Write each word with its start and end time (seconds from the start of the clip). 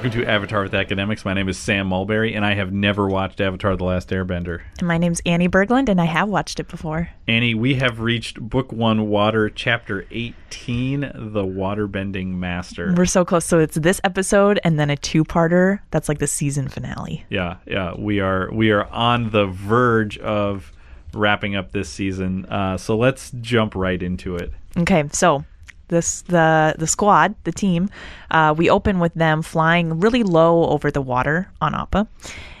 Welcome 0.00 0.18
to 0.22 0.26
Avatar 0.26 0.62
with 0.62 0.72
Academics. 0.72 1.26
My 1.26 1.34
name 1.34 1.50
is 1.50 1.58
Sam 1.58 1.88
Mulberry, 1.88 2.32
and 2.32 2.42
I 2.42 2.54
have 2.54 2.72
never 2.72 3.06
watched 3.06 3.38
Avatar 3.38 3.76
The 3.76 3.84
Last 3.84 4.08
Airbender. 4.08 4.62
And 4.78 4.88
my 4.88 4.96
name's 4.96 5.20
Annie 5.26 5.46
Berglund, 5.46 5.90
and 5.90 6.00
I 6.00 6.06
have 6.06 6.30
watched 6.30 6.58
it 6.58 6.68
before. 6.68 7.10
Annie, 7.28 7.52
we 7.52 7.74
have 7.74 8.00
reached 8.00 8.40
Book 8.40 8.72
One 8.72 9.10
Water, 9.10 9.50
Chapter 9.50 10.06
18, 10.10 11.00
The 11.00 11.44
Waterbending 11.44 12.28
Master. 12.28 12.94
We're 12.96 13.04
so 13.04 13.26
close. 13.26 13.44
So 13.44 13.58
it's 13.58 13.76
this 13.76 14.00
episode 14.02 14.58
and 14.64 14.80
then 14.80 14.88
a 14.88 14.96
two 14.96 15.22
parter 15.22 15.80
that's 15.90 16.08
like 16.08 16.18
the 16.18 16.26
season 16.26 16.68
finale. 16.68 17.26
Yeah, 17.28 17.58
yeah. 17.66 17.92
We 17.94 18.20
are 18.20 18.50
we 18.50 18.70
are 18.70 18.86
on 18.86 19.32
the 19.32 19.48
verge 19.48 20.16
of 20.16 20.72
wrapping 21.12 21.56
up 21.56 21.72
this 21.72 21.90
season. 21.90 22.46
Uh, 22.46 22.78
so 22.78 22.96
let's 22.96 23.32
jump 23.42 23.74
right 23.74 24.02
into 24.02 24.36
it. 24.36 24.50
Okay, 24.78 25.04
so 25.12 25.44
this 25.90 26.22
the 26.22 26.74
the 26.78 26.86
squad, 26.86 27.34
the 27.44 27.52
team, 27.52 27.90
uh, 28.30 28.54
we 28.56 28.70
open 28.70 28.98
with 28.98 29.12
them 29.14 29.42
flying 29.42 30.00
really 30.00 30.22
low 30.22 30.64
over 30.66 30.90
the 30.90 31.02
water 31.02 31.50
on 31.60 31.74
Appa. 31.74 32.08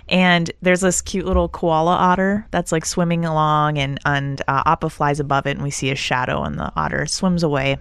And 0.08 0.50
there's 0.60 0.80
this 0.80 1.00
cute 1.00 1.24
little 1.24 1.48
koala 1.48 1.92
otter 1.92 2.44
that's 2.50 2.72
like 2.72 2.84
swimming 2.84 3.24
along, 3.24 3.78
and 3.78 3.98
and 4.04 4.42
uh, 4.48 4.62
Appa 4.66 4.90
flies 4.90 5.20
above 5.20 5.46
it, 5.46 5.52
and 5.52 5.62
we 5.62 5.70
see 5.70 5.90
a 5.90 5.96
shadow, 5.96 6.42
and 6.42 6.58
the 6.58 6.70
otter 6.76 7.06
swims 7.06 7.42
away. 7.42 7.78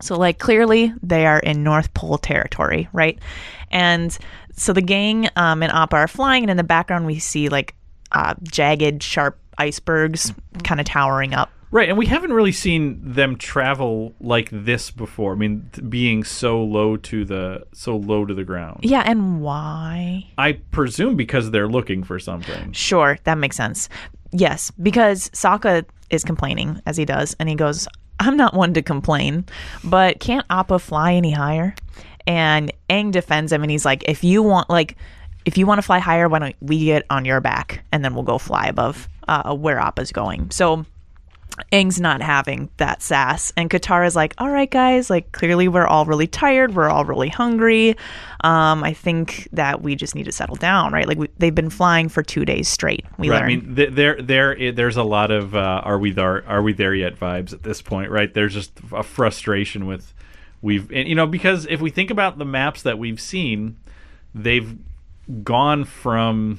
So 0.00 0.18
like 0.18 0.38
clearly 0.38 0.92
they 1.02 1.26
are 1.26 1.38
in 1.38 1.62
North 1.62 1.94
Pole 1.94 2.18
territory, 2.18 2.88
right? 2.92 3.18
And 3.70 4.16
so 4.56 4.72
the 4.72 4.82
gang 4.82 5.28
um, 5.36 5.62
and 5.62 5.72
Appa 5.72 5.96
are 5.96 6.08
flying, 6.08 6.42
and 6.42 6.50
in 6.50 6.56
the 6.56 6.64
background 6.64 7.06
we 7.06 7.20
see 7.20 7.48
like 7.48 7.74
uh, 8.10 8.34
jagged, 8.42 9.02
sharp 9.02 9.38
icebergs 9.56 10.32
kind 10.64 10.80
of 10.80 10.86
towering 10.86 11.34
up. 11.34 11.50
Right, 11.74 11.88
and 11.88 11.98
we 11.98 12.06
haven't 12.06 12.32
really 12.32 12.52
seen 12.52 13.00
them 13.02 13.34
travel 13.34 14.14
like 14.20 14.48
this 14.52 14.92
before. 14.92 15.32
I 15.32 15.34
mean, 15.34 15.68
th- 15.72 15.90
being 15.90 16.22
so 16.22 16.62
low 16.62 16.96
to 16.98 17.24
the 17.24 17.66
so 17.72 17.96
low 17.96 18.24
to 18.24 18.32
the 18.32 18.44
ground. 18.44 18.78
Yeah, 18.84 19.02
and 19.04 19.42
why? 19.42 20.24
I 20.38 20.52
presume 20.52 21.16
because 21.16 21.50
they're 21.50 21.66
looking 21.66 22.04
for 22.04 22.20
something. 22.20 22.70
Sure, 22.70 23.18
that 23.24 23.38
makes 23.38 23.56
sense. 23.56 23.88
Yes, 24.30 24.70
because 24.80 25.30
Sokka 25.30 25.84
is 26.10 26.22
complaining 26.22 26.80
as 26.86 26.96
he 26.96 27.04
does, 27.04 27.34
and 27.40 27.48
he 27.48 27.56
goes, 27.56 27.88
"I'm 28.20 28.36
not 28.36 28.54
one 28.54 28.72
to 28.74 28.80
complain, 28.80 29.44
but 29.82 30.20
can't 30.20 30.46
Appa 30.50 30.78
fly 30.78 31.14
any 31.14 31.32
higher?" 31.32 31.74
And 32.24 32.72
Aang 32.88 33.10
defends 33.10 33.50
him, 33.52 33.62
and 33.62 33.70
he's 33.72 33.84
like, 33.84 34.08
"If 34.08 34.22
you 34.22 34.44
want, 34.44 34.70
like." 34.70 34.96
If 35.44 35.58
you 35.58 35.66
want 35.66 35.76
to 35.76 35.82
fly 35.82 35.98
higher, 35.98 36.26
why 36.26 36.38
don't 36.38 36.56
we 36.62 36.86
get 36.86 37.04
on 37.10 37.26
your 37.26 37.38
back 37.38 37.84
and 37.92 38.02
then 38.02 38.14
we'll 38.14 38.22
go 38.22 38.38
fly 38.38 38.64
above 38.64 39.10
uh, 39.28 39.54
where 39.54 39.78
Appa's 39.78 40.10
going? 40.10 40.50
So 40.50 40.86
Aang's 41.72 42.00
not 42.00 42.20
having 42.20 42.68
that 42.78 43.00
sass. 43.00 43.52
And 43.56 43.70
Katara's 43.70 44.16
like, 44.16 44.34
all 44.38 44.50
right, 44.50 44.70
guys, 44.70 45.08
like 45.08 45.30
clearly 45.32 45.68
we're 45.68 45.86
all 45.86 46.04
really 46.04 46.26
tired. 46.26 46.74
We're 46.74 46.88
all 46.88 47.04
really 47.04 47.28
hungry. 47.28 47.96
Um, 48.40 48.82
I 48.82 48.92
think 48.92 49.48
that 49.52 49.80
we 49.80 49.94
just 49.94 50.14
need 50.14 50.24
to 50.24 50.32
settle 50.32 50.56
down, 50.56 50.92
right? 50.92 51.06
Like 51.06 51.18
we, 51.18 51.28
they've 51.38 51.54
been 51.54 51.70
flying 51.70 52.08
for 52.08 52.22
two 52.22 52.44
days 52.44 52.68
straight. 52.68 53.04
We 53.18 53.30
right. 53.30 53.42
I 53.42 53.46
mean, 53.46 53.76
th- 53.76 53.90
there, 53.92 54.20
there, 54.20 54.72
there's 54.72 54.96
a 54.96 55.04
lot 55.04 55.30
of 55.30 55.54
uh, 55.54 55.82
"Are 55.84 55.98
we 55.98 56.10
there? 56.10 56.46
Are 56.48 56.62
we 56.62 56.72
there 56.72 56.94
yet?" 56.94 57.18
vibes 57.18 57.52
at 57.52 57.62
this 57.62 57.80
point, 57.80 58.10
right? 58.10 58.32
There's 58.32 58.54
just 58.54 58.72
a 58.92 59.02
frustration 59.02 59.86
with 59.86 60.12
we've, 60.60 60.90
and, 60.90 61.08
you 61.08 61.14
know, 61.14 61.26
because 61.26 61.66
if 61.66 61.80
we 61.80 61.90
think 61.90 62.10
about 62.10 62.38
the 62.38 62.44
maps 62.44 62.82
that 62.82 62.98
we've 62.98 63.20
seen, 63.20 63.76
they've 64.34 64.76
gone 65.42 65.84
from 65.84 66.58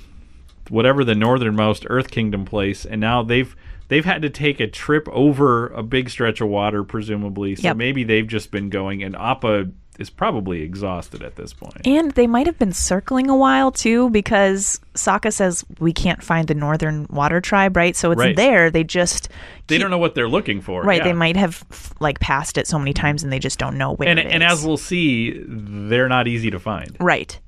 whatever 0.69 1.03
the 1.03 1.15
northernmost 1.15 1.85
Earth 1.89 2.09
Kingdom 2.09 2.45
place, 2.45 2.85
and 2.85 3.01
now 3.01 3.21
they've 3.21 3.55
they've 3.87 4.05
had 4.05 4.21
to 4.23 4.29
take 4.29 4.59
a 4.59 4.67
trip 4.67 5.07
over 5.11 5.67
a 5.67 5.83
big 5.83 6.09
stretch 6.09 6.41
of 6.41 6.47
water, 6.49 6.83
presumably. 6.83 7.55
So 7.55 7.63
Yep. 7.69 7.77
maybe 7.77 8.03
they've 8.03 8.27
just 8.27 8.51
been 8.51 8.69
going, 8.69 9.03
and 9.03 9.15
Appa 9.15 9.67
is 9.97 10.09
probably 10.09 10.61
exhausted 10.61 11.23
at 11.23 11.37
this 11.37 11.53
point. 11.53 11.77
and 11.85 12.11
they 12.11 12.27
might 12.27 12.45
have 12.47 12.59
been 12.59 12.73
circling 12.73 13.29
a 13.29 13.35
while 13.37 13.71
too, 13.71 14.09
because 14.09 14.77
Sokka 14.93 15.31
says 15.31 15.63
we 15.79 15.93
can't 15.93 16.21
find 16.21 16.49
the 16.49 16.53
Northern 16.53 17.07
Water 17.09 17.39
Tribe, 17.39 17.77
right? 17.77 17.95
So 17.95 18.11
it's 18.11 18.19
Right. 18.19 18.35
there. 18.35 18.69
They 18.69 18.83
just 18.83 19.29
they 19.67 19.75
keep- 19.75 19.81
don't 19.81 19.91
know 19.91 19.97
what 19.97 20.13
they're 20.13 20.27
looking 20.27 20.59
for. 20.59 20.83
Right, 20.83 20.97
yeah. 20.97 21.05
they 21.05 21.13
might 21.13 21.37
have 21.37 21.63
like 22.01 22.19
passed 22.19 22.57
it 22.57 22.67
so 22.67 22.77
many 22.77 22.91
times 22.91 23.23
and 23.23 23.31
they 23.31 23.39
just 23.39 23.57
don't 23.57 23.77
know 23.77 23.93
where 23.93 24.09
and 24.09 24.19
and 24.19 24.43
as 24.43 24.65
we'll 24.65 24.75
see, 24.75 25.41
they're 25.47 26.09
not 26.09 26.27
easy 26.27 26.51
to 26.51 26.59
find. 26.59 26.97
Right. 26.99 27.39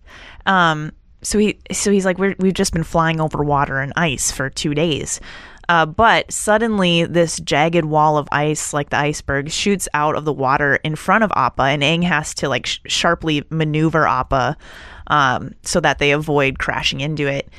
Um, 0.46 0.94
so 1.22 1.40
he 1.40 1.60
so 1.74 1.92
he's 1.92 2.06
like, 2.06 2.18
We're, 2.18 2.36
we've 2.40 2.54
just 2.54 2.72
been 2.72 2.84
flying 2.84 3.20
over 3.20 3.44
water 3.44 3.80
and 3.80 3.92
ice 3.98 4.32
for 4.32 4.50
two 4.50 4.74
days. 4.74 5.20
Uh, 5.70 5.86
but 5.86 6.32
suddenly, 6.32 7.04
this 7.04 7.40
jagged 7.40 7.86
wall 7.86 8.18
of 8.18 8.28
ice, 8.32 8.74
like 8.74 8.90
the 8.90 8.98
iceberg, 8.98 9.52
shoots 9.52 9.88
out 9.94 10.16
of 10.16 10.26
the 10.26 10.34
water 10.34 10.76
in 10.84 10.96
front 10.96 11.24
of 11.24 11.32
Appa, 11.36 11.64
and 11.64 11.84
Aang 11.84 12.04
has 12.04 12.34
to 12.36 12.48
like 12.48 12.66
sh- 12.66 12.80
sharply 12.88 13.44
maneuver 13.50 14.08
Appa 14.08 14.58
um, 15.08 15.54
so 15.64 15.80
that 15.82 16.00
they 16.00 16.12
avoid 16.12 16.60
crashing 16.60 17.02
into 17.02 17.28
it. 17.28 17.50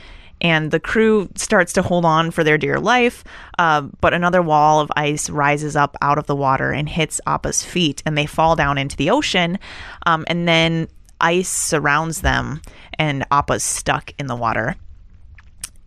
And 0.40 0.70
the 0.70 0.80
crew 0.80 1.28
starts 1.34 1.72
to 1.74 1.82
hold 1.82 2.04
on 2.04 2.30
for 2.30 2.44
their 2.44 2.56
dear 2.56 2.78
life, 2.78 3.24
uh, 3.58 3.82
but 4.00 4.14
another 4.14 4.40
wall 4.40 4.80
of 4.80 4.90
ice 4.96 5.28
rises 5.28 5.74
up 5.74 5.96
out 6.00 6.16
of 6.16 6.26
the 6.26 6.36
water 6.36 6.70
and 6.70 6.88
hits 6.88 7.20
Appa's 7.26 7.64
feet, 7.64 8.02
and 8.06 8.16
they 8.16 8.26
fall 8.26 8.56
down 8.56 8.78
into 8.78 8.96
the 8.96 9.10
ocean. 9.10 9.58
Um, 10.06 10.24
and 10.28 10.46
then 10.46 10.88
ice 11.20 11.48
surrounds 11.48 12.20
them, 12.20 12.62
and 12.98 13.26
Appa's 13.30 13.64
stuck 13.64 14.14
in 14.18 14.28
the 14.28 14.36
water 14.36 14.76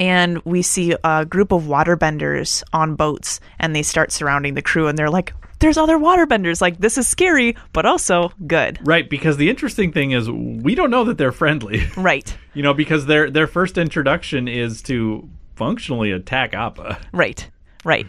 and 0.02 0.40
we 0.46 0.64
see 0.64 0.96
a 1.04 1.26
group 1.28 1.52
of 1.52 1.64
waterbenders 1.66 2.64
on 2.74 2.96
boats 2.96 3.40
and 3.60 3.76
they 3.76 3.84
start 3.84 4.12
surrounding 4.12 4.56
the 4.56 4.62
crew 4.62 4.88
and 4.88 4.98
they're 4.98 5.12
like 5.12 5.32
there's 5.60 5.78
other 5.78 5.98
waterbenders 6.00 6.60
like 6.60 6.80
this 6.80 6.98
is 6.98 7.08
scary 7.08 7.56
but 7.72 7.86
also 7.86 8.32
good 8.48 8.80
Right, 8.84 9.08
because 9.08 9.38
the 9.38 9.48
interesting 9.50 9.92
thing 9.92 10.10
is 10.12 10.28
we 10.30 10.74
don't 10.74 10.90
know 10.90 11.04
that 11.04 11.20
they're 11.20 11.32
friendly. 11.32 11.84
right 11.96 12.36
you 12.56 12.64
know, 12.64 12.74
because 12.74 13.06
their 13.06 13.30
their 13.30 13.48
first 13.48 13.78
introduction 13.78 14.48
is 14.48 14.82
to 14.84 15.30
functionally 15.56 16.12
attack 16.12 16.54
Appa. 16.56 16.98
right 17.14 17.48
right 17.86 18.08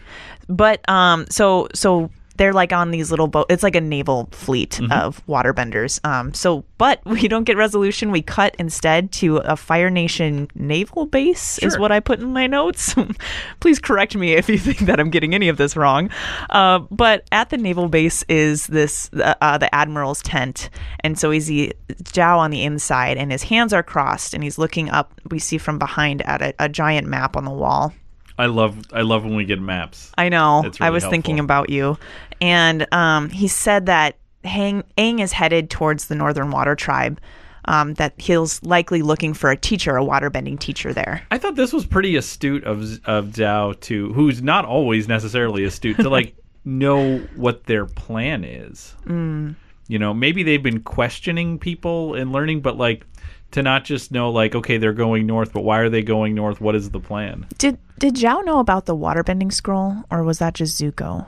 but 0.49 0.87
um 0.89 1.25
so 1.29 1.67
so 1.75 2.09
they're 2.37 2.53
like 2.53 2.73
on 2.73 2.91
these 2.91 3.11
little 3.11 3.27
boat 3.27 3.45
it's 3.49 3.63
like 3.63 3.75
a 3.75 3.81
naval 3.81 4.27
fleet 4.31 4.79
of 4.91 5.25
waterbenders 5.27 5.99
um 6.05 6.33
so 6.33 6.63
but 6.77 6.99
we 7.05 7.27
don't 7.27 7.43
get 7.43 7.57
resolution 7.57 8.11
we 8.11 8.21
cut 8.21 8.55
instead 8.59 9.11
to 9.11 9.37
a 9.37 9.55
fire 9.55 9.89
nation 9.89 10.47
naval 10.55 11.05
base 11.05 11.59
is 11.59 11.77
what 11.77 11.91
i 11.91 11.99
put 11.99 12.19
in 12.19 12.33
my 12.33 12.47
notes. 12.47 12.95
Please 13.59 13.79
correct 13.79 14.15
me 14.15 14.33
if 14.33 14.49
you 14.49 14.57
think 14.57 14.79
that 14.79 14.99
i'm 14.99 15.09
getting 15.09 15.33
any 15.33 15.49
of 15.49 15.57
this 15.57 15.75
wrong. 15.75 16.09
Uh, 16.49 16.79
but 16.91 17.27
at 17.31 17.49
the 17.49 17.57
naval 17.57 17.87
base 17.87 18.23
is 18.29 18.67
this 18.67 19.09
uh, 19.13 19.35
uh, 19.41 19.57
the 19.57 19.73
admiral's 19.73 20.21
tent 20.21 20.69
and 21.01 21.17
so 21.17 21.31
he's 21.31 21.47
the 21.47 21.73
Zhao 22.03 22.37
on 22.37 22.51
the 22.51 22.63
inside 22.63 23.17
and 23.17 23.31
his 23.31 23.43
hands 23.43 23.73
are 23.73 23.83
crossed 23.83 24.33
and 24.33 24.43
he's 24.43 24.57
looking 24.57 24.89
up 24.89 25.19
we 25.29 25.39
see 25.39 25.57
from 25.57 25.79
behind 25.79 26.21
at 26.23 26.41
a, 26.41 26.53
a 26.59 26.69
giant 26.69 27.07
map 27.07 27.35
on 27.35 27.45
the 27.45 27.51
wall 27.51 27.93
I 28.43 28.47
love 28.47 28.77
I 28.91 29.03
love 29.03 29.23
when 29.23 29.35
we 29.35 29.45
get 29.45 29.61
maps. 29.61 30.11
I 30.17 30.27
know. 30.27 30.63
It's 30.65 30.81
I 30.81 30.87
really 30.87 30.95
was 30.95 31.05
thinking 31.05 31.39
about 31.39 31.69
you. 31.69 31.97
And 32.41 32.85
um, 32.93 33.29
he 33.29 33.47
said 33.47 33.85
that 33.85 34.17
Hang, 34.43 34.83
Aang 34.97 35.21
is 35.21 35.31
headed 35.31 35.69
towards 35.69 36.07
the 36.07 36.15
Northern 36.15 36.51
Water 36.51 36.75
Tribe, 36.75 37.21
um, 37.65 37.93
that 37.93 38.13
he's 38.17 38.61
likely 38.61 39.01
looking 39.01 39.33
for 39.33 39.49
a 39.49 39.55
teacher, 39.55 39.95
a 39.95 40.03
waterbending 40.03 40.59
teacher 40.59 40.91
there. 40.91 41.25
I 41.31 41.37
thought 41.37 41.55
this 41.55 41.71
was 41.71 41.85
pretty 41.85 42.17
astute 42.17 42.65
of 42.65 42.81
of 43.05 43.27
Zhao 43.27 43.79
to 43.81 44.11
who's 44.11 44.41
not 44.41 44.65
always 44.65 45.07
necessarily 45.07 45.63
astute 45.63 45.95
to 45.97 46.09
like 46.09 46.35
know 46.65 47.19
what 47.37 47.63
their 47.63 47.85
plan 47.85 48.43
is. 48.43 48.93
Mm. 49.05 49.55
You 49.87 49.99
know, 49.99 50.13
maybe 50.13 50.43
they've 50.43 50.63
been 50.63 50.81
questioning 50.81 51.59
people 51.59 52.15
and 52.15 52.33
learning, 52.33 52.59
but 52.59 52.77
like 52.77 53.05
to 53.53 53.63
not 53.63 53.85
just 53.85 54.11
know 54.11 54.29
like 54.29 54.53
okay 54.55 54.77
they're 54.77 54.93
going 54.93 55.25
north, 55.25 55.53
but 55.53 55.61
why 55.63 55.79
are 55.79 55.89
they 55.89 56.01
going 56.03 56.35
north? 56.35 56.61
What 56.61 56.75
is 56.75 56.89
the 56.91 56.99
plan? 56.99 57.45
Did 57.57 57.77
did 57.99 58.15
Zhao 58.15 58.43
know 58.45 58.59
about 58.59 58.85
the 58.85 58.95
waterbending 58.95 59.51
scroll, 59.53 60.03
or 60.11 60.23
was 60.23 60.39
that 60.39 60.53
just 60.53 60.79
Zuko? 60.79 61.25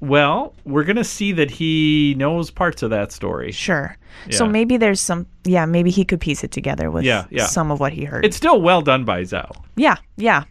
Well, 0.00 0.54
we're 0.64 0.84
gonna 0.84 1.02
see 1.04 1.32
that 1.32 1.50
he 1.50 2.14
knows 2.16 2.50
parts 2.50 2.82
of 2.82 2.90
that 2.90 3.10
story. 3.10 3.50
Sure. 3.50 3.96
yeah. 4.28 4.36
So 4.36 4.46
maybe 4.46 4.76
there's 4.76 5.00
some. 5.00 5.26
Yeah, 5.44 5.66
maybe 5.66 5.90
he 5.90 6.04
could 6.04 6.20
piece 6.20 6.44
it 6.44 6.52
together 6.52 6.90
with 6.90 7.04
Yeah, 7.04 7.26
yeah. 7.30 7.46
some 7.46 7.70
of 7.72 7.80
what 7.80 7.92
he 7.92 8.04
heard. 8.04 8.24
It's 8.24 8.36
still 8.36 8.60
well 8.62 8.80
done 8.80 9.04
by 9.04 9.22
Zhao. 9.22 9.50
Yeah, 9.76 9.96
yeah. 10.16 10.44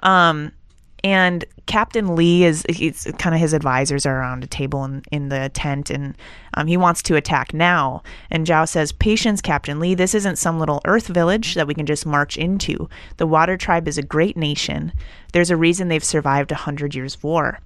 Um, 0.00 0.52
and 1.04 1.44
Captain 1.66 2.14
Lee 2.14 2.44
is 2.44 2.64
he's 2.68 3.06
kind 3.18 3.34
of 3.34 3.40
his 3.40 3.52
advisors 3.52 4.06
are 4.06 4.18
around 4.18 4.44
a 4.44 4.46
table 4.46 4.84
in, 4.84 5.02
in 5.10 5.28
the 5.28 5.50
tent, 5.52 5.90
and 5.90 6.16
um, 6.54 6.66
he 6.66 6.76
wants 6.76 7.02
to 7.02 7.16
attack 7.16 7.52
now. 7.52 8.02
And 8.30 8.46
Zhao 8.46 8.68
says, 8.68 8.92
"Patience, 8.92 9.40
Captain 9.40 9.80
Lee. 9.80 9.94
This 9.94 10.14
isn't 10.14 10.36
some 10.36 10.58
little 10.58 10.80
Earth 10.84 11.08
village 11.08 11.54
that 11.54 11.66
we 11.66 11.74
can 11.74 11.86
just 11.86 12.06
march 12.06 12.36
into. 12.36 12.88
The 13.16 13.26
Water 13.26 13.56
Tribe 13.56 13.88
is 13.88 13.98
a 13.98 14.02
great 14.02 14.36
nation. 14.36 14.92
There's 15.32 15.50
a 15.50 15.56
reason 15.56 15.88
they've 15.88 16.04
survived 16.04 16.52
a 16.52 16.56
hundred 16.56 16.94
years 16.94 17.14
of 17.14 17.24
war. 17.24 17.58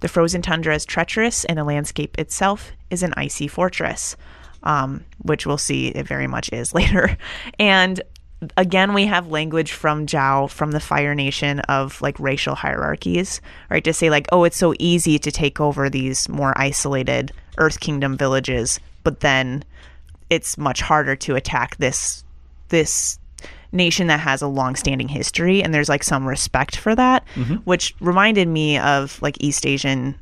The 0.00 0.08
frozen 0.08 0.42
tundra 0.42 0.74
is 0.74 0.84
treacherous, 0.84 1.44
and 1.44 1.58
the 1.58 1.64
landscape 1.64 2.18
itself 2.18 2.72
is 2.90 3.02
an 3.02 3.14
icy 3.16 3.48
fortress." 3.48 4.16
Um, 4.64 5.04
which 5.18 5.44
we'll 5.44 5.58
see 5.58 5.88
it 5.88 6.06
very 6.06 6.28
much 6.28 6.52
is 6.52 6.72
later. 6.74 7.16
And 7.58 8.00
again 8.56 8.94
we 8.94 9.06
have 9.06 9.28
language 9.28 9.72
from 9.72 10.06
Zhao 10.06 10.50
from 10.50 10.72
the 10.72 10.80
Fire 10.80 11.14
Nation 11.14 11.60
of 11.60 12.00
like 12.02 12.18
racial 12.18 12.54
hierarchies, 12.54 13.40
right? 13.70 13.84
To 13.84 13.92
say 13.92 14.10
like, 14.10 14.26
oh, 14.32 14.44
it's 14.44 14.56
so 14.56 14.74
easy 14.78 15.18
to 15.18 15.30
take 15.30 15.60
over 15.60 15.88
these 15.88 16.28
more 16.28 16.52
isolated 16.56 17.32
Earth 17.58 17.80
Kingdom 17.80 18.16
villages, 18.16 18.80
but 19.04 19.20
then 19.20 19.64
it's 20.30 20.56
much 20.56 20.80
harder 20.80 21.14
to 21.16 21.36
attack 21.36 21.76
this 21.76 22.24
this 22.68 23.18
nation 23.70 24.06
that 24.06 24.20
has 24.20 24.42
a 24.42 24.46
long-standing 24.46 25.08
history 25.08 25.62
and 25.62 25.72
there's 25.72 25.88
like 25.88 26.02
some 26.02 26.26
respect 26.26 26.76
for 26.76 26.94
that 26.94 27.24
mm-hmm. 27.34 27.54
which 27.64 27.94
reminded 28.00 28.46
me 28.46 28.78
of 28.78 29.20
like 29.22 29.36
east 29.40 29.66
asian 29.66 30.14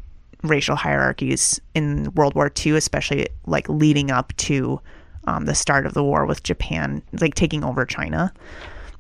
racial 0.45 0.77
hierarchies 0.77 1.61
in 1.75 2.13
world 2.15 2.35
war 2.35 2.51
ii 2.65 2.77
especially 2.77 3.27
like 3.47 3.69
leading 3.69 4.11
up 4.11 4.33
to 4.37 4.81
um, 5.25 5.45
the 5.47 5.55
start 5.55 5.87
of 5.87 5.95
the 5.95 6.03
war 6.03 6.27
with 6.27 6.43
japan 6.43 7.03
like 7.21 7.35
taking 7.35 7.65
over 7.65 7.85
china 7.85 8.33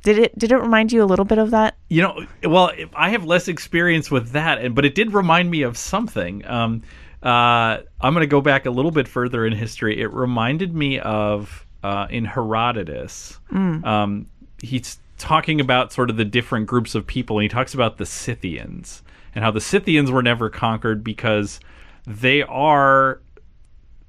did 0.02 0.18
it 0.18 0.38
did 0.38 0.50
it 0.52 0.56
remind 0.56 0.92
you 0.92 1.02
a 1.02 1.04
little 1.04 1.24
bit 1.24 1.38
of 1.38 1.50
that 1.50 1.76
You 1.88 2.02
know, 2.02 2.26
well, 2.44 2.70
I 2.94 3.10
have 3.10 3.24
less 3.24 3.48
experience 3.48 4.10
with 4.10 4.30
that, 4.30 4.58
and 4.58 4.74
but 4.74 4.84
it 4.84 4.94
did 4.94 5.12
remind 5.12 5.50
me 5.50 5.62
of 5.62 5.76
something. 5.76 6.46
Um, 6.46 6.82
uh, 7.22 7.82
I'm 8.00 8.14
going 8.14 8.20
to 8.20 8.28
go 8.28 8.40
back 8.40 8.64
a 8.64 8.70
little 8.70 8.92
bit 8.92 9.08
further 9.08 9.44
in 9.44 9.52
history. 9.52 10.00
It 10.00 10.12
reminded 10.12 10.74
me 10.74 11.00
of 11.00 11.66
uh, 11.82 12.06
in 12.08 12.24
Herodotus. 12.24 13.38
Um, 13.84 14.26
he's 14.62 14.98
talking 15.18 15.60
about 15.60 15.92
sort 15.92 16.10
of 16.10 16.16
the 16.16 16.24
different 16.24 16.66
groups 16.66 16.94
of 16.94 17.06
people, 17.06 17.38
and 17.38 17.42
he 17.42 17.48
talks 17.48 17.74
about 17.74 17.98
the 17.98 18.06
Scythians 18.06 19.02
and 19.34 19.44
how 19.44 19.50
the 19.50 19.60
Scythians 19.60 20.10
were 20.10 20.22
never 20.22 20.48
conquered 20.48 21.02
because 21.02 21.60
they 22.06 22.42
are 22.42 23.20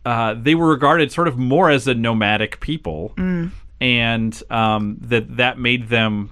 uh, 0.06 0.34
they 0.34 0.56
were 0.56 0.70
regarded 0.70 1.12
sort 1.12 1.28
of 1.28 1.38
more 1.38 1.70
as 1.70 1.88
a 1.88 1.94
nomadic 1.94 2.60
people, 2.60 3.14
and 3.80 4.44
um, 4.50 4.98
that 5.02 5.38
that 5.38 5.60
made 5.60 5.90
them 5.90 6.32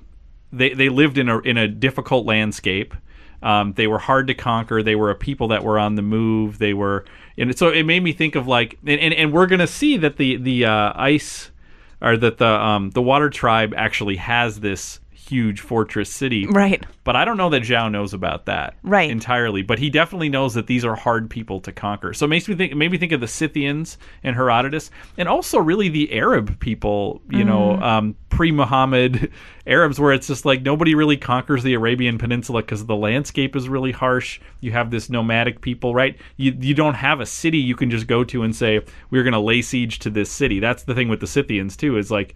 they 0.51 0.74
they 0.74 0.89
lived 0.89 1.18
in 1.18 1.30
a 1.30 1.39
in 1.39 1.57
a 1.57 1.68
difficult 1.68 2.25
landscape. 2.25 2.94
Um, 3.42 3.74
they 3.74 3.88
were 3.88 4.00
hard 4.00 4.27
to 4.27 4.33
conquer. 4.33 4.83
They 4.83 4.95
were 4.95 5.12
a 5.12 5.16
people 5.16 5.48
that 5.50 5.63
were 5.63 5.80
on 5.80 5.95
the 5.95 6.01
move. 6.01 6.57
They 6.57 6.74
were, 6.74 7.06
and 7.38 7.57
so 7.57 7.69
it 7.69 7.83
made 7.83 8.04
me 8.04 8.12
think 8.12 8.36
of 8.36 8.48
like, 8.48 8.77
and 8.86 9.00
and, 9.00 9.13
and 9.13 9.31
we're 9.31 9.48
gonna 9.48 9.68
see 9.68 9.98
that 9.98 10.18
the 10.18 10.38
the 10.38 10.66
uh, 10.66 10.92
ice 10.95 11.51
or 12.01 12.18
that 12.18 12.38
the 12.38 12.48
um, 12.48 12.89
the 12.92 13.01
water 13.01 13.30
tribe 13.30 13.74
actually 13.77 14.18
has 14.18 14.60
this 14.60 15.00
huge 15.30 15.62
fortress 15.62 16.12
city, 16.12 16.46
right 16.48 16.84
but 17.04 17.16
I 17.16 17.26
don't 17.26 17.38
know 17.38 17.50
that 17.50 17.64
Zhao 17.64 17.90
knows 17.92 18.14
about 18.14 18.46
that 18.46 18.76
Right. 18.84 19.10
entirely. 19.10 19.62
But 19.64 19.80
he 19.80 19.90
definitely 19.90 20.30
knows 20.30 20.54
that 20.54 20.68
these 20.68 20.86
are 20.86 20.96
hard 20.96 21.30
people 21.30 21.60
to 21.62 21.72
conquer. 21.72 22.14
So 22.14 22.26
it 22.26 22.30
makes 22.30 22.48
me 22.48 22.54
think 22.56 22.76
maybe 22.76 22.98
think 22.98 23.12
of 23.12 23.20
the 23.22 23.28
Scythians 23.28 23.98
and 24.24 24.36
Herodotus, 24.36 24.92
and 25.18 25.28
also 25.28 25.58
really 25.60 25.90
the 25.90 26.12
Arab 26.14 26.60
people. 26.60 27.22
You 27.30 27.44
know, 27.46 27.81
um, 27.81 28.16
pre-Muhammad 28.30 29.31
Arabs, 29.68 30.00
where 30.00 30.14
it's 30.14 30.28
just 30.28 30.46
like 30.46 30.62
nobody 30.62 30.96
really 30.96 31.18
conquers 31.18 31.64
the 31.64 31.74
Arabian 31.74 32.18
Peninsula 32.18 32.62
because 32.62 32.86
the 32.86 32.96
landscape 32.96 33.56
is 33.56 33.70
really 33.70 33.92
harsh. 33.92 34.40
You 34.62 34.72
have 34.72 34.92
this 34.92 35.10
nomadic 35.10 35.62
people, 35.62 35.94
right? 35.94 36.18
You 36.38 36.56
you 36.60 36.74
don't 36.74 36.96
have 36.96 37.20
a 37.20 37.26
city 37.26 37.58
you 37.58 37.76
can 37.76 37.90
just 37.90 38.08
go 38.08 38.24
to 38.26 38.44
and 38.44 38.56
say 38.56 38.81
we're 39.10 39.24
going 39.24 39.34
to 39.34 39.40
lay 39.40 39.62
siege 39.62 40.00
to 40.00 40.10
this 40.10 40.31
city. 40.31 40.60
That's 40.60 40.84
the 40.84 40.94
thing 40.96 41.10
with 41.10 41.20
the 41.22 41.28
Scythians 41.28 41.76
too. 41.78 41.98
Is 41.98 42.12
like 42.12 42.36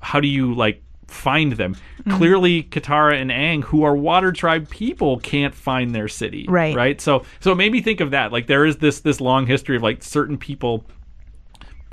how 0.00 0.20
do 0.20 0.28
you 0.28 0.54
like 0.54 0.82
find 1.14 1.52
them? 1.52 1.74
Mm-hmm. 1.74 2.16
Clearly, 2.16 2.62
Katara 2.64 3.20
and 3.20 3.30
Aang, 3.30 3.64
who 3.64 3.84
are 3.84 3.96
Water 3.96 4.32
Tribe 4.32 4.68
people, 4.68 5.18
can't 5.20 5.54
find 5.54 5.94
their 5.94 6.08
city. 6.08 6.46
Right. 6.48 6.74
Right. 6.76 7.00
So, 7.00 7.24
so 7.40 7.52
it 7.52 7.56
made 7.56 7.72
me 7.72 7.80
think 7.80 8.00
of 8.00 8.10
that. 8.10 8.32
Like 8.32 8.46
there 8.46 8.66
is 8.66 8.78
this 8.78 9.00
this 9.00 9.20
long 9.20 9.46
history 9.46 9.76
of 9.76 9.82
like 9.82 10.02
certain 10.02 10.36
people 10.36 10.84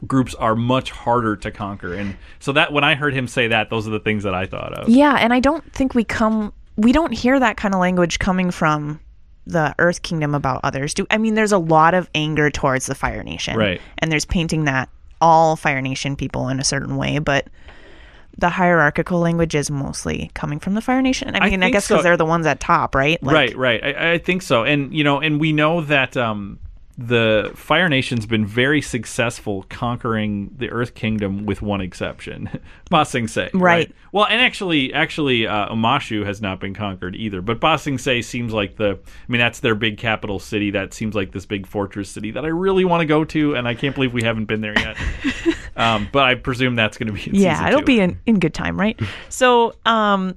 groups 0.07 0.33
are 0.35 0.55
much 0.55 0.91
harder 0.91 1.35
to 1.37 1.51
conquer, 1.51 1.93
and 1.93 2.15
so 2.39 2.51
that 2.53 2.73
when 2.73 2.83
I 2.83 2.95
heard 2.95 3.13
him 3.13 3.27
say 3.27 3.47
that, 3.49 3.69
those 3.69 3.87
are 3.87 3.91
the 3.91 3.99
things 3.99 4.23
that 4.23 4.33
I 4.33 4.45
thought 4.45 4.73
of. 4.73 4.89
Yeah, 4.89 5.15
and 5.19 5.31
I 5.33 5.39
don't 5.39 5.71
think 5.73 5.93
we 5.93 6.03
come 6.03 6.53
we 6.77 6.91
don't 6.91 7.11
hear 7.11 7.39
that 7.39 7.57
kind 7.57 7.73
of 7.73 7.79
language 7.79 8.19
coming 8.19 8.51
from 8.51 8.99
the 9.45 9.75
Earth 9.79 10.01
Kingdom 10.01 10.35
about 10.35 10.61
others. 10.63 10.93
Do 10.93 11.05
I 11.09 11.17
mean 11.17 11.35
there's 11.35 11.51
a 11.51 11.57
lot 11.57 11.93
of 11.93 12.09
anger 12.15 12.49
towards 12.49 12.85
the 12.85 12.95
Fire 12.95 13.23
Nation. 13.23 13.57
Right. 13.57 13.81
And 13.99 14.11
there's 14.11 14.25
painting 14.25 14.65
that 14.65 14.89
all 15.19 15.55
Fire 15.55 15.81
Nation 15.81 16.15
people 16.15 16.49
in 16.49 16.59
a 16.59 16.63
certain 16.63 16.97
way, 16.97 17.19
but 17.19 17.47
the 18.37 18.49
hierarchical 18.49 19.19
language 19.19 19.55
is 19.55 19.69
mostly 19.69 20.31
coming 20.33 20.59
from 20.59 20.73
the 20.73 20.81
Fire 20.81 21.01
Nation. 21.01 21.35
I 21.35 21.39
I 21.39 21.49
mean, 21.49 21.61
I, 21.61 21.65
think 21.65 21.73
guess 21.73 21.87
because 21.87 21.99
so. 21.99 22.03
they're 22.03 22.17
the 22.17 22.25
ones 22.25 22.45
at 22.45 22.59
top, 22.59 22.95
right? 22.95 23.21
Like, 23.21 23.33
right, 23.33 23.57
right. 23.57 23.83
I, 23.83 24.11
I 24.13 24.17
think 24.17 24.41
so, 24.41 24.63
and 24.63 24.93
you 24.93 25.03
know, 25.03 25.19
and 25.19 25.39
we 25.39 25.53
know 25.53 25.81
that 25.81 26.17
um, 26.17 26.59
the 26.97 27.51
Fire 27.55 27.89
Nation's 27.89 28.25
been 28.25 28.45
very 28.45 28.81
successful 28.81 29.65
conquering 29.69 30.53
the 30.57 30.69
Earth 30.69 30.93
Kingdom, 30.93 31.45
with 31.45 31.61
one 31.61 31.81
exception, 31.81 32.49
Ba 32.89 33.05
Sing 33.05 33.27
Se. 33.27 33.49
Right. 33.53 33.93
Well, 34.11 34.25
and 34.25 34.41
actually, 34.41 34.93
actually, 34.93 35.47
uh, 35.47 35.69
Omashu 35.69 36.25
has 36.25 36.41
not 36.41 36.59
been 36.59 36.73
conquered 36.73 37.15
either. 37.15 37.41
But 37.41 37.59
Ba 37.59 37.77
Sing 37.77 37.97
Se 37.97 38.21
seems 38.21 38.53
like 38.53 38.75
the. 38.75 38.91
I 38.91 39.31
mean, 39.31 39.39
that's 39.39 39.59
their 39.59 39.75
big 39.75 39.97
capital 39.97 40.39
city. 40.39 40.71
That 40.71 40.93
seems 40.93 41.15
like 41.15 41.31
this 41.31 41.45
big 41.45 41.65
fortress 41.65 42.09
city 42.09 42.31
that 42.31 42.45
I 42.45 42.49
really 42.49 42.85
want 42.85 43.01
to 43.01 43.05
go 43.05 43.23
to, 43.25 43.55
and 43.55 43.67
I 43.67 43.75
can't 43.75 43.95
believe 43.95 44.13
we 44.13 44.23
haven't 44.23 44.45
been 44.45 44.61
there 44.61 44.77
yet. 44.77 44.97
um, 45.75 46.09
but 46.11 46.23
I 46.23 46.35
presume 46.35 46.75
that's 46.75 46.97
going 46.97 47.07
to 47.07 47.13
be. 47.13 47.29
In 47.29 47.35
yeah 47.35 47.67
it'll 47.67 47.79
two. 47.79 47.85
be 47.85 47.99
in, 47.99 48.19
in 48.25 48.39
good 48.39 48.53
time 48.53 48.79
right 48.79 48.99
so 49.29 49.73
um 49.85 50.35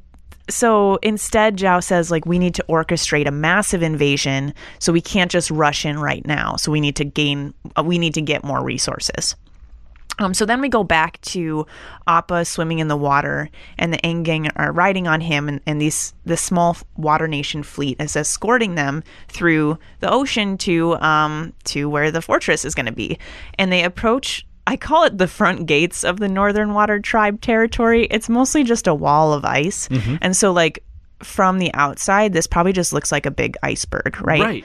so 0.48 0.96
instead 0.96 1.56
Zhao 1.56 1.82
says 1.82 2.10
like 2.10 2.26
we 2.26 2.38
need 2.38 2.54
to 2.54 2.64
orchestrate 2.68 3.26
a 3.26 3.30
massive 3.30 3.82
invasion 3.82 4.54
so 4.78 4.92
we 4.92 5.00
can't 5.00 5.30
just 5.30 5.50
rush 5.50 5.84
in 5.84 5.98
right 5.98 6.24
now 6.26 6.56
so 6.56 6.70
we 6.70 6.80
need 6.80 6.96
to 6.96 7.04
gain 7.04 7.54
uh, 7.76 7.82
we 7.82 7.98
need 7.98 8.14
to 8.14 8.22
get 8.22 8.44
more 8.44 8.62
resources 8.62 9.36
um, 10.18 10.32
so 10.32 10.46
then 10.46 10.60
we 10.60 10.68
go 10.68 10.84
back 10.84 11.20
to 11.22 11.66
Appa 12.06 12.44
swimming 12.44 12.78
in 12.78 12.88
the 12.88 12.96
water, 12.96 13.50
and 13.78 13.92
the 13.92 13.98
Aang 13.98 14.48
are 14.56 14.72
riding 14.72 15.08
on 15.08 15.20
him, 15.20 15.48
and, 15.48 15.60
and 15.66 15.80
these 15.80 16.14
this 16.24 16.40
small 16.40 16.76
water 16.96 17.26
nation 17.26 17.62
fleet 17.62 18.00
is 18.00 18.14
escorting 18.14 18.76
them 18.76 19.02
through 19.28 19.78
the 20.00 20.10
ocean 20.10 20.56
to 20.58 20.94
um, 21.00 21.52
to 21.64 21.88
where 21.88 22.10
the 22.10 22.22
fortress 22.22 22.64
is 22.64 22.74
going 22.74 22.86
to 22.86 22.92
be, 22.92 23.18
and 23.58 23.72
they 23.72 23.82
approach. 23.82 24.46
I 24.66 24.76
call 24.76 25.04
it 25.04 25.18
the 25.18 25.28
front 25.28 25.66
gates 25.66 26.04
of 26.04 26.18
the 26.18 26.28
Northern 26.28 26.72
Water 26.72 26.98
Tribe 26.98 27.40
territory. 27.40 28.06
It's 28.10 28.28
mostly 28.28 28.64
just 28.64 28.86
a 28.86 28.94
wall 28.94 29.32
of 29.32 29.44
ice, 29.44 29.88
mm-hmm. 29.88 30.16
and 30.22 30.36
so 30.36 30.52
like 30.52 30.82
from 31.22 31.58
the 31.58 31.72
outside, 31.74 32.32
this 32.32 32.46
probably 32.46 32.72
just 32.72 32.92
looks 32.92 33.12
like 33.12 33.26
a 33.26 33.30
big 33.30 33.56
iceberg, 33.62 34.20
right? 34.20 34.40
Right. 34.40 34.64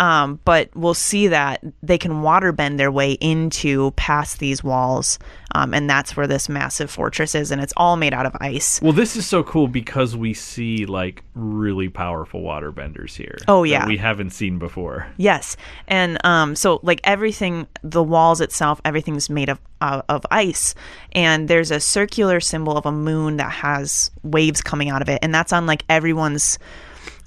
Um, 0.00 0.40
but 0.46 0.70
we'll 0.74 0.94
see 0.94 1.28
that 1.28 1.62
they 1.82 1.98
can 1.98 2.22
water 2.22 2.52
bend 2.52 2.80
their 2.80 2.90
way 2.90 3.12
into 3.12 3.90
past 3.92 4.38
these 4.38 4.64
walls, 4.64 5.18
um, 5.54 5.74
and 5.74 5.90
that's 5.90 6.16
where 6.16 6.26
this 6.26 6.48
massive 6.48 6.90
fortress 6.90 7.34
is, 7.34 7.50
and 7.50 7.60
it's 7.60 7.74
all 7.76 7.96
made 7.96 8.14
out 8.14 8.24
of 8.24 8.34
ice. 8.40 8.80
Well, 8.80 8.94
this 8.94 9.14
is 9.14 9.26
so 9.26 9.42
cool 9.42 9.68
because 9.68 10.16
we 10.16 10.32
see 10.32 10.86
like 10.86 11.22
really 11.34 11.90
powerful 11.90 12.40
water 12.40 12.72
benders 12.72 13.14
here. 13.14 13.36
Oh, 13.46 13.62
that 13.64 13.68
yeah. 13.68 13.86
we 13.86 13.98
haven't 13.98 14.30
seen 14.30 14.58
before. 14.58 15.06
Yes, 15.18 15.58
and 15.86 16.18
um, 16.24 16.56
so 16.56 16.80
like 16.82 17.02
everything, 17.04 17.66
the 17.82 18.02
walls 18.02 18.40
itself, 18.40 18.80
everything's 18.86 19.28
made 19.28 19.50
of 19.50 19.60
uh, 19.82 20.00
of 20.08 20.24
ice, 20.30 20.74
and 21.12 21.46
there's 21.46 21.70
a 21.70 21.78
circular 21.78 22.40
symbol 22.40 22.78
of 22.78 22.86
a 22.86 22.92
moon 22.92 23.36
that 23.36 23.52
has 23.52 24.10
waves 24.22 24.62
coming 24.62 24.88
out 24.88 25.02
of 25.02 25.10
it, 25.10 25.18
and 25.20 25.34
that's 25.34 25.52
on 25.52 25.66
like 25.66 25.84
everyone's 25.90 26.58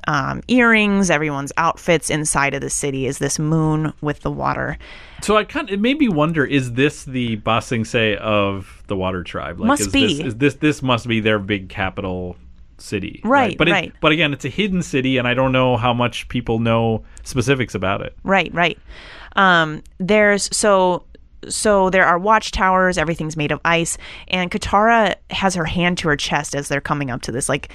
um, 0.08 0.42
earrings, 0.48 1.10
everyone's 1.10 1.52
outfits 1.58 2.10
inside 2.10 2.54
of 2.54 2.62
the 2.62 2.70
city 2.70 3.08
is 3.08 3.18
this 3.20 3.40
moon 3.40 3.94
with 4.02 4.22
the 4.22 4.32
water. 4.32 4.78
So 5.22 5.38
I 5.38 5.44
kind 5.46 5.70
of, 5.70 5.74
it 5.74 5.80
made 5.80 5.98
me 6.00 6.10
wonder: 6.10 6.46
is 6.46 6.74
this 6.74 7.06
the 7.06 7.38
Ba 7.38 7.62
Sing 7.62 7.86
Se 7.86 8.18
of 8.18 8.84
the 8.88 8.96
Water 8.96 9.24
Tribe? 9.24 9.60
Like, 9.60 9.68
Must 9.68 9.82
is 9.82 9.88
be. 9.88 10.18
This, 10.18 10.28
is 10.28 10.36
this 10.36 10.54
this 10.56 10.82
must 10.82 11.08
be 11.08 11.20
their 11.20 11.40
big 11.40 11.70
capital 11.70 12.36
city? 12.78 13.22
Right, 13.24 13.58
But 13.58 13.70
it- 13.70 13.72
right. 13.72 13.94
but 14.02 14.12
again, 14.12 14.34
it's 14.34 14.44
a 14.46 14.50
hidden 14.50 14.82
city, 14.82 15.18
and 15.18 15.28
I 15.28 15.34
don't 15.34 15.52
know 15.52 15.78
how 15.78 15.94
much 15.94 16.28
people 16.28 16.60
know 16.60 17.04
specifics 17.24 17.74
about 17.76 18.02
it. 18.02 18.16
Right, 18.24 18.54
right. 18.54 18.78
Um, 19.36 19.82
there's 20.00 20.50
so 20.56 21.06
so 21.50 21.90
there 21.90 22.06
are 22.06 22.18
watchtowers. 22.18 22.98
Everything's 22.98 23.36
made 23.38 23.52
of 23.52 23.60
ice, 23.66 23.98
and 24.28 24.50
Katara 24.52 25.16
has 25.30 25.56
her 25.56 25.66
hand 25.66 25.98
to 26.00 26.08
her 26.10 26.16
chest 26.18 26.56
as 26.56 26.68
they're 26.68 26.82
coming 26.82 27.10
up 27.12 27.22
to 27.24 27.32
this. 27.32 27.50
Like, 27.50 27.72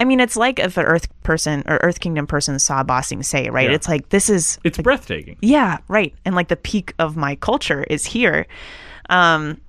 I 0.00 0.04
mean, 0.04 0.18
it's 0.18 0.36
like 0.36 0.58
if 0.58 0.76
an 0.78 0.86
Earth 0.86 1.06
person 1.22 1.62
or 1.66 1.76
Earth 1.82 2.00
Kingdom 2.00 2.26
person 2.26 2.58
saw 2.58 2.82
Ba 2.82 3.02
Sing 3.02 3.22
Se, 3.22 3.50
right? 3.50 3.68
Yeah. 3.68 3.74
It's 3.76 3.86
like 3.86 4.08
this 4.08 4.28
is 4.30 4.58
It's 4.64 4.78
breathtaking. 4.78 5.36
yeah, 5.42 5.78
right. 5.88 6.14
And 6.24 6.34
like 6.34 6.48
the 6.48 6.56
peak 6.56 6.94
of 6.98 7.16
my 7.16 7.36
culture 7.36 7.84
is 7.84 8.06
here. 8.06 8.46
Um, 9.10 9.60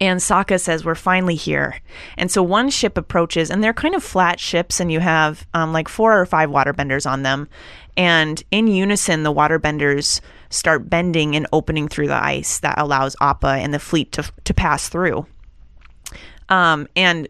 and 0.00 0.20
Sokka 0.20 0.58
says, 0.60 0.84
We're 0.84 0.94
finally 0.94 1.34
here. 1.34 1.80
And 2.16 2.30
so 2.30 2.42
one 2.42 2.70
ship 2.70 2.96
approaches, 2.96 3.50
and 3.50 3.62
they're 3.62 3.74
kind 3.74 3.94
of 3.94 4.02
flat 4.04 4.38
ships, 4.40 4.80
and 4.80 4.90
you 4.92 5.00
have 5.00 5.46
um, 5.52 5.72
like 5.72 5.88
four 5.88 6.18
or 6.18 6.24
five 6.26 6.48
waterbenders 6.48 7.10
on 7.10 7.22
them. 7.22 7.48
And 7.96 8.42
in 8.50 8.66
unison, 8.68 9.24
the 9.24 9.32
waterbenders 9.34 10.20
start 10.48 10.88
bending 10.88 11.34
and 11.36 11.46
opening 11.52 11.88
through 11.88 12.06
the 12.08 12.22
ice 12.24 12.60
that 12.60 12.78
allows 12.78 13.14
Appa 13.20 13.48
and 13.48 13.74
the 13.74 13.78
fleet 13.78 14.12
to, 14.12 14.30
to 14.44 14.54
pass 14.54 14.88
through. 14.88 15.26
Um, 16.48 16.88
and 16.96 17.28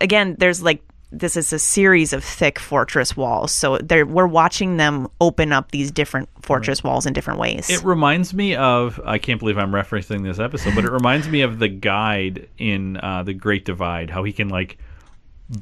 again, 0.00 0.36
there's 0.38 0.62
like 0.62 0.82
this 1.12 1.36
is 1.36 1.52
a 1.52 1.58
series 1.58 2.12
of 2.12 2.22
thick 2.22 2.58
fortress 2.58 3.16
walls. 3.16 3.52
So 3.52 3.78
they're, 3.78 4.06
we're 4.06 4.26
watching 4.26 4.76
them 4.76 5.08
open 5.20 5.52
up 5.52 5.70
these 5.72 5.90
different 5.90 6.28
fortress 6.42 6.84
walls 6.84 7.04
in 7.06 7.12
different 7.12 7.40
ways. 7.40 7.68
It 7.68 7.82
reminds 7.82 8.32
me 8.32 8.54
of 8.54 9.00
I 9.04 9.18
can't 9.18 9.40
believe 9.40 9.58
I'm 9.58 9.72
referencing 9.72 10.22
this 10.22 10.38
episode, 10.38 10.74
but 10.74 10.84
it 10.84 10.90
reminds 10.92 11.28
me 11.28 11.40
of 11.42 11.58
the 11.58 11.68
guide 11.68 12.48
in 12.58 12.96
uh, 12.98 13.22
the 13.24 13.34
Great 13.34 13.64
Divide, 13.64 14.10
how 14.10 14.22
he 14.22 14.32
can 14.32 14.48
like 14.48 14.78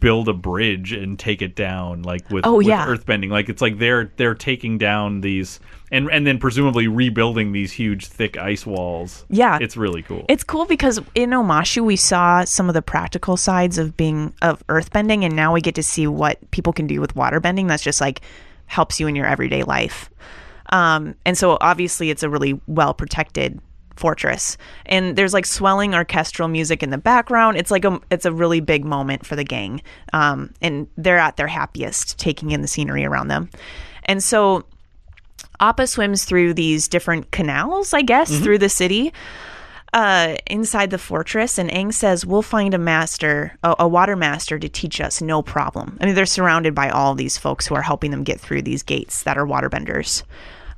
build 0.01 0.29
a 0.29 0.35
bridge 0.35 0.93
and 0.93 1.19
take 1.19 1.41
it 1.41 1.55
down 1.57 2.03
like 2.03 2.29
with, 2.29 2.45
Oh, 2.47 2.57
with 2.59 2.67
yeah. 2.67 2.87
earthbending 2.87 3.31
like 3.31 3.49
it's 3.49 3.63
like 3.63 3.79
they're 3.79 4.13
they're 4.19 4.35
taking 4.35 4.77
down 4.77 5.23
these 5.23 5.61
and 5.91 6.09
and 6.11 6.27
then 6.27 6.39
presumably 6.39 6.89
rebuilding 6.89 7.53
these 7.53 7.73
huge 7.73 8.07
thick 8.07 8.37
ice 8.37 8.67
walls 8.67 9.25
Yeah. 9.31 9.59
it's 9.61 9.77
really 9.77 10.03
cool 10.03 10.25
It's 10.29 10.45
cool 10.45 10.67
because 10.67 11.01
in 11.15 11.31
Omashu 11.31 11.85
we 11.85 11.97
saw 11.97 12.45
some 12.45 12.69
of 12.69 12.75
the 12.75 12.83
practical 12.83 13.37
sides 13.37 13.79
of 13.79 13.97
being 13.97 14.33
of 14.43 14.67
earthbending, 14.69 15.25
and 15.25 15.35
now 15.35 15.53
we 15.53 15.61
get 15.61 15.75
to 15.77 15.83
see 15.83 16.07
what 16.07 16.39
people 16.51 16.73
can 16.73 16.87
do 16.87 17.01
with 17.01 17.15
waterbending. 17.15 17.69
That's 17.69 17.83
just 17.83 18.01
like 18.01 18.21
helps 18.67 19.01
you 19.01 19.07
in 19.07 19.17
your 19.17 19.27
everyday 19.27 19.63
life. 19.63 20.11
Um, 20.71 21.15
and 21.25 21.37
so 21.39 21.57
obviously 21.61 22.11
it's 22.11 22.23
a 22.23 22.29
really 22.29 22.61
well 22.67 22.93
protected 22.93 23.61
fortress 23.97 24.57
and 24.87 25.17
there's 25.17 25.35
like 25.35 25.45
swelling 25.45 25.93
orchestral 25.93 26.47
music 26.47 26.85
in 26.85 26.91
the 26.91 26.99
background 26.99 27.57
it's 27.57 27.73
like 27.73 27.85
a 27.85 28.01
it's 28.13 28.25
a 28.25 28.31
really 28.33 28.61
big 28.61 28.85
moment 28.85 29.27
for 29.27 29.35
the 29.35 29.43
gang 29.43 29.83
um, 30.13 30.53
and 30.63 30.87
they're 30.97 31.19
at 31.19 31.37
their 31.37 31.49
happiest 31.49 32.17
taking 32.17 32.53
in 32.53 32.63
the 32.63 32.69
scenery 32.69 33.05
around 33.05 33.27
them 33.27 33.51
and 34.05 34.23
so 34.23 34.65
appa 35.61 35.87
swims 35.87 36.25
through 36.25 36.55
these 36.55 36.89
different 36.89 37.31
canals 37.31 37.93
i 37.93 38.03
guess 38.03 38.39
through 38.41 38.59
the 38.59 38.69
city 38.69 39.13
uh, 39.93 40.37
inside 40.47 40.91
the 40.91 40.99
fortress, 40.99 41.59
and 41.59 41.71
Aang 41.71 41.93
says, 41.93 42.27
"We'll 42.27 42.43
find 42.43 42.75
a 42.75 42.79
master, 42.79 43.57
a, 43.63 43.75
a 43.81 43.89
water 43.89 44.17
master, 44.17 44.59
to 44.59 44.69
teach 44.69 45.01
us. 45.01 45.23
No 45.23 45.43
problem." 45.43 45.97
I 46.01 46.07
mean, 46.07 46.15
they're 46.15 46.27
surrounded 46.27 46.75
by 46.75 46.91
all 46.91 47.15
these 47.15 47.39
folks 47.39 47.67
who 47.67 47.75
are 47.75 47.83
helping 47.83 48.11
them 48.11 48.23
get 48.23 48.39
through 48.41 48.63
these 48.63 48.83
gates 48.83 49.23
that 49.23 49.39
are 49.39 49.47
waterbenders. 49.47 50.25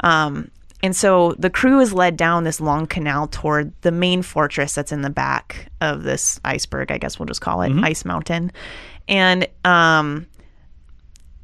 Um, 0.00 0.50
and 0.83 0.95
so 0.95 1.35
the 1.38 1.50
crew 1.50 1.81
is 1.81 1.93
led 1.93 2.17
down 2.17 2.45
this 2.45 2.61
long 2.61 2.87
canal 2.87 3.26
toward 3.26 3.73
the 3.83 3.93
main 3.93 4.23
fortress 4.23 4.75
that's 4.75 4.93
in 4.93 5.02
the 5.02 5.11
back 5.11 5.71
of 5.81 6.05
this 6.05 6.40
iceberg. 6.45 6.90
I 6.90 6.99
guess 6.99 7.19
we'll 7.19 7.26
just 7.26 7.40
call 7.40 7.62
it 7.62 7.73
Ice 7.83 8.05
Mountain, 8.05 8.52
and 9.09 9.47
um, 9.64 10.26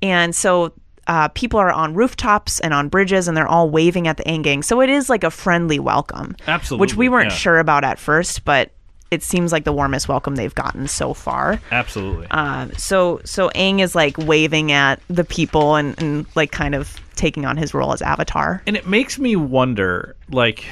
and 0.02 0.34
so 0.34 0.72
uh, 1.06 1.28
people 1.28 1.58
are 1.60 1.70
on 1.72 1.94
rooftops 1.94 2.60
and 2.60 2.74
on 2.74 2.88
bridges, 2.88 3.28
and 3.28 3.36
they're 3.36 3.48
all 3.48 3.70
waving 3.70 4.08
at 4.08 4.16
the 4.16 4.24
Aang. 4.24 4.64
So 4.64 4.80
it 4.80 4.90
is 4.90 5.08
like 5.08 5.24
a 5.24 5.30
friendly 5.30 5.78
welcome, 5.78 6.36
Absolutely, 6.46 6.80
which 6.82 6.96
we 6.96 7.08
weren't 7.08 7.30
yeah. 7.30 7.36
sure 7.36 7.58
about 7.58 7.84
at 7.84 7.98
first, 7.98 8.44
but 8.44 8.70
it 9.10 9.22
seems 9.22 9.52
like 9.52 9.62
the 9.64 9.72
warmest 9.72 10.08
welcome 10.08 10.34
they've 10.34 10.54
gotten 10.54 10.88
so 10.88 11.14
far. 11.14 11.60
absolutely 11.70 12.26
Uh, 12.32 12.68
so 12.76 13.20
so 13.24 13.50
Aang 13.50 13.80
is 13.80 13.94
like 13.94 14.18
waving 14.18 14.72
at 14.72 15.00
the 15.08 15.22
people 15.22 15.76
and, 15.76 15.96
and 16.02 16.26
like 16.34 16.50
kind 16.50 16.74
of 16.74 17.00
taking 17.14 17.46
on 17.46 17.56
his 17.56 17.72
role 17.72 17.92
as 17.92 18.02
Avatar. 18.02 18.62
and 18.66 18.76
it 18.76 18.88
makes 18.88 19.16
me 19.18 19.36
wonder 19.36 20.16
like 20.30 20.64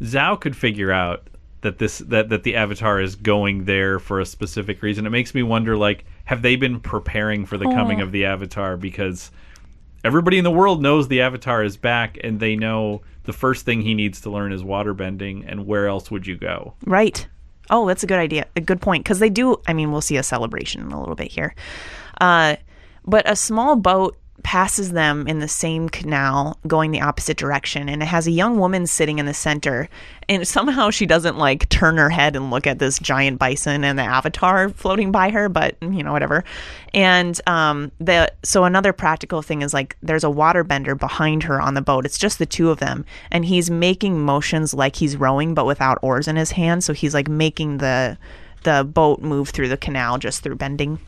Zhao 0.00 0.40
could 0.40 0.56
figure 0.56 0.92
out 0.92 1.28
that 1.62 1.78
this 1.78 1.98
that 1.98 2.28
that 2.28 2.42
the 2.44 2.56
avatar 2.56 3.00
is 3.00 3.14
going 3.16 3.64
there 3.64 3.98
for 3.98 4.20
a 4.20 4.26
specific 4.26 4.82
reason 4.82 5.06
it 5.06 5.10
makes 5.10 5.32
me 5.34 5.42
wonder 5.42 5.76
like 5.76 6.04
have 6.32 6.40
they 6.40 6.56
been 6.56 6.80
preparing 6.80 7.44
for 7.44 7.58
the 7.58 7.66
coming 7.66 8.00
of 8.00 8.10
the 8.10 8.24
avatar 8.24 8.78
because 8.78 9.30
everybody 10.02 10.38
in 10.38 10.44
the 10.44 10.50
world 10.50 10.80
knows 10.80 11.06
the 11.08 11.20
avatar 11.20 11.62
is 11.62 11.76
back 11.76 12.16
and 12.24 12.40
they 12.40 12.56
know 12.56 13.02
the 13.24 13.34
first 13.34 13.66
thing 13.66 13.82
he 13.82 13.92
needs 13.92 14.22
to 14.22 14.30
learn 14.30 14.50
is 14.50 14.62
waterbending 14.62 15.44
and 15.46 15.66
where 15.66 15.86
else 15.86 16.10
would 16.10 16.26
you 16.26 16.34
go 16.34 16.72
Right. 16.86 17.28
Oh, 17.68 17.86
that's 17.86 18.02
a 18.02 18.06
good 18.06 18.18
idea. 18.18 18.46
A 18.56 18.62
good 18.62 18.80
point. 18.80 19.04
Because 19.04 19.18
they 19.18 19.28
do, 19.28 19.60
I 19.66 19.74
mean, 19.74 19.92
we'll 19.92 20.00
see 20.00 20.16
a 20.16 20.22
celebration 20.22 20.80
in 20.80 20.90
a 20.90 20.98
little 20.98 21.14
bit 21.14 21.30
here. 21.30 21.54
Uh, 22.18 22.56
but 23.04 23.28
a 23.28 23.36
small 23.36 23.76
boat 23.76 24.16
passes 24.42 24.92
them 24.92 25.26
in 25.28 25.38
the 25.38 25.48
same 25.48 25.88
canal 25.88 26.58
going 26.66 26.90
the 26.90 27.00
opposite 27.00 27.36
direction. 27.36 27.88
And 27.88 28.02
it 28.02 28.06
has 28.06 28.26
a 28.26 28.30
young 28.30 28.58
woman 28.58 28.86
sitting 28.86 29.18
in 29.18 29.26
the 29.26 29.34
center. 29.34 29.88
And 30.28 30.46
somehow 30.46 30.90
she 30.90 31.06
doesn't 31.06 31.38
like 31.38 31.68
turn 31.68 31.96
her 31.96 32.10
head 32.10 32.36
and 32.36 32.50
look 32.50 32.66
at 32.66 32.78
this 32.78 32.98
giant 32.98 33.38
bison 33.38 33.84
and 33.84 33.98
the 33.98 34.02
avatar 34.02 34.68
floating 34.68 35.12
by 35.12 35.30
her, 35.30 35.48
but 35.48 35.76
you 35.80 36.02
know, 36.02 36.12
whatever. 36.12 36.44
And 36.94 37.40
um, 37.46 37.92
the 37.98 38.32
so 38.42 38.64
another 38.64 38.92
practical 38.92 39.42
thing 39.42 39.62
is 39.62 39.72
like 39.72 39.96
there's 40.02 40.24
a 40.24 40.28
waterbender 40.28 40.98
behind 40.98 41.42
her 41.44 41.60
on 41.60 41.74
the 41.74 41.82
boat. 41.82 42.04
It's 42.04 42.18
just 42.18 42.38
the 42.38 42.46
two 42.46 42.70
of 42.70 42.78
them, 42.78 43.04
and 43.30 43.44
he's 43.44 43.70
making 43.70 44.20
motions 44.20 44.74
like 44.74 44.96
he's 44.96 45.16
rowing, 45.16 45.54
but 45.54 45.66
without 45.66 45.98
oars 46.02 46.28
in 46.28 46.36
his 46.36 46.52
hand. 46.52 46.84
So 46.84 46.92
he's 46.92 47.14
like 47.14 47.28
making 47.28 47.78
the 47.78 48.18
the 48.64 48.84
boat 48.84 49.20
move 49.20 49.50
through 49.50 49.68
the 49.68 49.76
canal 49.76 50.18
just 50.18 50.42
through 50.42 50.56
bending. 50.56 50.98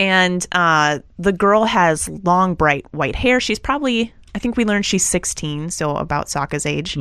And 0.00 0.44
uh, 0.52 0.98
the 1.18 1.32
girl 1.32 1.64
has 1.64 2.08
long, 2.24 2.54
bright 2.54 2.84
white 2.92 3.14
hair. 3.14 3.38
She's 3.38 3.58
probably, 3.60 4.12
I 4.34 4.38
think 4.40 4.56
we 4.56 4.64
learned 4.64 4.84
she's 4.86 5.04
16, 5.04 5.70
so 5.70 5.94
about 5.94 6.26
Sokka's 6.26 6.66
age. 6.66 6.96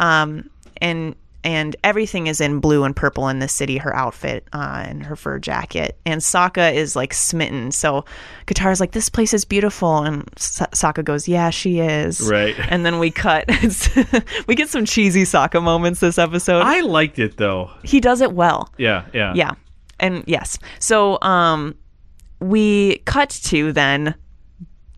Um, 0.00 0.50
and 0.80 1.14
and 1.44 1.76
everything 1.84 2.26
is 2.26 2.40
in 2.40 2.58
blue 2.58 2.84
and 2.84 2.96
purple 2.96 3.28
in 3.28 3.38
this 3.38 3.52
city. 3.52 3.76
Her 3.76 3.94
outfit 3.94 4.48
uh, 4.54 4.82
and 4.88 5.02
her 5.04 5.14
fur 5.14 5.38
jacket. 5.38 5.98
And 6.06 6.22
Sokka 6.22 6.72
is 6.74 6.96
like 6.96 7.12
smitten. 7.12 7.70
So 7.70 8.04
Katara's 8.46 8.80
like, 8.80 8.92
"This 8.92 9.10
place 9.10 9.34
is 9.34 9.44
beautiful," 9.44 9.98
and 9.98 10.24
S- 10.38 10.62
Sokka 10.72 11.04
goes, 11.04 11.28
"Yeah, 11.28 11.50
she 11.50 11.80
is." 11.80 12.22
Right. 12.28 12.56
And 12.70 12.84
then 12.86 12.98
we 12.98 13.10
cut. 13.10 13.44
we 14.48 14.54
get 14.54 14.70
some 14.70 14.86
cheesy 14.86 15.24
Sokka 15.24 15.62
moments 15.62 16.00
this 16.00 16.16
episode. 16.18 16.62
i 16.62 16.80
liked 16.80 17.18
it 17.18 17.36
though 17.36 17.70
he 17.82 18.00
does 18.00 18.20
it 18.22 18.32
well. 18.32 18.72
yeah 18.78 19.04
yeah 19.12 19.32
Yeah. 19.34 19.52
And 20.00 20.24
yes. 20.26 20.58
So 20.80 21.18
um 21.22 21.74
we 22.40 22.98
cut 23.04 23.30
to 23.30 23.72
then 23.72 24.14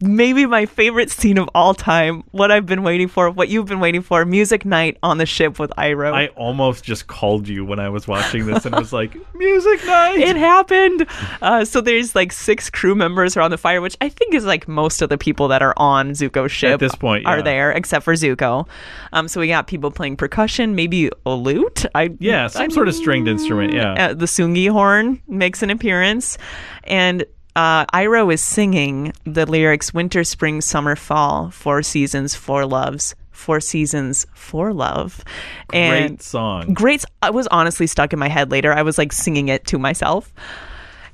maybe 0.00 0.44
my 0.44 0.66
favorite 0.66 1.10
scene 1.10 1.38
of 1.38 1.48
all 1.54 1.74
time, 1.74 2.22
what 2.30 2.50
I've 2.50 2.66
been 2.66 2.82
waiting 2.82 3.08
for, 3.08 3.30
what 3.30 3.48
you've 3.48 3.66
been 3.66 3.80
waiting 3.80 4.02
for, 4.02 4.24
music 4.24 4.64
night 4.64 4.98
on 5.02 5.18
the 5.18 5.26
ship 5.26 5.58
with 5.58 5.70
Iroh. 5.78 6.12
I 6.12 6.26
almost 6.28 6.84
just 6.84 7.06
called 7.06 7.48
you 7.48 7.64
when 7.64 7.78
I 7.78 7.88
was 7.88 8.06
watching 8.06 8.46
this 8.46 8.66
and 8.66 8.74
was 8.74 8.92
like, 8.92 9.16
"Music 9.34 9.84
night." 9.86 10.18
it 10.18 10.36
happened. 10.36 11.06
Uh, 11.40 11.64
so 11.64 11.80
there's 11.80 12.14
like 12.14 12.32
six 12.32 12.68
crew 12.68 12.94
members 12.94 13.36
around 13.36 13.50
the 13.50 13.58
fire, 13.58 13.80
which 13.80 13.96
I 14.00 14.08
think 14.08 14.34
is 14.34 14.44
like 14.44 14.68
most 14.68 15.00
of 15.00 15.08
the 15.08 15.18
people 15.18 15.48
that 15.48 15.62
are 15.62 15.74
on 15.76 16.10
Zuko's 16.10 16.52
ship 16.52 16.74
at 16.74 16.80
this 16.80 16.94
point, 16.94 17.26
are 17.26 17.38
yeah. 17.38 17.42
there, 17.42 17.72
except 17.72 18.04
for 18.04 18.14
Zuko. 18.14 18.68
Um, 19.12 19.28
so 19.28 19.40
we 19.40 19.48
got 19.48 19.66
people 19.66 19.90
playing 19.90 20.16
percussion, 20.16 20.74
maybe 20.74 21.10
a 21.24 21.34
lute. 21.34 21.86
I 21.94 22.14
yeah, 22.18 22.48
some 22.48 22.62
I 22.62 22.68
sort 22.68 22.88
of 22.88 22.94
stringed 22.94 23.28
instrument. 23.28 23.72
Yeah, 23.72 23.92
uh, 23.92 24.14
the 24.14 24.26
Tsungi 24.26 24.70
horn 24.70 25.22
makes 25.26 25.62
an 25.62 25.70
appearance, 25.70 26.36
and 26.84 27.24
uh, 27.56 27.86
Iroh 27.86 28.32
is 28.32 28.40
singing 28.40 29.12
the 29.24 29.46
lyrics 29.46 29.92
"Winter, 29.92 30.22
Spring, 30.22 30.60
Summer, 30.60 30.94
Fall, 30.94 31.50
Four 31.50 31.82
Seasons, 31.82 32.34
Four 32.36 32.66
Loves, 32.66 33.14
Four 33.32 33.60
Seasons, 33.60 34.26
Four 34.34 34.72
Love," 34.72 35.24
and 35.72 36.10
great 36.10 36.22
song. 36.22 36.74
great. 36.74 37.04
I 37.22 37.30
was 37.30 37.48
honestly 37.48 37.86
stuck 37.86 38.12
in 38.12 38.18
my 38.18 38.28
head 38.28 38.50
later. 38.50 38.72
I 38.72 38.82
was 38.82 38.98
like 38.98 39.12
singing 39.12 39.48
it 39.48 39.66
to 39.66 39.78
myself. 39.78 40.32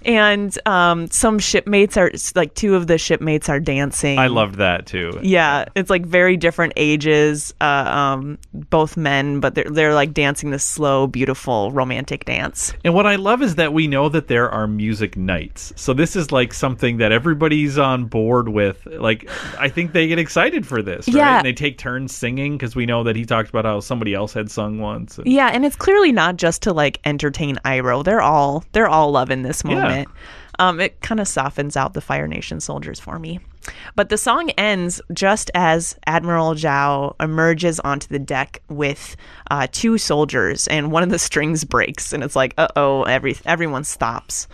And 0.05 0.57
um, 0.67 1.09
some 1.11 1.39
shipmates 1.39 1.97
are 1.97 2.11
like 2.35 2.55
two 2.55 2.75
of 2.75 2.87
the 2.87 2.99
shipmates 2.99 3.49
are 3.49 3.61
dancing. 3.61 4.19
I 4.19 4.27
loved 4.29 4.57
that 4.57 4.87
too. 4.87 5.19
Yeah, 5.23 5.67
it's 5.75 5.91
like 5.91 6.05
very 6.07 6.37
different 6.37 6.73
ages, 6.77 7.55
uh, 7.61 7.65
um, 7.65 8.39
both 8.53 8.97
men, 8.97 9.41
but 9.41 9.55
they're 9.55 9.71
they're 9.71 9.95
like 9.95 10.13
dancing 10.15 10.51
this 10.51 10.65
slow, 10.65 11.07
beautiful, 11.07 11.71
romantic 11.73 12.25
dance. 12.25 12.73
And 12.85 12.95
what 12.95 13.07
I 13.07 13.17
love 13.17 13.43
is 13.43 13.57
that 13.57 13.73
we 13.73 13.87
know 13.89 14.09
that 14.09 14.29
there 14.29 14.51
are 14.51 14.67
music 14.67 15.17
nights. 15.17 15.73
So 15.77 15.93
this 15.95 16.17
is 16.17 16.33
like 16.33 16.53
something 16.55 16.99
that 16.99 17.13
everybody's 17.13 17.79
on 17.79 18.05
board 18.07 18.49
with. 18.49 18.87
Like 18.87 19.29
I 19.59 19.69
think 19.69 19.93
they 19.93 20.07
get 20.09 20.19
excited 20.19 20.67
for 20.67 20.83
this, 20.83 21.07
right? 21.09 21.17
Yeah. 21.17 21.37
And 21.39 21.47
they 21.47 21.53
take 21.53 21.79
turns 21.79 22.15
singing 22.15 22.57
because 22.57 22.75
we 22.77 22.87
know 22.87 23.05
that 23.05 23.17
he 23.17 23.25
talked 23.25 23.49
about 23.51 23.65
how 23.65 23.81
somebody 23.81 24.15
else 24.15 24.33
had 24.33 24.51
sung 24.51 24.79
once. 24.79 25.19
And- 25.19 25.27
Yeah, 25.27 25.49
and 25.49 25.65
it's 25.65 25.77
clearly 25.77 26.13
not 26.13 26.37
just 26.37 26.63
to 26.63 26.73
like 26.73 27.01
entertain 27.05 27.57
Iroh. 27.65 28.05
They're 28.05 28.21
all 28.23 28.65
they're 28.73 28.89
all 28.89 29.11
loving 29.13 29.43
this 29.43 29.65
moment. 29.65 29.92
Um, 30.59 30.81
it 30.81 31.01
kind 31.01 31.21
of 31.21 31.27
softens 31.29 31.77
out 31.77 31.95
the 31.95 32.01
Fire 32.01 32.29
Nation 32.29 32.61
soldiers 32.61 33.01
for 33.01 33.19
me. 33.19 33.41
But 33.95 34.09
the 34.09 34.19
song 34.19 34.51
ends 34.51 35.01
just 35.13 35.51
as 35.55 35.97
Admiral 36.07 36.55
Zhao 36.55 37.15
emerges 37.21 37.81
onto 37.81 38.09
the 38.09 38.19
deck 38.19 38.63
with 38.69 39.17
uh, 39.51 39.67
two 39.71 39.99
soldiers, 39.99 40.67
and 40.69 40.91
one 40.91 41.03
of 41.03 41.11
the 41.11 41.19
strings 41.19 41.65
breaks, 41.65 42.13
and 42.13 42.23
it's 42.23 42.37
like, 42.37 42.55
uh 42.59 42.69
oh, 42.77 43.05
every 43.05 43.37
everyone 43.45 43.85
stops. 43.85 44.49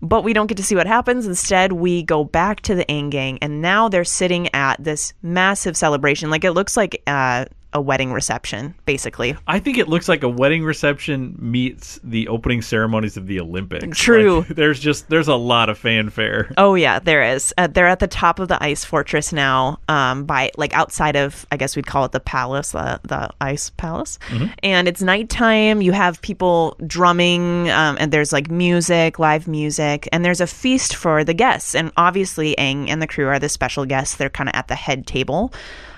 But 0.00 0.22
we 0.22 0.32
don't 0.32 0.46
get 0.46 0.56
to 0.58 0.62
see 0.62 0.76
what 0.76 0.86
happens. 0.86 1.26
Instead, 1.26 1.72
we 1.72 2.04
go 2.04 2.22
back 2.22 2.60
to 2.62 2.74
the 2.74 2.84
Aang 2.84 3.10
gang, 3.10 3.38
and 3.42 3.60
now 3.60 3.88
they're 3.88 4.04
sitting 4.04 4.52
at 4.54 4.82
this 4.82 5.12
massive 5.22 5.76
celebration. 5.76 6.30
Like 6.30 6.44
it 6.44 6.52
looks 6.52 6.76
like 6.76 7.02
uh, 7.06 7.46
a 7.72 7.80
wedding 7.80 8.12
reception, 8.12 8.74
basically. 8.86 9.36
I 9.46 9.58
think 9.58 9.76
it 9.76 9.88
looks 9.88 10.08
like 10.08 10.22
a 10.22 10.28
wedding 10.28 10.64
reception 10.64 11.36
meets 11.38 12.00
the 12.02 12.28
opening 12.28 12.62
ceremonies 12.62 13.16
of 13.16 13.26
the 13.26 13.40
Olympics. 13.40 13.98
True. 13.98 14.40
Like, 14.40 14.48
there's 14.56 14.80
just 14.80 15.08
there's 15.08 15.28
a 15.28 15.34
lot 15.34 15.68
of 15.68 15.78
fanfare. 15.78 16.52
Oh 16.56 16.74
yeah, 16.74 16.98
there 16.98 17.22
is. 17.22 17.52
Uh, 17.58 17.66
they're 17.66 17.86
at 17.86 17.98
the 17.98 18.06
top 18.06 18.38
of 18.38 18.48
the 18.48 18.62
ice 18.62 18.84
fortress 18.84 19.32
now, 19.32 19.78
um, 19.88 20.24
by 20.24 20.50
like 20.56 20.74
outside 20.74 21.16
of 21.16 21.46
I 21.52 21.56
guess 21.56 21.76
we'd 21.76 21.86
call 21.86 22.04
it 22.04 22.12
the 22.12 22.20
palace, 22.20 22.72
the 22.72 23.00
the 23.04 23.28
ice 23.40 23.70
palace. 23.70 24.18
And 24.62 24.88
it's 24.88 25.02
nighttime. 25.02 25.82
You 25.82 25.92
have 25.92 26.22
people 26.22 26.76
drumming, 26.86 27.68
um, 27.70 27.96
and 28.00 28.12
there's 28.12 28.32
like 28.32 28.50
music, 28.50 29.18
live 29.18 29.46
music, 29.46 30.08
and 30.12 30.24
there's 30.24 30.40
a 30.40 30.46
feast 30.46 30.94
for 30.94 31.22
the 31.24 31.34
guests. 31.34 31.74
And 31.74 31.92
obviously, 31.96 32.54
Aang 32.56 32.88
and 32.88 33.02
the 33.02 33.06
crew 33.06 33.26
are 33.26 33.38
the 33.38 33.48
special 33.48 33.84
guests. 33.84 34.16
They're 34.16 34.30
kind 34.30 34.48
of 34.48 34.54
at 34.54 34.68
the 34.68 34.74
head 34.74 35.06
table, 35.06 35.52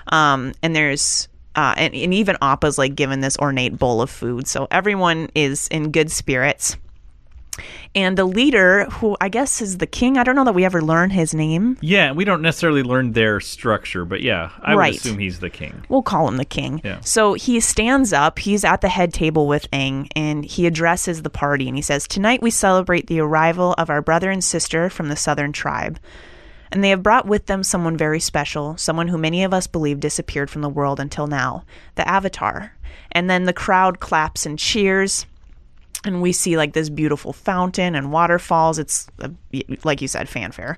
um, 0.07 0.53
and 0.61 0.75
there's. 0.75 1.27
Uh, 1.55 1.73
and, 1.77 1.93
and 1.93 2.13
even 2.13 2.37
Appa's 2.41 2.77
like 2.77 2.95
given 2.95 3.19
this 3.21 3.37
ornate 3.37 3.77
bowl 3.77 4.01
of 4.01 4.09
food, 4.09 4.47
so 4.47 4.67
everyone 4.71 5.29
is 5.35 5.67
in 5.67 5.91
good 5.91 6.09
spirits. 6.11 6.77
And 7.93 8.17
the 8.17 8.23
leader, 8.23 8.85
who 8.85 9.17
I 9.19 9.27
guess 9.27 9.61
is 9.61 9.77
the 9.79 9.85
king, 9.85 10.17
I 10.17 10.23
don't 10.23 10.35
know 10.35 10.45
that 10.45 10.55
we 10.55 10.63
ever 10.63 10.81
learn 10.81 11.09
his 11.09 11.33
name. 11.33 11.77
Yeah, 11.81 12.13
we 12.13 12.23
don't 12.23 12.41
necessarily 12.41 12.81
learn 12.83 13.11
their 13.11 13.41
structure, 13.41 14.05
but 14.05 14.21
yeah, 14.21 14.51
I 14.61 14.73
Right. 14.75 14.93
would 14.93 14.99
assume 15.01 15.19
he's 15.19 15.41
the 15.41 15.49
king. 15.49 15.83
We'll 15.89 16.01
call 16.01 16.29
him 16.29 16.37
the 16.37 16.45
king. 16.45 16.79
Yeah. 16.85 16.99
So 17.01 17.33
he 17.33 17.59
stands 17.59 18.13
up. 18.13 18.39
He's 18.39 18.63
at 18.63 18.79
the 18.79 18.87
head 18.87 19.13
table 19.13 19.45
with 19.45 19.69
Aang, 19.71 20.07
and 20.15 20.45
he 20.45 20.65
addresses 20.65 21.23
the 21.23 21.29
party. 21.29 21.67
And 21.67 21.75
he 21.75 21.81
says, 21.81 22.07
"Tonight 22.07 22.41
we 22.41 22.49
celebrate 22.49 23.07
the 23.07 23.19
arrival 23.19 23.75
of 23.77 23.89
our 23.89 24.01
brother 24.01 24.31
and 24.31 24.41
sister 24.41 24.89
from 24.89 25.09
the 25.09 25.17
southern 25.17 25.51
tribe, 25.51 25.99
and 26.71 26.83
they 26.83 26.89
have 26.89 27.03
brought 27.03 27.27
with 27.27 27.47
them 27.47 27.63
someone 27.63 27.97
very 27.97 28.19
special, 28.19 28.77
someone 28.77 29.07
who 29.07 29.17
many 29.17 29.43
of 29.43 29.53
us 29.53 29.67
believe 29.67 29.99
disappeared 29.99 30.49
from 30.49 30.61
the 30.61 30.69
world 30.69 30.99
until 30.99 31.27
now, 31.27 31.63
the 31.95 32.07
Avatar." 32.07 32.73
And 33.11 33.29
then 33.29 33.43
the 33.43 33.53
crowd 33.53 33.99
claps 33.99 34.45
and 34.45 34.57
cheers. 34.57 35.25
And 36.03 36.21
we 36.21 36.31
see 36.31 36.57
like 36.57 36.73
this 36.73 36.89
beautiful 36.89 37.33
fountain 37.33 37.93
and 37.93 38.11
waterfalls. 38.11 38.79
It's 38.79 39.07
uh, 39.19 39.29
like 39.83 40.01
you 40.01 40.07
said, 40.07 40.29
fanfare. 40.29 40.77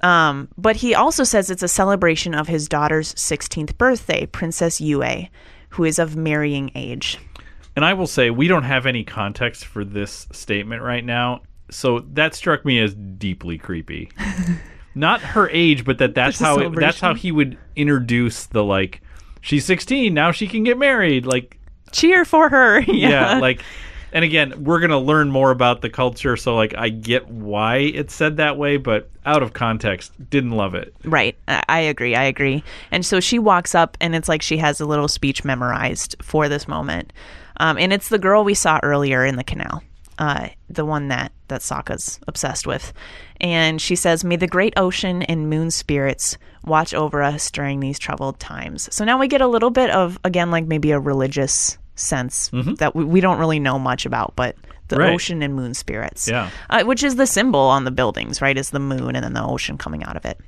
Um, 0.00 0.48
but 0.56 0.76
he 0.76 0.94
also 0.94 1.24
says 1.24 1.50
it's 1.50 1.62
a 1.62 1.68
celebration 1.68 2.34
of 2.34 2.48
his 2.48 2.68
daughter's 2.68 3.14
16th 3.14 3.76
birthday, 3.78 4.26
Princess 4.26 4.80
Yue, 4.80 5.26
who 5.70 5.84
is 5.84 5.98
of 5.98 6.16
marrying 6.16 6.70
age. 6.74 7.18
And 7.74 7.84
I 7.84 7.94
will 7.94 8.06
say, 8.06 8.30
we 8.30 8.48
don't 8.48 8.64
have 8.64 8.86
any 8.86 9.04
context 9.04 9.64
for 9.64 9.84
this 9.84 10.26
statement 10.32 10.82
right 10.82 11.04
now, 11.04 11.42
so 11.70 12.00
that 12.12 12.34
struck 12.34 12.64
me 12.64 12.80
as 12.80 12.94
deeply 12.94 13.58
creepy. 13.58 14.10
Not 14.98 15.20
her 15.20 15.48
age, 15.50 15.84
but 15.84 15.98
that 15.98 16.14
that's 16.14 16.40
how 16.40 16.58
it, 16.58 16.74
that's 16.74 16.98
how 16.98 17.14
he 17.14 17.30
would 17.30 17.56
introduce 17.76 18.46
the 18.46 18.64
like. 18.64 19.00
She's 19.40 19.64
16 19.64 20.12
now; 20.12 20.32
she 20.32 20.48
can 20.48 20.64
get 20.64 20.76
married. 20.76 21.24
Like, 21.24 21.58
Cheer 21.92 22.24
for 22.24 22.48
her. 22.48 22.80
yeah. 22.86 23.34
yeah, 23.34 23.38
like. 23.38 23.62
And 24.10 24.24
again, 24.24 24.64
we're 24.64 24.80
gonna 24.80 24.98
learn 24.98 25.30
more 25.30 25.50
about 25.50 25.82
the 25.82 25.90
culture, 25.90 26.36
so 26.36 26.56
like 26.56 26.74
I 26.76 26.88
get 26.88 27.28
why 27.28 27.76
it's 27.76 28.14
said 28.14 28.38
that 28.38 28.56
way, 28.56 28.78
but 28.78 29.10
out 29.26 29.42
of 29.42 29.52
context, 29.52 30.12
didn't 30.30 30.52
love 30.52 30.74
it. 30.74 30.94
Right. 31.04 31.36
I 31.46 31.62
I 31.68 31.78
agree. 31.80 32.14
I 32.16 32.24
agree. 32.24 32.64
And 32.90 33.04
so 33.04 33.20
she 33.20 33.38
walks 33.38 33.74
up, 33.74 33.98
and 34.00 34.16
it's 34.16 34.28
like 34.28 34.40
she 34.40 34.56
has 34.56 34.80
a 34.80 34.86
little 34.86 35.08
speech 35.08 35.44
memorized 35.44 36.16
for 36.22 36.48
this 36.48 36.66
moment. 36.66 37.12
Um, 37.58 37.76
and 37.76 37.92
it's 37.92 38.08
the 38.08 38.18
girl 38.18 38.44
we 38.44 38.54
saw 38.54 38.80
earlier 38.82 39.26
in 39.26 39.36
the 39.36 39.44
canal, 39.44 39.82
uh, 40.18 40.48
the 40.68 40.84
one 40.84 41.08
that, 41.08 41.32
that 41.48 41.60
Sokka's 41.62 42.18
obsessed 42.26 42.66
with. 42.66 42.92
And 43.40 43.80
she 43.80 43.94
says, 43.96 44.24
May 44.24 44.36
the 44.36 44.46
great 44.46 44.74
ocean 44.76 45.22
and 45.22 45.48
moon 45.48 45.70
spirits 45.70 46.36
watch 46.64 46.92
over 46.92 47.22
us 47.22 47.50
during 47.50 47.80
these 47.80 47.98
troubled 47.98 48.38
times. 48.40 48.92
So 48.94 49.04
now 49.04 49.18
we 49.18 49.28
get 49.28 49.40
a 49.40 49.46
little 49.46 49.70
bit 49.70 49.90
of, 49.90 50.18
again, 50.24 50.50
like 50.50 50.66
maybe 50.66 50.90
a 50.90 50.98
religious 51.00 51.78
sense 51.94 52.50
that 52.78 52.94
we, 52.94 53.04
we 53.04 53.20
don't 53.20 53.38
really 53.38 53.58
know 53.60 53.78
much 53.78 54.06
about, 54.06 54.34
but 54.36 54.56
the 54.88 54.96
Right. 54.96 55.12
ocean 55.14 55.42
and 55.42 55.54
moon 55.54 55.74
spirits. 55.74 56.28
Yeah. 56.28 56.50
Uh, 56.70 56.82
which 56.84 57.02
is 57.04 57.16
the 57.16 57.26
symbol 57.26 57.60
on 57.60 57.84
the 57.84 57.90
buildings, 57.90 58.40
right? 58.40 58.56
Is 58.56 58.70
the 58.70 58.78
moon 58.80 59.14
and 59.16 59.24
then 59.24 59.34
the 59.34 59.44
ocean 59.44 59.76
coming 59.78 60.02
out 60.04 60.16
of 60.16 60.24
it. 60.24 60.38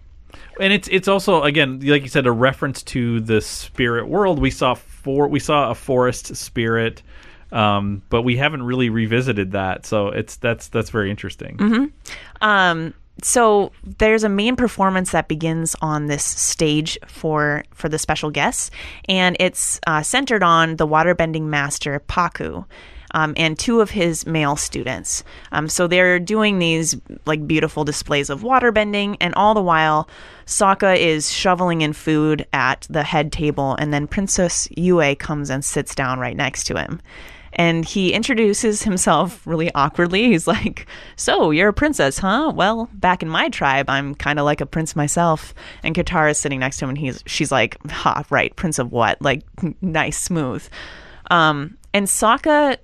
and 0.60 0.72
it's 0.72 0.88
it's 0.88 1.08
also 1.08 1.42
again 1.42 1.80
like 1.80 2.02
you 2.02 2.08
said 2.08 2.26
a 2.26 2.32
reference 2.32 2.82
to 2.82 3.20
the 3.20 3.40
spirit 3.40 4.06
world 4.08 4.38
we 4.38 4.50
saw 4.50 4.74
for 4.74 5.26
we 5.26 5.40
saw 5.40 5.70
a 5.70 5.74
forest 5.74 6.36
spirit 6.36 7.02
um, 7.52 8.02
but 8.10 8.22
we 8.22 8.36
haven't 8.36 8.62
really 8.62 8.90
revisited 8.90 9.52
that 9.52 9.84
so 9.86 10.08
it's 10.08 10.36
that's 10.36 10.68
that's 10.68 10.90
very 10.90 11.10
interesting 11.10 11.56
Um, 12.40 12.94
so 13.22 13.72
there's 13.98 14.24
a 14.24 14.28
main 14.28 14.56
performance 14.56 15.12
that 15.12 15.28
begins 15.28 15.76
on 15.82 16.06
this 16.06 16.24
stage 16.24 16.98
for 17.06 17.64
for 17.74 17.88
the 17.88 17.98
special 17.98 18.30
guests, 18.30 18.70
and 19.08 19.36
it's 19.38 19.80
uh, 19.86 20.02
centered 20.02 20.42
on 20.42 20.76
the 20.76 20.86
waterbending 20.86 21.42
master 21.42 22.00
Pakku. 22.08 22.64
Um, 23.12 23.34
and 23.36 23.58
two 23.58 23.80
of 23.80 23.90
his 23.90 24.24
male 24.24 24.54
students. 24.54 25.24
Um, 25.50 25.68
so 25.68 25.88
they're 25.88 26.20
doing 26.20 26.60
these 26.60 26.94
like 27.26 27.44
beautiful 27.44 27.82
displays 27.82 28.30
of 28.30 28.44
water 28.44 28.70
bending, 28.70 29.16
and 29.20 29.34
all 29.34 29.52
the 29.52 29.60
while, 29.60 30.08
Sokka 30.46 30.96
is 30.96 31.28
shoveling 31.28 31.80
in 31.80 31.92
food 31.92 32.46
at 32.52 32.86
the 32.88 33.02
head 33.02 33.32
table, 33.32 33.74
and 33.80 33.92
then 33.92 34.06
Princess 34.06 34.68
Yue 34.76 35.16
comes 35.16 35.50
and 35.50 35.64
sits 35.64 35.92
down 35.92 36.20
right 36.20 36.36
next 36.36 36.68
to 36.68 36.78
him 36.78 37.00
and 37.60 37.84
he 37.84 38.14
introduces 38.14 38.84
himself 38.84 39.46
really 39.46 39.70
awkwardly. 39.74 40.28
He's 40.28 40.46
like, 40.46 40.86
"So 41.16 41.50
you're 41.50 41.68
a 41.68 41.74
princess, 41.74 42.16
huh? 42.16 42.52
Well, 42.54 42.88
back 42.94 43.22
in 43.22 43.28
my 43.28 43.50
tribe, 43.50 43.90
I'm 43.90 44.14
kind 44.14 44.38
of 44.38 44.46
like 44.46 44.62
a 44.62 44.66
prince 44.66 44.96
myself." 44.96 45.52
And 45.82 45.94
Katara 45.94 46.30
is 46.30 46.38
sitting 46.38 46.60
next 46.60 46.78
to 46.78 46.86
him, 46.86 46.88
and 46.88 46.98
he's 46.98 47.22
she's 47.26 47.52
like, 47.52 47.76
"Ha, 47.90 48.24
right, 48.30 48.56
prince 48.56 48.78
of 48.78 48.92
what? 48.92 49.20
Like, 49.20 49.42
nice, 49.82 50.18
smooth." 50.18 50.66
Um, 51.30 51.76
and 51.92 52.06
Sokka 52.06 52.78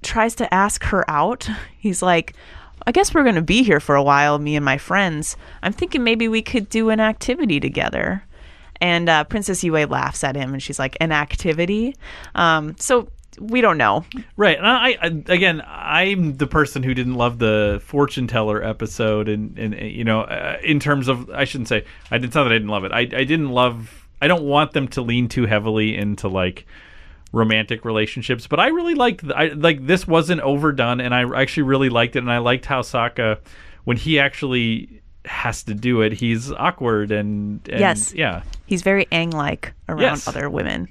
tries 0.00 0.34
to 0.36 0.52
ask 0.52 0.82
her 0.84 1.08
out. 1.10 1.46
He's 1.78 2.02
like. 2.02 2.34
I 2.84 2.90
guess 2.90 3.14
we're 3.14 3.22
going 3.22 3.36
to 3.36 3.42
be 3.42 3.62
here 3.62 3.78
for 3.78 3.94
a 3.94 4.02
while, 4.02 4.40
me 4.40 4.56
and 4.56 4.64
my 4.64 4.76
friends. 4.76 5.36
I'm 5.62 5.72
thinking 5.72 6.02
maybe 6.02 6.26
we 6.26 6.42
could 6.42 6.68
do 6.68 6.90
an 6.90 6.98
activity 6.98 7.60
together. 7.60 8.24
And 8.80 9.08
uh, 9.08 9.22
Princess 9.22 9.62
Yue 9.62 9.86
laughs 9.86 10.24
at 10.24 10.34
him 10.34 10.52
and 10.52 10.60
she's 10.60 10.80
like, 10.80 10.96
An 11.00 11.12
activity? 11.12 11.94
Um, 12.34 12.74
so 12.80 13.06
we 13.40 13.60
don't 13.60 13.78
know. 13.78 14.04
right 14.36 14.56
and 14.58 14.66
I, 14.66 14.96
I 15.00 15.06
again 15.32 15.62
i'm 15.66 16.36
the 16.36 16.46
person 16.46 16.82
who 16.82 16.92
didn't 16.94 17.14
love 17.14 17.38
the 17.38 17.80
fortune 17.84 18.26
teller 18.26 18.62
episode 18.62 19.28
and 19.28 19.58
and 19.58 19.74
you 19.74 20.04
know 20.04 20.22
uh, 20.22 20.58
in 20.62 20.78
terms 20.80 21.08
of 21.08 21.30
i 21.30 21.44
shouldn't 21.44 21.68
say 21.68 21.84
i 22.10 22.18
didn't 22.18 22.32
that 22.34 22.46
i 22.46 22.48
didn't 22.50 22.68
love 22.68 22.84
it 22.84 22.92
i 22.92 23.00
i 23.00 23.24
didn't 23.24 23.50
love 23.50 24.06
i 24.20 24.28
don't 24.28 24.44
want 24.44 24.72
them 24.72 24.86
to 24.88 25.02
lean 25.02 25.28
too 25.28 25.46
heavily 25.46 25.96
into 25.96 26.28
like 26.28 26.66
romantic 27.32 27.84
relationships 27.84 28.46
but 28.46 28.60
i 28.60 28.68
really 28.68 28.94
liked 28.94 29.24
I, 29.34 29.48
like 29.48 29.86
this 29.86 30.06
wasn't 30.06 30.42
overdone 30.42 31.00
and 31.00 31.14
i 31.14 31.22
actually 31.40 31.62
really 31.64 31.88
liked 31.88 32.16
it 32.16 32.18
and 32.20 32.30
i 32.30 32.38
liked 32.38 32.66
how 32.66 32.82
Sokka 32.82 33.38
when 33.84 33.96
he 33.96 34.18
actually 34.18 35.00
has 35.24 35.62
to 35.64 35.74
do 35.74 36.02
it 36.02 36.12
he's 36.12 36.52
awkward 36.52 37.10
and, 37.10 37.66
and 37.68 37.80
Yes. 37.80 38.12
yeah 38.12 38.42
He's 38.66 38.82
very 38.82 39.06
ang 39.12 39.30
like 39.30 39.72
around 39.88 40.00
Yes. 40.02 40.26
other 40.28 40.48
women. 40.48 40.88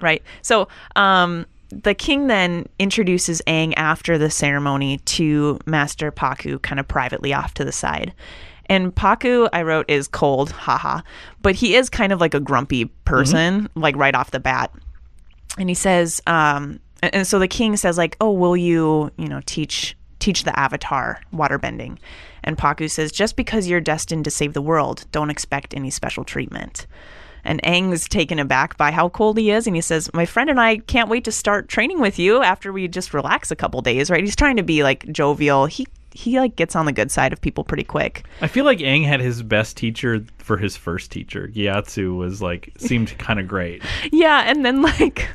Right. 0.00 0.22
So 0.42 0.68
um, 0.96 1.44
the 1.70 1.94
king 1.94 2.26
then 2.28 2.66
introduces 2.78 3.42
Aang 3.46 3.74
after 3.76 4.18
the 4.18 4.30
ceremony 4.30 4.98
to 4.98 5.58
Master 5.66 6.10
Pakku, 6.10 6.60
kind 6.62 6.80
of 6.80 6.88
privately 6.88 7.32
off 7.34 7.54
to 7.54 7.64
the 7.64 7.72
side. 7.72 8.12
And 8.66 8.94
Pakku, 8.94 9.48
I 9.52 9.62
wrote, 9.62 9.88
is 9.88 10.08
cold, 10.08 10.50
haha. 10.50 11.00
But 11.42 11.54
he 11.54 11.74
is 11.74 11.88
kind 11.88 12.12
of 12.12 12.20
like 12.20 12.34
a 12.34 12.40
grumpy 12.40 12.86
person, 13.04 13.68
like 13.74 13.96
right 13.96 14.14
off 14.14 14.30
the 14.30 14.40
bat. 14.40 14.70
and 15.58 15.68
he 15.68 15.74
says 15.74 16.20
um 16.26 16.78
and, 17.02 17.14
and 17.14 17.26
so 17.26 17.38
the 17.38 17.48
king 17.48 17.76
says 17.76 17.96
like 17.98 18.16
oh 18.20 18.30
will 18.32 18.56
you 18.56 19.10
you 19.16 19.28
know 19.28 19.40
teach 19.46 19.96
teach 20.18 20.44
the 20.44 20.58
avatar 20.58 21.20
waterbending 21.32 21.96
and 22.44 22.58
pakku 22.58 22.90
says 22.90 23.10
just 23.12 23.36
because 23.36 23.66
you're 23.68 23.80
destined 23.80 24.24
to 24.24 24.30
save 24.30 24.52
the 24.52 24.62
world 24.62 25.04
don't 25.12 25.30
expect 25.30 25.74
any 25.74 25.90
special 25.90 26.24
treatment 26.24 26.86
and 27.48 27.62
Aang's 27.62 28.08
taken 28.08 28.38
aback 28.38 28.76
by 28.76 28.90
how 28.92 29.08
cold 29.08 29.38
he 29.38 29.50
is, 29.50 29.66
and 29.66 29.74
he 29.74 29.82
says, 29.82 30.10
"My 30.14 30.26
friend 30.26 30.50
and 30.50 30.60
I 30.60 30.78
can't 30.78 31.08
wait 31.08 31.24
to 31.24 31.32
start 31.32 31.68
training 31.68 32.00
with 32.00 32.18
you 32.18 32.42
after 32.42 32.72
we 32.72 32.86
just 32.86 33.14
relax 33.14 33.50
a 33.50 33.56
couple 33.56 33.80
days." 33.80 34.10
Right? 34.10 34.22
He's 34.22 34.36
trying 34.36 34.56
to 34.56 34.62
be 34.62 34.82
like 34.82 35.10
jovial. 35.10 35.66
He 35.66 35.86
he 36.12 36.38
like 36.38 36.56
gets 36.56 36.74
on 36.74 36.86
the 36.86 36.92
good 36.92 37.10
side 37.10 37.32
of 37.32 37.40
people 37.40 37.64
pretty 37.64 37.84
quick. 37.84 38.24
I 38.40 38.48
feel 38.48 38.64
like 38.64 38.78
Aang 38.78 39.04
had 39.04 39.20
his 39.20 39.42
best 39.42 39.76
teacher 39.76 40.24
for 40.38 40.56
his 40.56 40.76
first 40.76 41.10
teacher. 41.10 41.48
Gyatso 41.48 42.16
was 42.16 42.42
like 42.42 42.72
seemed 42.78 43.16
kind 43.18 43.40
of 43.40 43.48
great. 43.48 43.82
Yeah, 44.12 44.42
and 44.46 44.64
then 44.64 44.82
like 44.82 45.28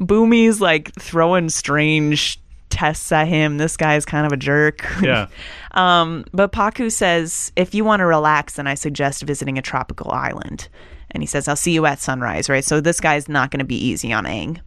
Bumi's 0.00 0.60
like 0.60 0.94
throwing 0.94 1.48
strange 1.48 2.40
tests 2.68 3.10
at 3.12 3.28
him. 3.28 3.58
This 3.58 3.76
guy's 3.76 4.04
kind 4.04 4.26
of 4.26 4.32
a 4.32 4.36
jerk. 4.36 4.86
Yeah. 5.00 5.28
um, 5.72 6.24
but 6.32 6.52
Pakku 6.52 6.92
says, 6.92 7.52
if 7.56 7.74
you 7.74 7.84
want 7.84 8.00
to 8.00 8.06
relax, 8.06 8.54
then 8.54 8.66
I 8.66 8.74
suggest 8.74 9.22
visiting 9.22 9.58
a 9.58 9.62
tropical 9.62 10.10
island. 10.12 10.68
And 11.16 11.22
he 11.22 11.26
says, 11.26 11.48
I'll 11.48 11.56
see 11.56 11.72
you 11.72 11.86
at 11.86 11.98
sunrise, 11.98 12.50
right? 12.50 12.62
So 12.62 12.82
this 12.82 13.00
guy's 13.00 13.26
not 13.26 13.50
going 13.50 13.60
to 13.60 13.64
be 13.64 13.74
easy 13.74 14.12
on 14.12 14.26
Aang. 14.26 14.60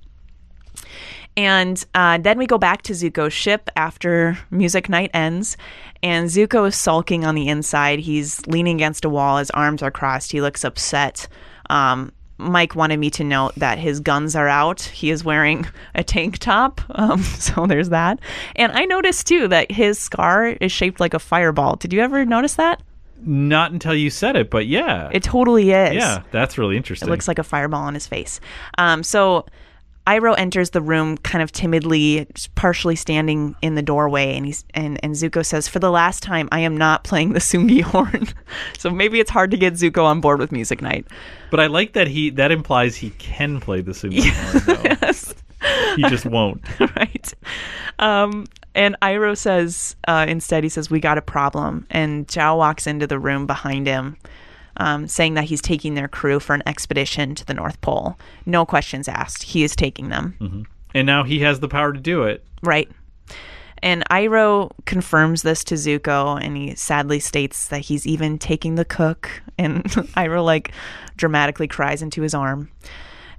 And 1.37 1.85
uh, 1.93 2.17
then 2.17 2.39
we 2.39 2.47
go 2.47 2.57
back 2.57 2.81
to 2.81 2.93
Zuko's 2.93 3.33
ship 3.33 3.69
after 3.75 4.35
music 4.49 4.89
night 4.89 5.11
ends. 5.13 5.57
And 6.01 6.27
Zuko 6.27 6.67
is 6.67 6.75
sulking 6.75 7.23
on 7.23 7.35
the 7.35 7.47
inside. 7.47 7.99
He's 7.99 8.45
leaning 8.47 8.77
against 8.77 9.05
a 9.05 9.09
wall. 9.09 9.37
His 9.37 9.51
arms 9.51 9.83
are 9.83 9.91
crossed. 9.91 10.31
He 10.31 10.41
looks 10.41 10.65
upset. 10.65 11.27
Um, 11.69 12.11
Mike 12.39 12.73
wanted 12.73 12.97
me 12.97 13.11
to 13.11 13.23
note 13.23 13.53
that 13.57 13.77
his 13.77 13.99
guns 13.99 14.35
are 14.35 14.47
out. 14.47 14.81
He 14.81 15.11
is 15.11 15.23
wearing 15.23 15.67
a 15.93 16.03
tank 16.03 16.39
top. 16.39 16.81
Um, 16.89 17.21
so 17.23 17.67
there's 17.67 17.89
that. 17.89 18.19
And 18.55 18.71
I 18.71 18.85
noticed 18.85 19.27
too 19.27 19.47
that 19.49 19.71
his 19.71 19.99
scar 19.99 20.47
is 20.47 20.71
shaped 20.71 20.99
like 20.99 21.13
a 21.13 21.19
fireball. 21.19 21.75
Did 21.75 21.93
you 21.93 21.99
ever 21.99 22.25
notice 22.25 22.55
that? 22.55 22.81
Not 23.21 23.71
until 23.71 23.93
you 23.95 24.09
said 24.09 24.35
it, 24.35 24.49
but 24.49 24.67
yeah. 24.67 25.09
It 25.11 25.23
totally 25.23 25.71
is. 25.71 25.95
yeah, 25.95 26.23
that's 26.31 26.57
really 26.57 26.77
interesting. 26.77 27.07
It 27.07 27.11
looks 27.11 27.27
like 27.27 27.39
a 27.39 27.43
fireball 27.43 27.83
on 27.83 27.93
his 27.93 28.07
face. 28.07 28.39
Um, 28.77 29.03
so 29.03 29.45
Iroh 30.07 30.33
enters 30.39 30.71
the 30.71 30.81
room 30.81 31.17
kind 31.17 31.43
of 31.43 31.51
timidly, 31.51 32.25
partially 32.55 32.95
standing 32.95 33.55
in 33.61 33.75
the 33.75 33.81
doorway, 33.83 34.35
and 34.35 34.45
he's 34.45 34.65
and, 34.73 34.99
and 35.03 35.13
Zuko 35.13 35.45
says, 35.45 35.67
For 35.67 35.77
the 35.79 35.91
last 35.91 36.23
time, 36.23 36.49
I 36.51 36.61
am 36.61 36.75
not 36.75 37.03
playing 37.03 37.33
the 37.33 37.39
Tsungi 37.39 37.81
horn. 37.83 38.27
so 38.77 38.89
maybe 38.89 39.19
it's 39.19 39.29
hard 39.29 39.51
to 39.51 39.57
get 39.57 39.73
Zuko 39.73 40.03
on 40.05 40.19
board 40.21 40.39
with 40.39 40.51
music 40.51 40.81
night. 40.81 41.05
but 41.51 41.59
I 41.59 41.67
like 41.67 41.93
that 41.93 42.07
he 42.07 42.31
that 42.31 42.51
implies 42.51 42.95
he 42.95 43.11
can 43.11 43.59
play 43.59 43.81
the 43.81 43.91
Tsungi 43.91 44.29
horn. 44.65 44.97
Yes. 45.01 45.35
He 45.95 46.03
just 46.03 46.25
won't. 46.25 46.61
right. 46.79 47.33
Um, 47.99 48.45
and 48.75 48.95
Iroh 49.01 49.37
says, 49.37 49.95
uh, 50.07 50.25
instead, 50.27 50.63
he 50.63 50.69
says, 50.69 50.89
We 50.89 50.99
got 50.99 51.17
a 51.17 51.21
problem. 51.21 51.85
And 51.89 52.27
Zhao 52.27 52.57
walks 52.57 52.87
into 52.87 53.07
the 53.07 53.19
room 53.19 53.45
behind 53.47 53.87
him, 53.87 54.17
um, 54.77 55.07
saying 55.07 55.33
that 55.33 55.45
he's 55.45 55.61
taking 55.61 55.95
their 55.95 56.07
crew 56.07 56.39
for 56.39 56.53
an 56.53 56.63
expedition 56.65 57.35
to 57.35 57.45
the 57.45 57.53
North 57.53 57.79
Pole. 57.81 58.17
No 58.45 58.65
questions 58.65 59.07
asked. 59.07 59.43
He 59.43 59.63
is 59.63 59.75
taking 59.75 60.09
them. 60.09 60.35
And 60.93 61.05
now 61.05 61.23
he 61.23 61.39
has 61.39 61.59
the 61.59 61.67
power 61.67 61.93
to 61.93 61.99
do 61.99 62.23
it. 62.23 62.43
Right. 62.63 62.89
And 63.81 64.03
Iroh 64.09 64.71
confirms 64.85 65.41
this 65.41 65.63
to 65.65 65.75
Zuko, 65.75 66.41
and 66.41 66.57
he 66.57 66.75
sadly 66.75 67.19
states 67.19 67.67
that 67.69 67.79
he's 67.81 68.05
even 68.05 68.37
taking 68.37 68.75
the 68.75 68.85
cook. 68.85 69.41
And 69.57 69.83
Iroh, 70.15 70.43
like, 70.43 70.71
dramatically 71.15 71.67
cries 71.67 72.01
into 72.01 72.21
his 72.21 72.33
arm. 72.33 72.69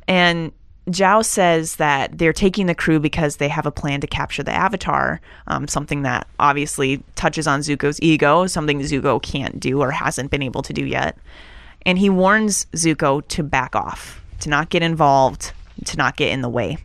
And 0.09 0.53
Zhao 0.93 1.25
says 1.25 1.77
that 1.77 2.19
they're 2.19 2.33
taking 2.33 2.67
the 2.67 2.75
crew 2.75 3.01
because 3.01 3.37
they 3.37 3.49
have 3.49 3.67
a 3.67 3.71
plan 3.71 4.01
to 4.01 4.07
capture 4.07 4.43
the 4.43 4.53
Avatar, 4.53 5.21
um, 5.47 5.69
something 5.69 6.03
that 6.03 6.27
obviously 6.39 7.03
touches 7.15 7.47
on 7.47 7.61
Zuko's 7.61 8.01
ego, 8.01 8.47
something 8.47 8.81
Zuko 8.81 9.23
can't 9.23 9.61
do 9.61 9.81
or 9.81 9.91
hasn't 9.91 10.31
been 10.31 10.43
able 10.43 10.63
to 10.63 10.73
do 10.73 10.85
yet. 10.85 11.17
And 11.87 11.99
he 11.99 12.11
warns 12.11 12.67
Zuko 12.73 13.27
to 13.29 13.43
back 13.43 13.75
off, 13.75 14.23
to 14.41 14.49
not 14.49 14.71
get 14.71 14.83
involved, 14.83 15.53
to 15.87 15.97
not 15.97 16.17
get 16.17 16.33
in 16.33 16.43
the 16.43 16.49
way. 16.49 16.79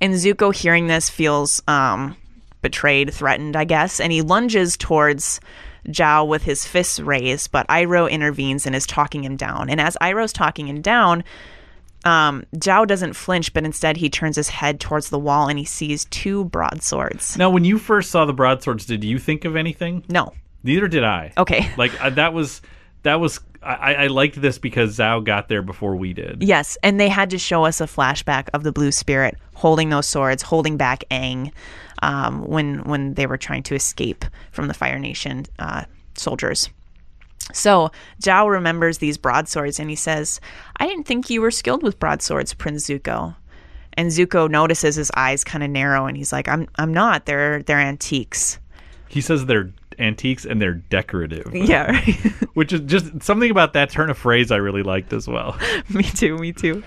And 0.00 0.14
Zuko, 0.14 0.54
hearing 0.54 0.86
this, 0.86 1.10
feels 1.10 1.62
um, 1.68 2.16
betrayed, 2.62 3.12
threatened, 3.12 3.56
I 3.56 3.64
guess, 3.64 4.00
and 4.00 4.12
he 4.12 4.22
lunges 4.22 4.76
towards 4.76 5.40
Zhao 5.88 6.26
with 6.26 6.42
his 6.44 6.64
fists 6.64 7.00
raised, 7.00 7.50
but 7.50 7.66
Iroh 7.68 8.10
intervenes 8.10 8.66
and 8.66 8.76
is 8.76 8.86
talking 8.86 9.24
him 9.24 9.36
down. 9.36 9.70
And 9.70 9.80
as 9.80 9.96
Iroh's 10.00 10.32
talking 10.32 10.68
him 10.68 10.80
down, 10.80 11.24
um, 12.04 12.44
Zhao 12.56 12.86
doesn't 12.86 13.14
flinch, 13.14 13.52
but 13.52 13.64
instead 13.64 13.96
he 13.96 14.08
turns 14.08 14.36
his 14.36 14.48
head 14.48 14.80
towards 14.80 15.10
the 15.10 15.18
wall 15.18 15.48
and 15.48 15.58
he 15.58 15.64
sees 15.64 16.04
two 16.06 16.44
broadswords. 16.46 17.36
Now, 17.36 17.50
when 17.50 17.64
you 17.64 17.78
first 17.78 18.10
saw 18.10 18.24
the 18.24 18.32
broadswords, 18.32 18.86
did 18.86 19.04
you 19.04 19.18
think 19.18 19.44
of 19.44 19.56
anything? 19.56 20.04
No. 20.08 20.32
Neither 20.62 20.88
did 20.88 21.04
I. 21.04 21.32
Okay. 21.36 21.70
Like 21.76 21.92
uh, 22.02 22.10
that 22.10 22.32
was 22.32 22.60
that 23.02 23.20
was 23.20 23.40
I, 23.62 23.94
I 23.94 24.06
liked 24.06 24.40
this 24.40 24.58
because 24.58 24.96
Zhao 24.96 25.22
got 25.24 25.48
there 25.48 25.62
before 25.62 25.96
we 25.96 26.12
did. 26.12 26.42
Yes, 26.42 26.78
and 26.82 26.98
they 26.98 27.08
had 27.08 27.30
to 27.30 27.38
show 27.38 27.64
us 27.64 27.80
a 27.80 27.84
flashback 27.84 28.48
of 28.52 28.62
the 28.62 28.72
Blue 28.72 28.92
Spirit 28.92 29.36
holding 29.54 29.90
those 29.90 30.06
swords, 30.06 30.42
holding 30.42 30.76
back 30.76 31.04
Aang 31.10 31.52
um, 32.02 32.42
when 32.46 32.82
when 32.84 33.14
they 33.14 33.26
were 33.26 33.36
trying 33.36 33.62
to 33.64 33.74
escape 33.74 34.24
from 34.52 34.68
the 34.68 34.74
Fire 34.74 34.98
Nation 34.98 35.44
uh, 35.58 35.84
soldiers. 36.14 36.70
So 37.52 37.90
Zhao 38.22 38.50
remembers 38.50 38.98
these 38.98 39.18
broadswords 39.18 39.80
and 39.80 39.90
he 39.90 39.96
says, 39.96 40.40
"I 40.76 40.86
didn't 40.86 41.06
think 41.06 41.30
you 41.30 41.40
were 41.40 41.50
skilled 41.50 41.82
with 41.82 41.98
broadswords, 41.98 42.54
Prince 42.54 42.88
Zuko." 42.88 43.36
And 43.94 44.10
Zuko 44.10 44.48
notices 44.48 44.96
his 44.96 45.10
eyes 45.16 45.42
kind 45.44 45.64
of 45.64 45.70
narrow, 45.70 46.06
and 46.06 46.16
he's 46.16 46.32
like, 46.32 46.48
"I'm 46.48 46.68
I'm 46.76 46.92
not. 46.92 47.26
They're 47.26 47.62
they're 47.62 47.80
antiques." 47.80 48.58
He 49.08 49.20
says 49.20 49.46
they're 49.46 49.70
antiques 49.98 50.44
and 50.44 50.60
they're 50.62 50.74
decorative. 50.74 51.46
Yeah, 51.68 51.90
right. 51.90 52.14
Which 52.54 52.72
is 52.72 52.80
just 52.82 53.22
something 53.22 53.50
about 53.50 53.72
that 53.72 53.90
turn 53.90 54.10
of 54.10 54.18
phrase 54.18 54.50
I 54.50 54.56
really 54.56 54.82
liked 54.82 55.12
as 55.12 55.26
well. 55.26 55.58
me 55.88 56.04
too, 56.04 56.36
me 56.38 56.52
too. 56.52 56.82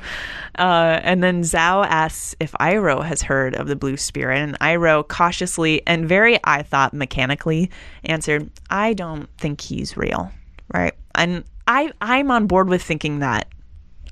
Uh, 0.58 1.00
and 1.04 1.22
then 1.24 1.44
Zhao 1.44 1.86
asks 1.86 2.36
if 2.40 2.52
Iroh 2.54 3.04
has 3.06 3.22
heard 3.22 3.56
of 3.56 3.68
the 3.68 3.76
Blue 3.76 3.98
Spirit, 3.98 4.38
and 4.38 4.60
Iroh 4.60 5.08
cautiously 5.08 5.82
and 5.86 6.08
very, 6.08 6.40
I 6.44 6.64
thought, 6.64 6.94
mechanically 6.94 7.70
answered, 8.04 8.50
"I 8.70 8.94
don't 8.94 9.30
think 9.38 9.62
he's 9.62 9.98
real." 9.98 10.32
Right, 10.74 10.94
and 11.16 11.44
I 11.68 11.92
I'm 12.02 12.32
on 12.32 12.48
board 12.48 12.70
with 12.70 12.82
thinking 12.82 13.20
that 13.20 13.48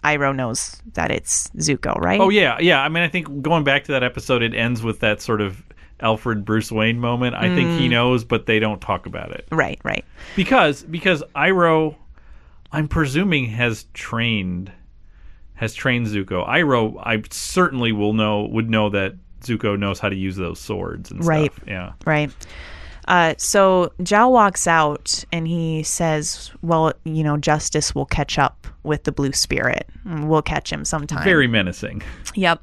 Iroh 0.03 0.35
knows 0.35 0.81
that 0.93 1.11
it's 1.11 1.47
Zuko, 1.57 1.97
right? 1.99 2.19
Oh 2.19 2.29
yeah, 2.29 2.57
yeah. 2.59 2.81
I 2.81 2.89
mean, 2.89 3.03
I 3.03 3.07
think 3.07 3.41
going 3.41 3.63
back 3.63 3.83
to 3.85 3.91
that 3.93 4.03
episode, 4.03 4.41
it 4.43 4.53
ends 4.53 4.81
with 4.83 4.99
that 5.01 5.21
sort 5.21 5.41
of 5.41 5.63
Alfred 6.01 6.45
Bruce 6.45 6.71
Wayne 6.71 6.99
moment. 6.99 7.35
I 7.35 7.53
think 7.55 7.69
Mm. 7.71 7.77
he 7.79 7.87
knows, 7.89 8.23
but 8.23 8.45
they 8.45 8.59
don't 8.59 8.79
talk 8.79 9.05
about 9.05 9.31
it 9.31 9.45
right, 9.51 9.79
right. 9.83 10.05
because 10.35 10.83
because 10.83 11.23
Iroh, 11.35 11.95
I'm 12.71 12.87
presuming 12.87 13.45
has 13.47 13.85
trained 13.93 14.71
has 15.55 15.73
trained 15.73 16.07
Zuko. 16.07 16.47
Iroh, 16.47 16.95
I 17.05 17.21
certainly 17.31 17.91
will 17.91 18.13
know 18.13 18.45
would 18.45 18.69
know 18.69 18.89
that 18.91 19.15
Zuko 19.41 19.77
knows 19.77 19.99
how 19.99 20.07
to 20.09 20.15
use 20.15 20.35
those 20.37 20.59
swords 20.59 21.11
and 21.11 21.25
Right. 21.25 21.51
stuff. 21.53 21.67
Yeah. 21.67 21.91
Right. 22.05 22.31
Uh, 23.09 23.33
so 23.37 23.91
Zhao 23.99 24.31
walks 24.31 24.67
out 24.67 25.25
and 25.31 25.47
he 25.47 25.83
says, 25.83 26.51
"Well, 26.61 26.93
you 27.03 27.23
know, 27.23 27.37
justice 27.37 27.93
will 27.93 28.05
catch 28.05 28.37
up 28.37 28.67
with 28.83 29.03
the 29.03 29.11
Blue 29.11 29.33
Spirit. 29.33 29.89
We'll 30.05 30.43
catch 30.43 30.71
him 30.71 30.85
sometime." 30.85 31.23
Very 31.23 31.47
menacing. 31.47 32.03
Yep. 32.35 32.61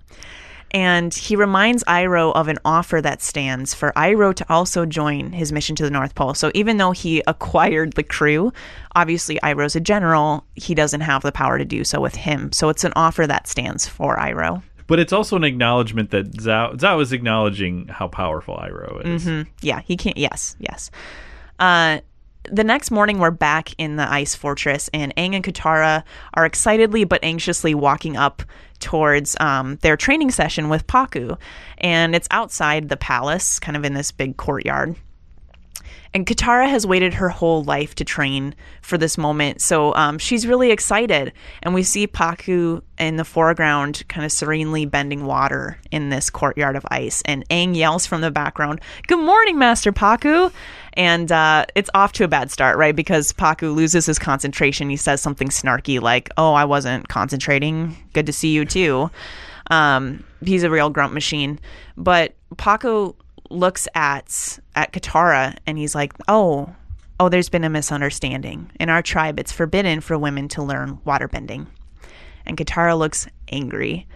And 0.72 1.14
he 1.14 1.36
reminds 1.36 1.84
Iroh 1.84 2.34
of 2.34 2.48
an 2.48 2.58
offer 2.64 3.00
that 3.00 3.22
stands 3.22 3.72
for 3.72 3.92
Iroh 3.96 4.34
to 4.34 4.46
also 4.48 4.84
join 4.84 5.32
his 5.32 5.52
mission 5.52 5.76
to 5.76 5.84
the 5.84 5.90
North 5.90 6.14
Pole. 6.14 6.34
So 6.34 6.50
even 6.54 6.76
though 6.76 6.90
he 6.90 7.22
acquired 7.26 7.94
the 7.94 8.02
crew, 8.02 8.52
obviously 8.94 9.38
Iroh's 9.42 9.76
a 9.76 9.80
general, 9.80 10.44
he 10.54 10.74
doesn't 10.74 11.02
have 11.02 11.22
the 11.22 11.32
power 11.32 11.56
to 11.58 11.64
do 11.64 11.84
so 11.84 12.00
with 12.00 12.16
him. 12.16 12.52
So 12.52 12.68
it's 12.68 12.84
an 12.84 12.92
offer 12.96 13.26
that 13.26 13.46
stands 13.46 13.86
for 13.86 14.16
Iroh. 14.16 14.62
But 14.86 15.00
it's 15.00 15.12
also 15.12 15.36
an 15.36 15.44
acknowledgement 15.44 16.10
that 16.10 16.30
Zhao, 16.32 16.76
Zhao 16.76 17.02
is 17.02 17.12
acknowledging 17.12 17.88
how 17.88 18.08
powerful 18.08 18.56
Iroh 18.56 19.04
is. 19.04 19.26
Yeah, 19.60 19.80
he 19.80 19.96
can't. 19.96 20.16
Yes, 20.16 20.56
yes. 20.60 20.90
Uh, 21.58 22.00
the 22.50 22.64
next 22.64 22.90
morning, 22.90 23.18
we're 23.18 23.30
back 23.32 23.74
in 23.78 23.96
the 23.96 24.08
ice 24.10 24.34
fortress, 24.34 24.88
and 24.94 25.14
Aang 25.16 25.34
and 25.34 25.44
Katara 25.44 26.04
are 26.34 26.46
excitedly 26.46 27.04
but 27.04 27.22
anxiously 27.24 27.74
walking 27.74 28.16
up 28.16 28.42
towards 28.78 29.36
um, 29.40 29.76
their 29.82 29.96
training 29.96 30.30
session 30.30 30.68
with 30.68 30.86
Pakku. 30.86 31.36
And 31.78 32.14
it's 32.14 32.28
outside 32.30 32.88
the 32.88 32.96
palace, 32.96 33.58
kind 33.58 33.76
of 33.76 33.84
in 33.84 33.94
this 33.94 34.12
big 34.12 34.36
courtyard. 34.36 34.94
And 36.14 36.26
Katara 36.26 36.68
has 36.68 36.86
waited 36.86 37.14
her 37.14 37.28
whole 37.28 37.64
life 37.64 37.94
to 37.96 38.04
train 38.04 38.54
for 38.80 38.96
this 38.96 39.18
moment. 39.18 39.60
So 39.60 39.94
um, 39.94 40.18
she's 40.18 40.46
really 40.46 40.70
excited. 40.70 41.32
And 41.62 41.74
we 41.74 41.82
see 41.82 42.06
Pakku 42.06 42.82
in 42.98 43.16
the 43.16 43.24
foreground, 43.24 44.04
kind 44.08 44.24
of 44.24 44.32
serenely 44.32 44.86
bending 44.86 45.26
water 45.26 45.78
in 45.90 46.08
this 46.08 46.30
courtyard 46.30 46.76
of 46.76 46.86
ice. 46.90 47.22
And 47.26 47.46
Aang 47.48 47.76
yells 47.76 48.06
from 48.06 48.20
the 48.20 48.30
background, 48.30 48.80
Good 49.06 49.18
morning, 49.18 49.58
Master 49.58 49.92
Pakku. 49.92 50.52
And 50.94 51.30
uh, 51.30 51.66
it's 51.74 51.90
off 51.92 52.12
to 52.14 52.24
a 52.24 52.28
bad 52.28 52.50
start, 52.50 52.78
right? 52.78 52.96
Because 52.96 53.32
Pakku 53.32 53.74
loses 53.74 54.06
his 54.06 54.18
concentration. 54.18 54.88
He 54.88 54.96
says 54.96 55.20
something 55.20 55.48
snarky 55.48 56.00
like, 56.00 56.30
Oh, 56.38 56.54
I 56.54 56.64
wasn't 56.64 57.08
concentrating. 57.08 57.96
Good 58.14 58.26
to 58.26 58.32
see 58.32 58.52
you, 58.52 58.64
too. 58.64 59.10
Um, 59.70 60.24
he's 60.44 60.62
a 60.62 60.70
real 60.70 60.90
grunt 60.90 61.12
machine. 61.12 61.58
But 61.96 62.34
Pakku 62.54 63.14
looks 63.50 63.88
at 63.94 64.58
at 64.74 64.92
Katara 64.92 65.56
and 65.66 65.78
he's 65.78 65.94
like, 65.94 66.12
"Oh, 66.28 66.74
oh, 67.18 67.28
there's 67.28 67.48
been 67.48 67.64
a 67.64 67.70
misunderstanding. 67.70 68.70
In 68.78 68.88
our 68.88 69.02
tribe, 69.02 69.38
it's 69.40 69.52
forbidden 69.52 70.00
for 70.00 70.18
women 70.18 70.48
to 70.48 70.62
learn 70.62 70.98
waterbending." 71.06 71.66
And 72.44 72.56
Katara 72.56 72.98
looks 72.98 73.26
angry. 73.50 74.06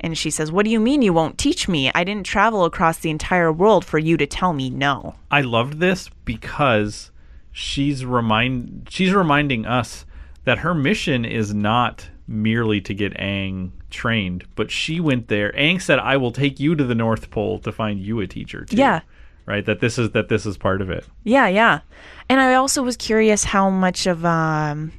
And 0.00 0.18
she 0.18 0.30
says, 0.30 0.52
"What 0.52 0.64
do 0.64 0.70
you 0.70 0.80
mean 0.80 1.02
you 1.02 1.12
won't 1.12 1.38
teach 1.38 1.68
me? 1.68 1.90
I 1.94 2.04
didn't 2.04 2.26
travel 2.26 2.64
across 2.64 2.98
the 2.98 3.10
entire 3.10 3.52
world 3.52 3.84
for 3.84 3.98
you 3.98 4.16
to 4.16 4.26
tell 4.26 4.52
me 4.52 4.68
no." 4.70 5.14
I 5.30 5.40
loved 5.40 5.80
this 5.80 6.10
because 6.24 7.10
she's 7.52 8.04
remind 8.04 8.88
she's 8.90 9.14
reminding 9.14 9.64
us 9.64 10.04
that 10.44 10.58
her 10.58 10.74
mission 10.74 11.24
is 11.24 11.54
not 11.54 12.08
merely 12.26 12.80
to 12.82 12.94
get 12.94 13.14
Aang 13.14 13.70
trained, 13.94 14.44
but 14.56 14.70
she 14.70 15.00
went 15.00 15.28
there. 15.28 15.52
Aang 15.52 15.80
said, 15.80 15.98
"I 15.98 16.16
will 16.18 16.32
take 16.32 16.60
you 16.60 16.74
to 16.74 16.84
the 16.84 16.94
North 16.94 17.30
Pole 17.30 17.58
to 17.60 17.72
find 17.72 17.98
you 18.00 18.20
a 18.20 18.26
teacher." 18.26 18.64
Too. 18.66 18.76
Yeah. 18.76 19.00
right. 19.46 19.64
That 19.64 19.80
this 19.80 19.98
is 19.98 20.10
that 20.10 20.28
this 20.28 20.44
is 20.44 20.56
part 20.58 20.82
of 20.82 20.90
it. 20.90 21.06
Yeah, 21.22 21.48
yeah. 21.48 21.80
And 22.28 22.40
I 22.40 22.54
also 22.54 22.82
was 22.82 22.96
curious 22.96 23.44
how 23.44 23.70
much 23.70 24.06
of 24.06 24.24
um 24.24 24.92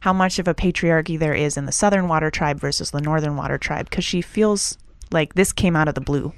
how 0.00 0.12
much 0.12 0.38
of 0.38 0.46
a 0.48 0.54
patriarchy 0.54 1.18
there 1.18 1.34
is 1.34 1.56
in 1.56 1.66
the 1.66 1.72
Southern 1.72 2.08
Water 2.08 2.30
Tribe 2.30 2.60
versus 2.60 2.90
the 2.90 3.00
Northern 3.00 3.36
Water 3.36 3.58
Tribe 3.58 3.88
because 3.90 4.04
she 4.04 4.20
feels 4.22 4.76
like 5.10 5.34
this 5.34 5.52
came 5.52 5.76
out 5.76 5.88
of 5.88 5.94
the 5.94 6.00
blue. 6.00 6.32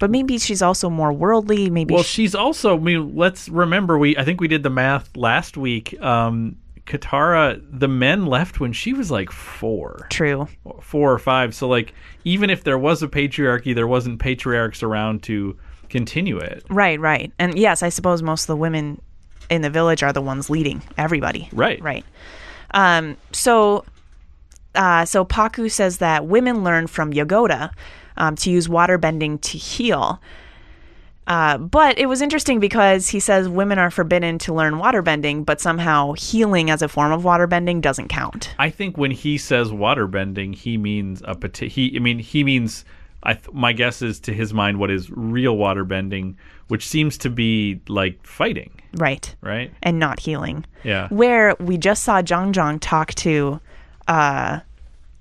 But 0.00 0.10
maybe 0.10 0.36
she's 0.38 0.62
also 0.62 0.90
more 0.90 1.12
worldly. 1.12 1.70
Maybe 1.70 1.94
Well, 1.94 2.02
she- 2.02 2.22
she's 2.22 2.34
also. 2.34 2.76
I 2.76 2.80
mean, 2.80 3.14
let's 3.14 3.48
remember. 3.48 3.96
We 3.98 4.16
I 4.16 4.24
think 4.24 4.40
we 4.40 4.48
did 4.48 4.62
the 4.64 4.70
math 4.70 5.16
last 5.16 5.56
week. 5.56 6.00
Um, 6.02 6.56
Katara, 6.86 7.62
the 7.70 7.88
men 7.88 8.26
left 8.26 8.60
when 8.60 8.72
she 8.72 8.92
was 8.92 9.10
like 9.10 9.30
four. 9.30 10.06
true. 10.10 10.48
four 10.80 11.12
or 11.12 11.18
five. 11.18 11.54
So 11.54 11.68
like 11.68 11.94
even 12.24 12.50
if 12.50 12.64
there 12.64 12.78
was 12.78 13.02
a 13.02 13.08
patriarchy, 13.08 13.74
there 13.74 13.86
wasn't 13.86 14.18
patriarchs 14.18 14.82
around 14.82 15.22
to 15.24 15.56
continue 15.88 16.38
it. 16.38 16.64
Right, 16.68 16.98
right. 16.98 17.32
And 17.38 17.56
yes, 17.58 17.82
I 17.82 17.88
suppose 17.88 18.22
most 18.22 18.42
of 18.44 18.46
the 18.48 18.56
women 18.56 19.00
in 19.50 19.62
the 19.62 19.70
village 19.70 20.02
are 20.02 20.12
the 20.12 20.22
ones 20.22 20.50
leading 20.50 20.82
everybody. 20.96 21.48
Right. 21.52 21.80
Right. 21.82 22.04
Um, 22.72 23.16
so, 23.32 23.84
uh, 24.74 25.04
so 25.04 25.24
Pakku 25.24 25.70
says 25.70 25.98
that 25.98 26.26
women 26.26 26.64
learn 26.64 26.86
from 26.86 27.12
Yugoda 27.12 27.72
um, 28.16 28.36
to 28.36 28.50
use 28.50 28.68
water 28.68 28.98
bending 28.98 29.38
to 29.38 29.58
heal. 29.58 30.20
Uh, 31.26 31.56
but 31.56 31.98
it 31.98 32.06
was 32.06 32.20
interesting 32.20 32.58
because 32.58 33.08
he 33.08 33.20
says 33.20 33.48
women 33.48 33.78
are 33.78 33.90
forbidden 33.90 34.38
to 34.38 34.52
learn 34.52 34.74
waterbending, 34.74 35.44
but 35.46 35.60
somehow 35.60 36.12
healing 36.14 36.68
as 36.68 36.82
a 36.82 36.88
form 36.88 37.12
of 37.12 37.22
waterbending 37.22 37.80
doesn't 37.80 38.08
count. 38.08 38.54
I 38.58 38.70
think 38.70 38.98
when 38.98 39.12
he 39.12 39.38
says 39.38 39.68
waterbending, 39.70 40.54
he 40.54 40.76
means 40.76 41.22
a 41.24 41.34
pati- 41.36 41.68
he 41.68 41.94
I 41.96 42.00
mean 42.00 42.18
he 42.18 42.42
means 42.42 42.84
I 43.22 43.34
th- 43.34 43.52
my 43.52 43.72
guess 43.72 44.02
is 44.02 44.18
to 44.20 44.34
his 44.34 44.52
mind 44.52 44.78
what 44.80 44.90
is 44.90 45.08
real 45.10 45.56
water 45.56 45.84
bending, 45.84 46.36
which 46.66 46.86
seems 46.88 47.16
to 47.18 47.30
be 47.30 47.80
like 47.88 48.18
fighting, 48.26 48.72
Right. 48.94 49.32
right? 49.42 49.72
And 49.80 50.00
not 50.00 50.18
healing. 50.18 50.64
Yeah. 50.82 51.06
Where 51.08 51.54
we 51.60 51.78
just 51.78 52.02
saw 52.02 52.20
Jeong 52.20 52.52
Jeong 52.52 52.78
talk 52.80 53.14
to 53.14 53.60
uh 54.08 54.58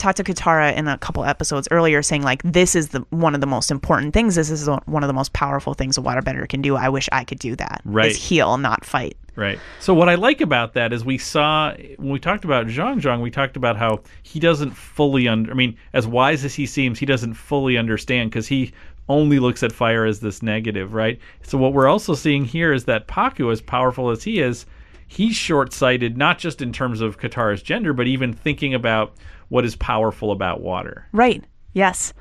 talk 0.01 0.15
to 0.15 0.23
Katara 0.23 0.75
in 0.75 0.87
a 0.87 0.97
couple 0.97 1.23
episodes 1.23 1.67
earlier 1.71 2.01
saying 2.01 2.23
like 2.23 2.41
this 2.43 2.75
is 2.75 2.89
the 2.89 3.05
one 3.11 3.35
of 3.35 3.41
the 3.41 3.47
most 3.47 3.71
important 3.71 4.13
things. 4.13 4.35
This 4.35 4.49
is 4.49 4.67
one 4.67 5.03
of 5.03 5.07
the 5.07 5.13
most 5.13 5.33
powerful 5.33 5.73
things 5.73 5.97
a 5.97 6.01
waterbender 6.01 6.47
can 6.49 6.61
do. 6.61 6.75
I 6.75 6.89
wish 6.89 7.07
I 7.11 7.23
could 7.23 7.39
do 7.39 7.55
that. 7.55 7.81
Right. 7.85 8.11
Is 8.11 8.17
heal, 8.17 8.57
not 8.57 8.83
fight. 8.83 9.17
Right. 9.35 9.59
So 9.79 9.93
what 9.93 10.09
I 10.09 10.15
like 10.15 10.41
about 10.41 10.73
that 10.73 10.91
is 10.91 11.05
we 11.05 11.17
saw 11.17 11.73
when 11.97 12.09
we 12.09 12.19
talked 12.19 12.43
about 12.43 12.67
Jeong 12.67 12.99
Jeong, 12.99 13.21
we 13.21 13.31
talked 13.31 13.55
about 13.55 13.77
how 13.77 14.01
he 14.23 14.39
doesn't 14.39 14.71
fully 14.71 15.27
under. 15.27 15.51
I 15.51 15.53
mean, 15.53 15.77
as 15.93 16.05
wise 16.05 16.43
as 16.43 16.53
he 16.53 16.65
seems, 16.65 16.99
he 16.99 17.05
doesn't 17.05 17.35
fully 17.35 17.77
understand 17.77 18.31
because 18.31 18.47
he 18.47 18.73
only 19.07 19.39
looks 19.39 19.63
at 19.63 19.71
fire 19.71 20.05
as 20.05 20.19
this 20.19 20.41
negative, 20.41 20.93
right? 20.93 21.19
So 21.43 21.57
what 21.57 21.73
we're 21.73 21.87
also 21.87 22.13
seeing 22.13 22.45
here 22.45 22.73
is 22.73 22.85
that 22.85 23.07
Pakku, 23.07 23.51
as 23.51 23.61
powerful 23.61 24.09
as 24.09 24.23
he 24.23 24.39
is, 24.39 24.65
he's 25.12 25.36
short-sighted 25.36 26.17
not 26.17 26.39
just 26.39 26.62
in 26.62 26.71
terms 26.71 27.02
of 27.02 27.19
Katara's 27.19 27.62
gender, 27.62 27.91
but 27.91 28.08
even 28.08 28.32
thinking 28.32 28.74
about 28.74 29.13
what 29.50 29.65
is 29.65 29.76
powerful 29.76 30.32
about 30.32 30.62
water. 30.62 31.06
Right. 31.12 31.43
Yes. 31.74 32.13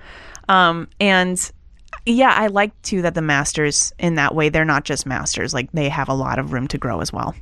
Um, 0.49 0.89
and 0.99 1.53
yeah, 2.05 2.35
I 2.37 2.49
like 2.49 2.73
too 2.83 3.01
that 3.03 3.15
the 3.15 3.23
masters 3.23 3.93
in 4.01 4.17
that 4.17 4.35
way, 4.35 4.49
they're 4.49 4.65
not 4.65 4.85
just 4.85 5.07
masters, 5.07 5.55
like 5.55 5.71
they 5.71 5.89
have 5.89 6.09
a 6.09 6.15
lot 6.15 6.41
of 6.41 6.53
room 6.53 6.67
to 6.67 6.79
grow 6.79 7.01
as 7.01 7.13
well. 7.13 7.33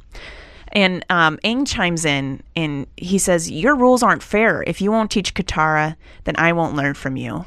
And 0.73 1.03
um, 1.09 1.39
Aang 1.45 1.67
chimes 1.67 2.05
in 2.05 2.43
and 2.55 2.87
he 2.99 3.17
says, 3.17 3.51
Your 3.51 3.75
rules 3.75 4.03
aren't 4.03 4.23
fair. 4.23 4.63
If 4.67 4.83
you 4.83 4.93
won't 4.93 5.11
teach 5.11 5.33
Katara, 5.33 5.97
then 6.25 6.35
I 6.37 6.53
won't 6.53 6.77
learn 6.77 6.93
from 6.93 7.17
you. 7.17 7.47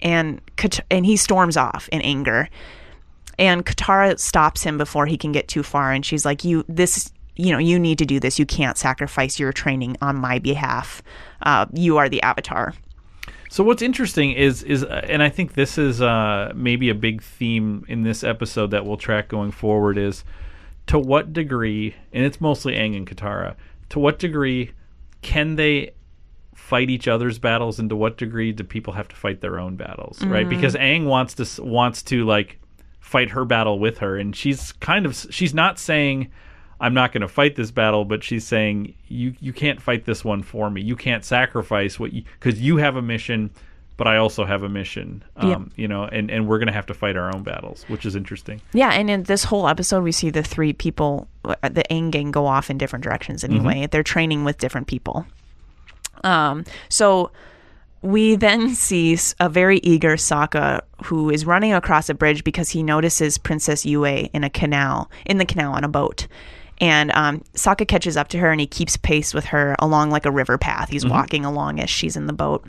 And, 0.00 0.40
Kat- 0.56 0.86
and 0.90 1.04
he 1.04 1.18
storms 1.18 1.58
off 1.58 1.90
in 1.92 2.00
anger. 2.00 2.48
And 3.38 3.66
Katara 3.66 4.18
stops 4.18 4.62
him 4.62 4.78
before 4.78 5.04
he 5.04 5.18
can 5.18 5.30
get 5.30 5.46
too 5.46 5.62
far. 5.62 5.92
And 5.92 6.06
she's 6.06 6.24
like, 6.24 6.42
You, 6.42 6.64
this, 6.68 7.12
you 7.36 7.52
know, 7.52 7.58
you 7.58 7.78
need 7.78 7.98
to 7.98 8.06
do 8.06 8.20
this. 8.20 8.38
You 8.38 8.46
can't 8.46 8.78
sacrifice 8.78 9.38
your 9.38 9.52
training 9.52 9.96
on 10.00 10.16
my 10.16 10.38
behalf. 10.38 11.02
Uh, 11.42 11.66
you 11.72 11.96
are 11.96 12.08
the 12.08 12.22
avatar. 12.22 12.74
So 13.50 13.62
what's 13.62 13.82
interesting 13.82 14.32
is 14.32 14.62
is 14.64 14.82
uh, 14.82 15.06
and 15.08 15.22
I 15.22 15.28
think 15.28 15.54
this 15.54 15.78
is 15.78 16.02
uh, 16.02 16.52
maybe 16.54 16.88
a 16.88 16.94
big 16.94 17.22
theme 17.22 17.84
in 17.88 18.02
this 18.02 18.24
episode 18.24 18.72
that 18.72 18.84
we'll 18.84 18.96
track 18.96 19.28
going 19.28 19.52
forward 19.52 19.96
is 19.96 20.24
to 20.88 20.98
what 20.98 21.32
degree 21.32 21.94
and 22.12 22.24
it's 22.24 22.40
mostly 22.40 22.74
Aang 22.74 22.96
and 22.96 23.06
Katara 23.06 23.54
to 23.90 23.98
what 23.98 24.18
degree 24.18 24.72
can 25.22 25.54
they 25.54 25.94
fight 26.54 26.90
each 26.90 27.06
other's 27.06 27.38
battles 27.38 27.78
and 27.78 27.88
to 27.90 27.96
what 27.96 28.16
degree 28.16 28.52
do 28.52 28.64
people 28.64 28.92
have 28.94 29.06
to 29.08 29.16
fight 29.16 29.40
their 29.40 29.58
own 29.58 29.76
battles 29.76 30.20
right 30.24 30.48
because 30.48 30.74
Aang 30.74 31.06
wants 31.06 31.34
to 31.34 31.62
wants 31.62 32.02
to 32.02 32.24
like 32.24 32.58
fight 33.00 33.30
her 33.30 33.44
battle 33.44 33.78
with 33.78 33.98
her 33.98 34.16
and 34.16 34.34
she's 34.34 34.72
kind 34.72 35.06
of 35.06 35.16
she's 35.30 35.54
not 35.54 35.78
saying 35.78 36.28
I'm 36.80 36.94
not 36.94 37.12
going 37.12 37.22
to 37.22 37.28
fight 37.28 37.56
this 37.56 37.70
battle, 37.70 38.04
but 38.04 38.22
she's 38.24 38.44
saying 38.46 38.94
you 39.08 39.34
you 39.40 39.52
can't 39.52 39.80
fight 39.80 40.04
this 40.04 40.24
one 40.24 40.42
for 40.42 40.70
me. 40.70 40.82
You 40.82 40.96
can't 40.96 41.24
sacrifice 41.24 41.98
what 41.98 42.12
you 42.12 42.24
because 42.38 42.60
you 42.60 42.76
have 42.78 42.96
a 42.96 43.02
mission, 43.02 43.50
but 43.96 44.06
I 44.06 44.16
also 44.16 44.44
have 44.44 44.62
a 44.62 44.68
mission. 44.68 45.22
Um, 45.36 45.50
Yeah. 45.50 45.82
You 45.82 45.88
know, 45.88 46.04
and 46.04 46.30
and 46.30 46.48
we're 46.48 46.58
going 46.58 46.66
to 46.68 46.72
have 46.72 46.86
to 46.86 46.94
fight 46.94 47.16
our 47.16 47.34
own 47.34 47.42
battles, 47.42 47.84
which 47.88 48.04
is 48.04 48.16
interesting. 48.16 48.60
Yeah, 48.72 48.90
and 48.90 49.08
in 49.08 49.22
this 49.24 49.44
whole 49.44 49.68
episode, 49.68 50.02
we 50.02 50.12
see 50.12 50.30
the 50.30 50.42
three 50.42 50.72
people, 50.72 51.28
uh, 51.44 51.54
the 51.62 51.84
Aang 51.90 52.10
gang, 52.10 52.30
go 52.30 52.46
off 52.46 52.70
in 52.70 52.78
different 52.78 53.04
directions. 53.04 53.44
Anyway, 53.44 53.86
they're 53.90 54.02
training 54.02 54.44
with 54.44 54.58
different 54.58 54.86
people. 54.88 55.26
Um, 56.22 56.64
so 56.88 57.30
we 58.02 58.36
then 58.36 58.74
see 58.74 59.16
a 59.40 59.48
very 59.48 59.78
eager 59.78 60.16
Sokka 60.16 60.80
who 61.04 61.30
is 61.30 61.44
running 61.46 61.72
across 61.72 62.08
a 62.08 62.14
bridge 62.14 62.44
because 62.44 62.70
he 62.70 62.82
notices 62.82 63.38
Princess 63.38 63.84
Yue 63.84 64.04
in 64.04 64.44
a 64.44 64.50
canal, 64.50 65.10
in 65.26 65.38
the 65.38 65.44
canal 65.44 65.72
on 65.72 65.84
a 65.84 65.88
boat. 65.88 66.26
And 66.80 67.12
um, 67.12 67.40
Sokka 67.54 67.86
catches 67.86 68.16
up 68.16 68.28
to 68.28 68.38
her 68.38 68.50
and 68.50 68.60
he 68.60 68.66
keeps 68.66 68.96
pace 68.96 69.32
with 69.32 69.46
her 69.46 69.76
along 69.78 70.10
like 70.10 70.26
a 70.26 70.30
river 70.30 70.58
path. 70.58 70.90
He's 70.90 71.06
walking 71.06 71.44
along 71.44 71.80
as 71.80 71.88
she's 71.88 72.16
in 72.16 72.26
the 72.26 72.32
boat. 72.32 72.66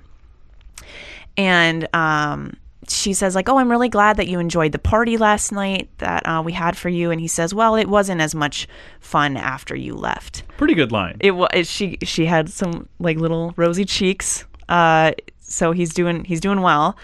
And 1.38 1.88
um, 1.94 2.56
she 2.88 3.14
says 3.14 3.36
like 3.36 3.50
oh 3.50 3.58
i'm 3.58 3.70
really 3.70 3.90
glad 3.90 4.18
that 4.18 4.28
you 4.28 4.40
enjoyed 4.40 4.72
the 4.72 4.80
party 4.80 5.18
last 5.18 5.52
night 5.52 5.90
that 5.98 6.26
uh, 6.28 6.42
we 6.46 6.52
had 6.54 6.78
for 6.78 6.90
you. 6.90 7.12
And 7.12 7.20
he 7.20 7.28
says 7.28 7.54
well 7.54 7.76
it 7.76 7.88
wasn't 7.88 8.22
as 8.22 8.36
much 8.36 8.68
fun 9.00 9.38
after 9.38 9.76
you 9.76 9.96
left. 9.96 10.44
Pretty 10.58 10.76
good 10.76 10.92
line. 10.92 11.18
it 11.20 11.32
was 11.32 11.50
she 11.70 11.98
she 12.04 12.26
had 12.26 12.50
some 12.50 12.88
like 13.00 13.18
little 13.18 13.54
rosy 13.58 13.86
cheeks 13.86 14.46
uh, 14.70 15.12
so 15.40 15.72
he's 15.72 15.94
doing 15.94 16.24
he's 16.24 16.40
doing 16.40 16.62
well. 16.62 16.98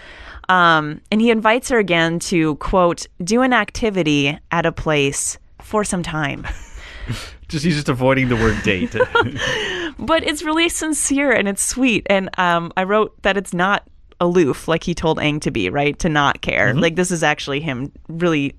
Um, 0.49 1.01
and 1.11 1.21
he 1.21 1.29
invites 1.31 1.69
her 1.69 1.77
again 1.79 2.19
to 2.19 2.55
quote 2.55 3.07
do 3.23 3.41
an 3.41 3.53
activity 3.53 4.37
at 4.51 4.65
a 4.65 4.71
place 4.71 5.37
for 5.61 5.83
some 5.83 6.03
time 6.03 6.45
just 7.47 7.65
he's 7.65 7.75
just 7.75 7.89
avoiding 7.89 8.29
the 8.29 8.35
word 8.35 8.61
date. 8.63 8.95
but 9.99 10.23
it's 10.23 10.43
really 10.43 10.69
sincere 10.69 11.31
and 11.31 11.47
it's 11.47 11.63
sweet. 11.63 12.05
And 12.09 12.29
um, 12.39 12.71
I 12.77 12.83
wrote 12.83 13.21
that 13.23 13.37
it's 13.37 13.53
not 13.53 13.87
aloof 14.19 14.67
like 14.67 14.83
he 14.83 14.93
told 14.93 15.17
Aang 15.17 15.41
to 15.41 15.51
be, 15.51 15.69
right? 15.69 15.97
To 15.99 16.09
not 16.09 16.41
care. 16.41 16.73
Like 16.73 16.95
this 16.95 17.11
is 17.11 17.23
actually 17.23 17.59
him 17.59 17.91
really. 18.07 18.55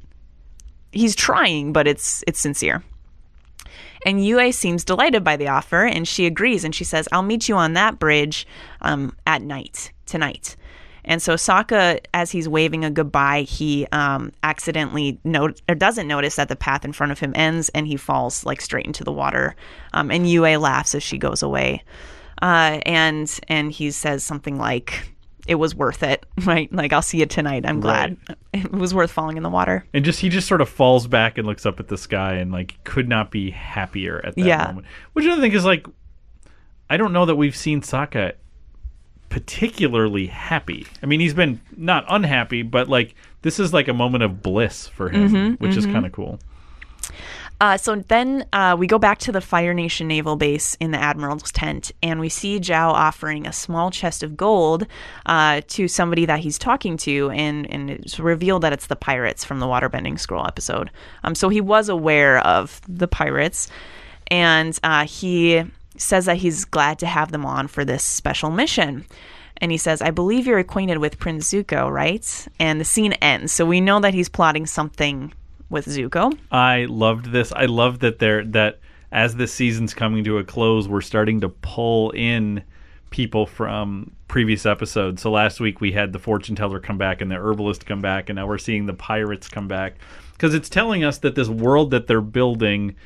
He's 0.92 1.16
trying, 1.16 1.72
but 1.72 1.86
it's 1.86 2.22
it's 2.26 2.40
sincere. 2.40 2.82
And 4.04 4.24
Yue 4.24 4.50
seems 4.50 4.84
delighted 4.84 5.22
by 5.22 5.36
the 5.36 5.48
offer, 5.48 5.84
and 5.84 6.06
she 6.06 6.26
agrees, 6.26 6.64
and 6.64 6.74
she 6.74 6.84
says, 6.84 7.08
"I'll 7.12 7.22
meet 7.22 7.48
you 7.48 7.56
on 7.56 7.74
that 7.74 7.98
bridge 7.98 8.46
um, 8.80 9.16
at 9.26 9.42
night 9.42 9.92
tonight." 10.06 10.56
And 11.04 11.20
so 11.20 11.34
Sokka, 11.34 11.98
as 12.14 12.30
he's 12.30 12.48
waving 12.48 12.84
a 12.84 12.90
goodbye, 12.90 13.42
he 13.42 13.86
um, 13.92 14.30
accidentally 14.44 15.18
note 15.24 15.60
or 15.68 15.74
doesn't 15.74 16.06
notice 16.06 16.36
that 16.36 16.48
the 16.48 16.56
path 16.56 16.84
in 16.84 16.92
front 16.92 17.10
of 17.12 17.18
him 17.18 17.32
ends, 17.34 17.68
and 17.70 17.86
he 17.86 17.96
falls 17.96 18.44
like 18.46 18.60
straight 18.60 18.86
into 18.86 19.02
the 19.04 19.12
water. 19.12 19.56
Um, 19.94 20.10
and 20.10 20.28
Yue 20.28 20.42
laughs 20.58 20.94
as 20.94 21.02
she 21.02 21.18
goes 21.18 21.42
away, 21.42 21.82
uh, 22.40 22.78
and 22.86 23.40
and 23.48 23.72
he 23.72 23.90
says 23.90 24.22
something 24.22 24.58
like, 24.58 25.10
"It 25.48 25.56
was 25.56 25.74
worth 25.74 26.02
it, 26.04 26.24
right? 26.44 26.72
Like 26.72 26.92
I'll 26.92 27.02
see 27.02 27.18
you 27.18 27.26
tonight. 27.26 27.66
I'm 27.66 27.80
glad 27.80 28.16
it 28.52 28.70
was 28.70 28.94
worth 28.94 29.10
falling 29.10 29.36
in 29.36 29.42
the 29.42 29.50
water." 29.50 29.84
and 29.92 30.04
just 30.04 30.20
he 30.20 30.28
just 30.28 30.46
sort 30.46 30.60
of 30.60 30.68
falls 30.68 31.08
back 31.08 31.36
and 31.36 31.46
looks 31.48 31.66
up 31.66 31.80
at 31.80 31.88
the 31.88 31.98
sky 31.98 32.34
and 32.34 32.52
like 32.52 32.82
could 32.84 33.08
not 33.08 33.30
be 33.32 33.50
happier 33.50 34.20
at 34.24 34.36
that 34.36 34.44
Yeah. 34.44 34.66
moment. 34.68 34.86
Which 35.14 35.26
I 35.26 35.40
think 35.40 35.52
is 35.54 35.64
like 35.64 35.84
I 36.88 36.96
don't 36.96 37.12
know 37.12 37.26
that 37.26 37.36
we've 37.36 37.56
seen 37.56 37.80
Sokka 37.80 38.34
particularly 39.32 40.26
happy. 40.26 40.86
I 41.02 41.06
mean, 41.06 41.18
he's 41.18 41.32
been 41.32 41.58
not 41.74 42.04
unhappy, 42.10 42.60
but 42.60 42.86
like 42.86 43.14
this 43.40 43.58
is 43.58 43.72
like 43.72 43.88
a 43.88 43.94
moment 43.94 44.22
of 44.22 44.42
bliss 44.42 44.88
for 44.88 45.08
him, 45.08 45.30
Mm-hmm, 45.30 45.64
which 45.64 45.74
is 45.74 45.86
kind 45.86 46.04
of 46.04 46.12
cool. 46.12 46.38
Uh, 47.58 47.78
so 47.78 47.96
then 48.08 48.44
uh, 48.52 48.76
we 48.78 48.86
go 48.86 48.98
back 48.98 49.18
to 49.20 49.32
the 49.32 49.40
Fire 49.40 49.72
Nation 49.72 50.06
naval 50.06 50.36
base 50.36 50.76
in 50.80 50.90
the 50.90 50.98
admiral's 50.98 51.50
tent, 51.50 51.92
and 52.02 52.20
we 52.20 52.28
see 52.28 52.60
Zhao 52.60 52.92
offering 52.92 53.46
a 53.46 53.52
small 53.54 53.90
chest 53.90 54.22
of 54.22 54.36
gold 54.36 54.86
uh, 55.24 55.62
to 55.68 55.88
somebody 55.88 56.26
that 56.26 56.40
he's 56.40 56.58
talking 56.58 56.98
to, 56.98 57.30
and 57.30 57.66
and 57.72 57.88
it's 57.88 58.20
revealed 58.20 58.62
that 58.64 58.74
it's 58.74 58.88
the 58.88 58.96
pirates 58.96 59.44
from 59.44 59.60
the 59.60 59.66
Waterbending 59.66 60.20
Scroll 60.20 60.46
episode. 60.46 60.90
Um, 61.24 61.34
so 61.34 61.48
he 61.48 61.62
was 61.62 61.88
aware 61.88 62.38
of 62.40 62.82
the 62.86 63.08
pirates, 63.08 63.70
and 64.26 64.78
uh, 64.82 65.06
he 65.06 65.64
says 65.96 66.26
that 66.26 66.38
he's 66.38 66.64
glad 66.64 66.98
to 67.00 67.06
have 67.06 67.32
them 67.32 67.44
on 67.44 67.68
for 67.68 67.84
this 67.84 68.04
special 68.04 68.50
mission. 68.50 69.04
And 69.58 69.70
he 69.70 69.78
says, 69.78 70.02
I 70.02 70.10
believe 70.10 70.46
you're 70.46 70.58
acquainted 70.58 70.98
with 70.98 71.18
Prince 71.18 71.52
Zuko, 71.52 71.90
right? 71.90 72.48
And 72.58 72.80
the 72.80 72.84
scene 72.84 73.12
ends. 73.14 73.52
So 73.52 73.64
we 73.64 73.80
know 73.80 74.00
that 74.00 74.14
he's 74.14 74.28
plotting 74.28 74.66
something 74.66 75.32
with 75.70 75.86
Zuko. 75.86 76.36
I 76.50 76.86
loved 76.86 77.32
this. 77.32 77.52
I 77.52 77.66
love 77.66 78.00
that 78.00 78.18
there 78.18 78.44
that 78.46 78.80
as 79.12 79.36
this 79.36 79.52
season's 79.52 79.94
coming 79.94 80.24
to 80.24 80.38
a 80.38 80.44
close, 80.44 80.88
we're 80.88 81.00
starting 81.00 81.40
to 81.42 81.48
pull 81.48 82.10
in 82.12 82.64
people 83.10 83.46
from 83.46 84.10
previous 84.26 84.64
episodes. 84.64 85.20
So 85.20 85.30
last 85.30 85.60
week 85.60 85.80
we 85.80 85.92
had 85.92 86.12
the 86.12 86.18
fortune 86.18 86.56
teller 86.56 86.80
come 86.80 86.98
back 86.98 87.20
and 87.20 87.30
the 87.30 87.36
herbalist 87.36 87.84
come 87.84 88.00
back, 88.00 88.30
and 88.30 88.36
now 88.36 88.46
we're 88.46 88.58
seeing 88.58 88.86
the 88.86 88.94
pirates 88.94 89.48
come 89.48 89.68
back 89.68 89.96
because 90.32 90.54
it's 90.54 90.68
telling 90.70 91.04
us 91.04 91.18
that 91.18 91.34
this 91.34 91.48
world 91.48 91.90
that 91.90 92.06
they're 92.06 92.20
building 92.22 92.96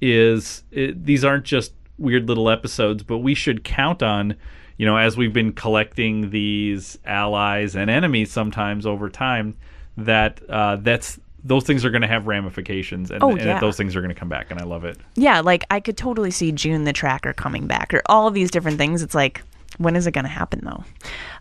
is 0.00 0.64
it, 0.72 1.06
these 1.06 1.24
aren't 1.24 1.44
just 1.44 1.72
weird 1.98 2.28
little 2.28 2.48
episodes, 2.50 3.02
but 3.02 3.18
we 3.18 3.34
should 3.34 3.64
count 3.64 4.02
on. 4.02 4.36
You 4.78 4.86
know, 4.86 4.96
as 4.96 5.16
we've 5.16 5.32
been 5.32 5.52
collecting 5.52 6.30
these 6.30 6.98
allies 7.04 7.76
and 7.76 7.88
enemies 7.90 8.32
sometimes 8.32 8.84
over 8.86 9.08
time, 9.08 9.56
that 9.96 10.40
uh, 10.48 10.76
that's 10.76 11.20
those 11.44 11.64
things 11.64 11.84
are 11.84 11.90
going 11.90 12.02
to 12.02 12.08
have 12.08 12.26
ramifications, 12.26 13.10
and, 13.10 13.22
Oh, 13.22 13.30
and 13.30 13.40
yeah. 13.40 13.60
those 13.60 13.76
things 13.76 13.94
are 13.96 14.00
going 14.00 14.14
to 14.14 14.18
come 14.18 14.28
back, 14.28 14.50
and 14.50 14.60
I 14.60 14.64
love 14.64 14.84
it. 14.84 14.96
Yeah, 15.14 15.40
like 15.40 15.64
I 15.70 15.80
could 15.80 15.96
totally 15.96 16.30
see 16.30 16.52
June 16.52 16.84
the 16.84 16.92
Tracker 16.92 17.32
coming 17.32 17.66
back 17.66 17.92
or 17.92 18.02
all 18.06 18.26
of 18.26 18.34
these 18.34 18.50
different 18.50 18.78
things. 18.78 19.02
It's 19.02 19.14
like 19.14 19.42
When 19.78 19.96
is 19.96 20.06
it 20.06 20.12
going 20.12 20.24
to 20.24 20.30
happen, 20.30 20.60
though? 20.64 20.84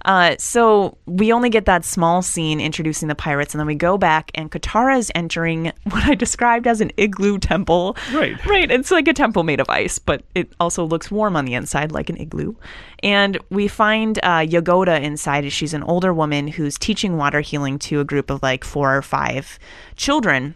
Uh, 0.05 0.35
so 0.39 0.97
we 1.05 1.31
only 1.31 1.49
get 1.49 1.65
that 1.65 1.85
small 1.85 2.21
scene 2.21 2.59
introducing 2.59 3.07
the 3.07 3.15
pirates, 3.15 3.53
and 3.53 3.59
then 3.59 3.67
we 3.67 3.75
go 3.75 3.97
back, 3.97 4.31
and 4.35 4.51
Katara 4.51 4.97
is 4.97 5.11
entering 5.15 5.71
what 5.89 6.03
I 6.05 6.15
described 6.15 6.67
as 6.67 6.81
an 6.81 6.91
igloo 6.97 7.37
temple. 7.37 7.95
Right. 8.13 8.43
Right. 8.45 8.69
It's 8.71 8.91
like 8.91 9.07
a 9.07 9.13
temple 9.13 9.43
made 9.43 9.59
of 9.59 9.69
ice, 9.69 9.99
but 9.99 10.23
it 10.35 10.51
also 10.59 10.85
looks 10.85 11.11
warm 11.11 11.35
on 11.35 11.45
the 11.45 11.53
inside, 11.53 11.91
like 11.91 12.09
an 12.09 12.17
igloo. 12.17 12.55
And 13.03 13.37
we 13.49 13.67
find 13.67 14.19
uh, 14.19 14.39
Yugoda 14.39 15.01
inside. 15.01 15.51
She's 15.51 15.73
an 15.73 15.83
older 15.83 16.13
woman 16.13 16.47
who's 16.47 16.77
teaching 16.77 17.17
water 17.17 17.41
healing 17.41 17.79
to 17.79 17.99
a 17.99 18.05
group 18.05 18.29
of 18.29 18.43
like 18.43 18.63
four 18.63 18.95
or 18.95 19.01
five 19.01 19.57
children. 19.95 20.55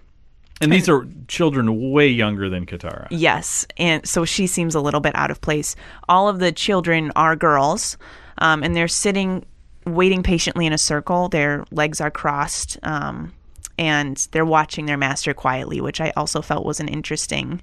And 0.61 0.71
these 0.71 0.87
are 0.87 1.05
children 1.27 1.91
way 1.91 2.07
younger 2.07 2.49
than 2.49 2.65
Katara. 2.65 3.07
Yes, 3.09 3.67
and 3.77 4.05
so 4.07 4.23
she 4.23 4.47
seems 4.47 4.73
a 4.73 4.79
little 4.79 5.01
bit 5.01 5.13
out 5.15 5.29
of 5.29 5.41
place. 5.41 5.75
All 6.07 6.29
of 6.29 6.39
the 6.39 6.51
children 6.51 7.11
are 7.15 7.35
girls, 7.35 7.97
um, 8.37 8.63
and 8.63 8.75
they're 8.75 8.87
sitting, 8.87 9.45
waiting 9.85 10.23
patiently 10.23 10.65
in 10.65 10.71
a 10.71 10.77
circle. 10.77 11.27
Their 11.27 11.65
legs 11.71 11.99
are 11.99 12.11
crossed, 12.11 12.77
um, 12.83 13.33
and 13.77 14.15
they're 14.31 14.45
watching 14.45 14.85
their 14.85 14.97
master 14.97 15.33
quietly, 15.33 15.81
which 15.81 15.99
I 15.99 16.13
also 16.15 16.41
felt 16.41 16.65
was 16.65 16.79
an 16.79 16.87
interesting 16.87 17.61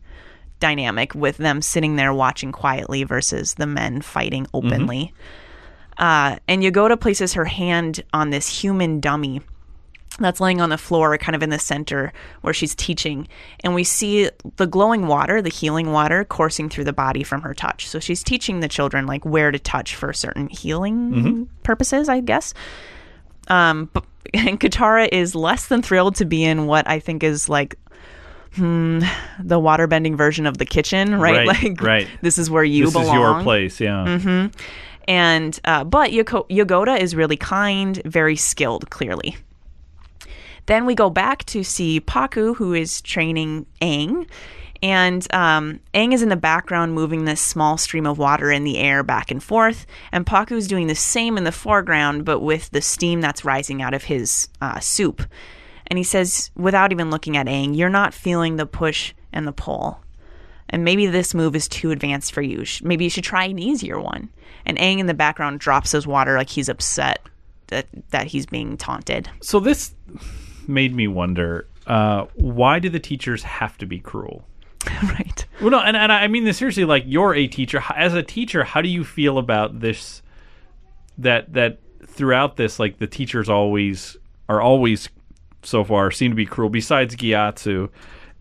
dynamic 0.60 1.14
with 1.14 1.38
them 1.38 1.62
sitting 1.62 1.96
there 1.96 2.12
watching 2.12 2.52
quietly 2.52 3.04
versus 3.04 3.54
the 3.54 3.66
men 3.66 4.02
fighting 4.02 4.46
openly. 4.52 5.12
Uh, 5.98 6.36
and 6.46 6.62
Yugoda 6.62 6.98
places 6.98 7.34
her 7.34 7.44
hand 7.46 8.02
on 8.12 8.30
this 8.30 8.48
human 8.48 9.00
dummy 9.00 9.40
that's 10.18 10.40
laying 10.40 10.60
on 10.60 10.68
the 10.70 10.78
floor, 10.78 11.16
kind 11.18 11.34
of 11.34 11.42
in 11.42 11.50
the 11.50 11.58
center 11.58 12.12
where 12.42 12.54
she's 12.54 12.74
teaching. 12.74 13.28
And 13.60 13.74
we 13.74 13.84
see 13.84 14.30
the 14.56 14.66
glowing 14.66 15.06
water, 15.06 15.40
the 15.42 15.48
healing 15.50 15.92
water, 15.92 16.24
coursing 16.24 16.68
through 16.68 16.84
the 16.84 16.92
body 16.92 17.22
from 17.22 17.42
her 17.42 17.54
touch. 17.54 17.86
So 17.88 17.98
she's 18.00 18.22
teaching 18.22 18.60
the 18.60 18.68
children 18.68 19.06
like 19.06 19.24
where 19.24 19.50
to 19.50 19.58
touch 19.58 19.94
for 19.94 20.12
certain 20.12 20.48
healing 20.48 21.48
purposes, 21.62 22.08
I 22.08 22.20
guess. 22.20 22.54
Um, 23.48 23.90
but, 23.92 24.04
and 24.34 24.60
Katara 24.60 25.08
is 25.10 25.34
less 25.34 25.66
than 25.68 25.82
thrilled 25.82 26.16
to 26.16 26.24
be 26.24 26.44
in 26.44 26.66
what 26.66 26.88
I 26.88 26.98
think 26.98 27.22
is 27.22 27.48
like 27.48 27.76
hmm, 28.54 29.00
the 29.40 29.58
waterbending 29.58 30.16
version 30.16 30.46
of 30.46 30.58
the 30.58 30.66
kitchen, 30.66 31.18
right? 31.18 31.46
Right, 31.46 31.62
like, 31.62 31.80
right. 31.80 32.08
this 32.20 32.38
is 32.38 32.50
where 32.50 32.64
you 32.64 32.84
This 32.84 32.92
belong. 32.92 33.08
is 33.08 33.12
your 33.14 33.42
place, 33.42 33.80
yeah. 33.80 34.48
And 35.08 35.60
uh, 35.64 35.84
but 35.84 36.10
Yoko- 36.12 36.48
Yugoda 36.48 37.00
is 37.00 37.16
really 37.16 37.36
kind, 37.36 38.00
very 38.04 38.36
skilled, 38.36 38.90
clearly. 38.90 39.36
Then 40.66 40.86
we 40.86 40.94
go 40.94 41.10
back 41.10 41.44
to 41.46 41.62
see 41.62 42.00
Pakku, 42.00 42.56
who 42.56 42.72
is 42.72 43.00
training 43.00 43.66
Aang. 43.80 44.28
And 44.82 45.26
um, 45.32 45.78
Aang 45.94 46.12
is 46.12 46.22
in 46.22 46.28
the 46.28 46.36
background 46.36 46.94
moving 46.94 47.24
this 47.24 47.40
small 47.40 47.78
stream 47.78 48.06
of 48.06 48.18
water 48.18 48.50
in 48.50 48.64
the 48.64 48.78
air 48.78 49.02
back 49.02 49.30
and 49.30 49.42
forth. 49.42 49.86
And 50.10 50.26
Pakku 50.26 50.52
is 50.52 50.66
doing 50.66 50.88
the 50.88 50.94
same 50.94 51.38
in 51.38 51.44
the 51.44 51.52
foreground, 51.52 52.24
but 52.24 52.40
with 52.40 52.70
the 52.70 52.82
steam 52.82 53.20
that's 53.20 53.44
rising 53.44 53.80
out 53.80 53.94
of 53.94 54.04
his 54.04 54.48
uh, 54.60 54.80
soup. 54.80 55.22
And 55.86 55.98
he 55.98 56.04
says, 56.04 56.50
without 56.56 56.90
even 56.90 57.10
looking 57.10 57.36
at 57.36 57.46
Aang, 57.46 57.76
you're 57.76 57.88
not 57.88 58.14
feeling 58.14 58.56
the 58.56 58.66
push 58.66 59.14
and 59.32 59.46
the 59.46 59.52
pull. 59.52 60.00
And 60.68 60.84
maybe 60.84 61.06
this 61.06 61.34
move 61.34 61.54
is 61.54 61.68
too 61.68 61.90
advanced 61.90 62.32
for 62.32 62.40
you. 62.42 62.64
Maybe 62.82 63.04
you 63.04 63.10
should 63.10 63.24
try 63.24 63.44
an 63.44 63.58
easier 63.58 64.00
one. 64.00 64.30
And 64.64 64.78
Aang 64.78 64.98
in 64.98 65.06
the 65.06 65.14
background 65.14 65.60
drops 65.60 65.92
his 65.92 66.06
water 66.06 66.36
like 66.36 66.48
he's 66.48 66.68
upset 66.68 67.20
that, 67.66 67.86
that 68.10 68.28
he's 68.28 68.46
being 68.46 68.76
taunted. 68.76 69.28
So 69.42 69.60
this 69.60 69.94
made 70.68 70.94
me 70.94 71.08
wonder 71.08 71.66
uh, 71.86 72.26
why 72.34 72.78
do 72.78 72.88
the 72.88 73.00
teachers 73.00 73.42
have 73.42 73.76
to 73.78 73.86
be 73.86 73.98
cruel? 73.98 74.46
right. 75.02 75.46
Well, 75.60 75.70
no, 75.70 75.80
and, 75.80 75.96
and 75.96 76.12
I 76.12 76.26
mean 76.28 76.44
this 76.44 76.58
seriously. 76.58 76.84
Like 76.84 77.04
you're 77.06 77.34
a 77.34 77.46
teacher. 77.46 77.82
As 77.94 78.14
a 78.14 78.22
teacher, 78.22 78.64
how 78.64 78.82
do 78.82 78.88
you 78.88 79.04
feel 79.04 79.38
about 79.38 79.80
this? 79.80 80.22
That 81.18 81.52
that 81.52 81.78
throughout 82.06 82.56
this, 82.56 82.78
like 82.78 82.98
the 82.98 83.06
teachers 83.06 83.48
always 83.48 84.16
are 84.48 84.60
always 84.60 85.08
so 85.62 85.84
far 85.84 86.10
seem 86.10 86.32
to 86.32 86.36
be 86.36 86.46
cruel. 86.46 86.68
Besides 86.68 87.14
Gyatso, 87.14 87.90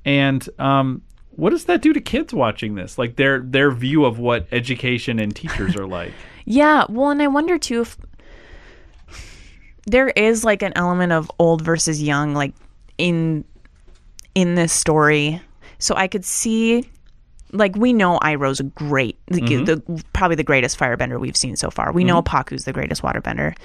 and 0.04 0.48
um, 0.58 1.04
what 1.32 1.52
does 1.52 1.66
that 1.66 1.82
do 1.82 1.94
to 1.94 2.02
kids 2.02 2.34
watching 2.34 2.76
this? 2.76 2.98
Like 2.98 3.18
their 3.18 3.40
their 3.42 3.72
view 3.72 4.06
of 4.06 4.18
what 4.18 4.48
education 4.52 5.20
and 5.20 5.36
teachers 5.36 5.76
are 5.76 5.88
like. 5.88 6.14
Yeah. 6.44 6.86
Well, 6.90 7.12
and 7.12 7.22
I 7.22 7.28
wonder 7.28 7.60
too 7.60 7.82
if 7.82 7.98
there 9.92 10.10
is 10.10 10.44
like 10.44 10.62
an 10.64 10.74
element 10.76 11.12
of 11.12 11.30
old 11.38 11.62
versus 11.62 12.02
young, 12.02 12.34
like 12.34 12.54
in 12.98 13.44
in 14.34 14.56
this 14.56 14.72
story. 14.72 15.42
So 15.80 15.96
I 15.96 16.08
could 16.08 16.24
see, 16.24 16.88
like, 17.52 17.76
we 17.76 17.92
know 17.92 18.20
Iroh's 18.20 18.60
a 18.60 18.64
great, 18.64 19.18
the, 19.28 19.42
mm-hmm. 19.42 19.66
the 19.66 20.04
probably 20.14 20.36
the 20.36 20.44
greatest 20.44 20.78
firebender 20.78 21.20
we've 21.20 21.36
seen 21.36 21.56
so 21.56 21.70
far. 21.72 21.92
We 21.92 22.04
know 22.04 22.22
mm-hmm. 22.22 22.36
Pakku's 22.36 22.66
the 22.66 22.74
greatest 22.74 23.02
waterbender. 23.02 23.56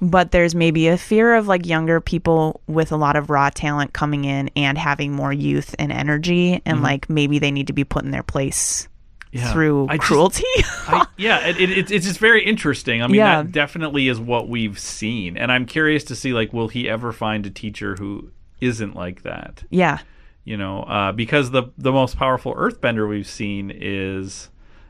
But 0.00 0.30
there's 0.30 0.54
maybe 0.54 0.88
a 0.88 0.98
fear 0.98 1.34
of 1.34 1.46
like 1.48 1.64
younger 1.66 2.00
people 2.00 2.60
with 2.66 2.92
a 2.92 2.96
lot 2.96 3.16
of 3.16 3.30
raw 3.30 3.50
talent 3.50 3.94
coming 3.94 4.26
in 4.26 4.50
and 4.54 4.76
having 4.76 5.12
more 5.12 5.32
youth 5.32 5.74
and 5.78 5.90
energy, 5.90 6.60
and 6.64 6.76
mm-hmm. 6.76 6.84
like 6.84 7.10
maybe 7.10 7.38
they 7.38 7.50
need 7.50 7.66
to 7.68 7.72
be 7.72 7.84
put 7.84 8.04
in 8.04 8.10
their 8.10 8.22
place 8.22 8.88
Yeah. 9.38 9.52
through 9.52 9.86
I 9.88 9.96
just- 9.96 10.08
cruelty. 10.08 10.44
I, 10.88 11.06
yeah, 11.16 11.46
it, 11.46 11.60
it, 11.60 11.70
it's 11.70 11.90
it's 11.90 12.06
just 12.06 12.18
very 12.20 12.44
interesting. 12.44 13.02
I 13.02 13.06
mean, 13.06 13.16
Yeah. 13.16 13.42
that 13.42 13.52
definitely 13.52 14.08
is 14.08 14.18
what 14.20 14.48
we've 14.48 14.78
seen, 14.78 15.36
and 15.36 15.50
I'm 15.52 15.66
curious 15.66 16.04
to 16.04 16.14
see 16.16 16.32
like, 16.32 16.52
will 16.52 16.68
he 16.68 16.88
ever 16.88 17.12
find 17.12 17.44
a 17.46 17.50
teacher 17.50 17.96
who 17.96 18.30
isn't 18.60 18.94
like 18.94 19.22
that? 19.22 19.64
yeah. 19.70 19.98
You 20.44 20.56
know, 20.56 20.82
uh, 20.84 21.10
because 21.10 21.50
the 21.50 21.64
the 21.76 21.90
most 21.90 22.16
powerful 22.16 22.54
Earthbender 22.54 23.08
we've 23.08 23.26
seen 23.26 23.72
is 23.74 24.48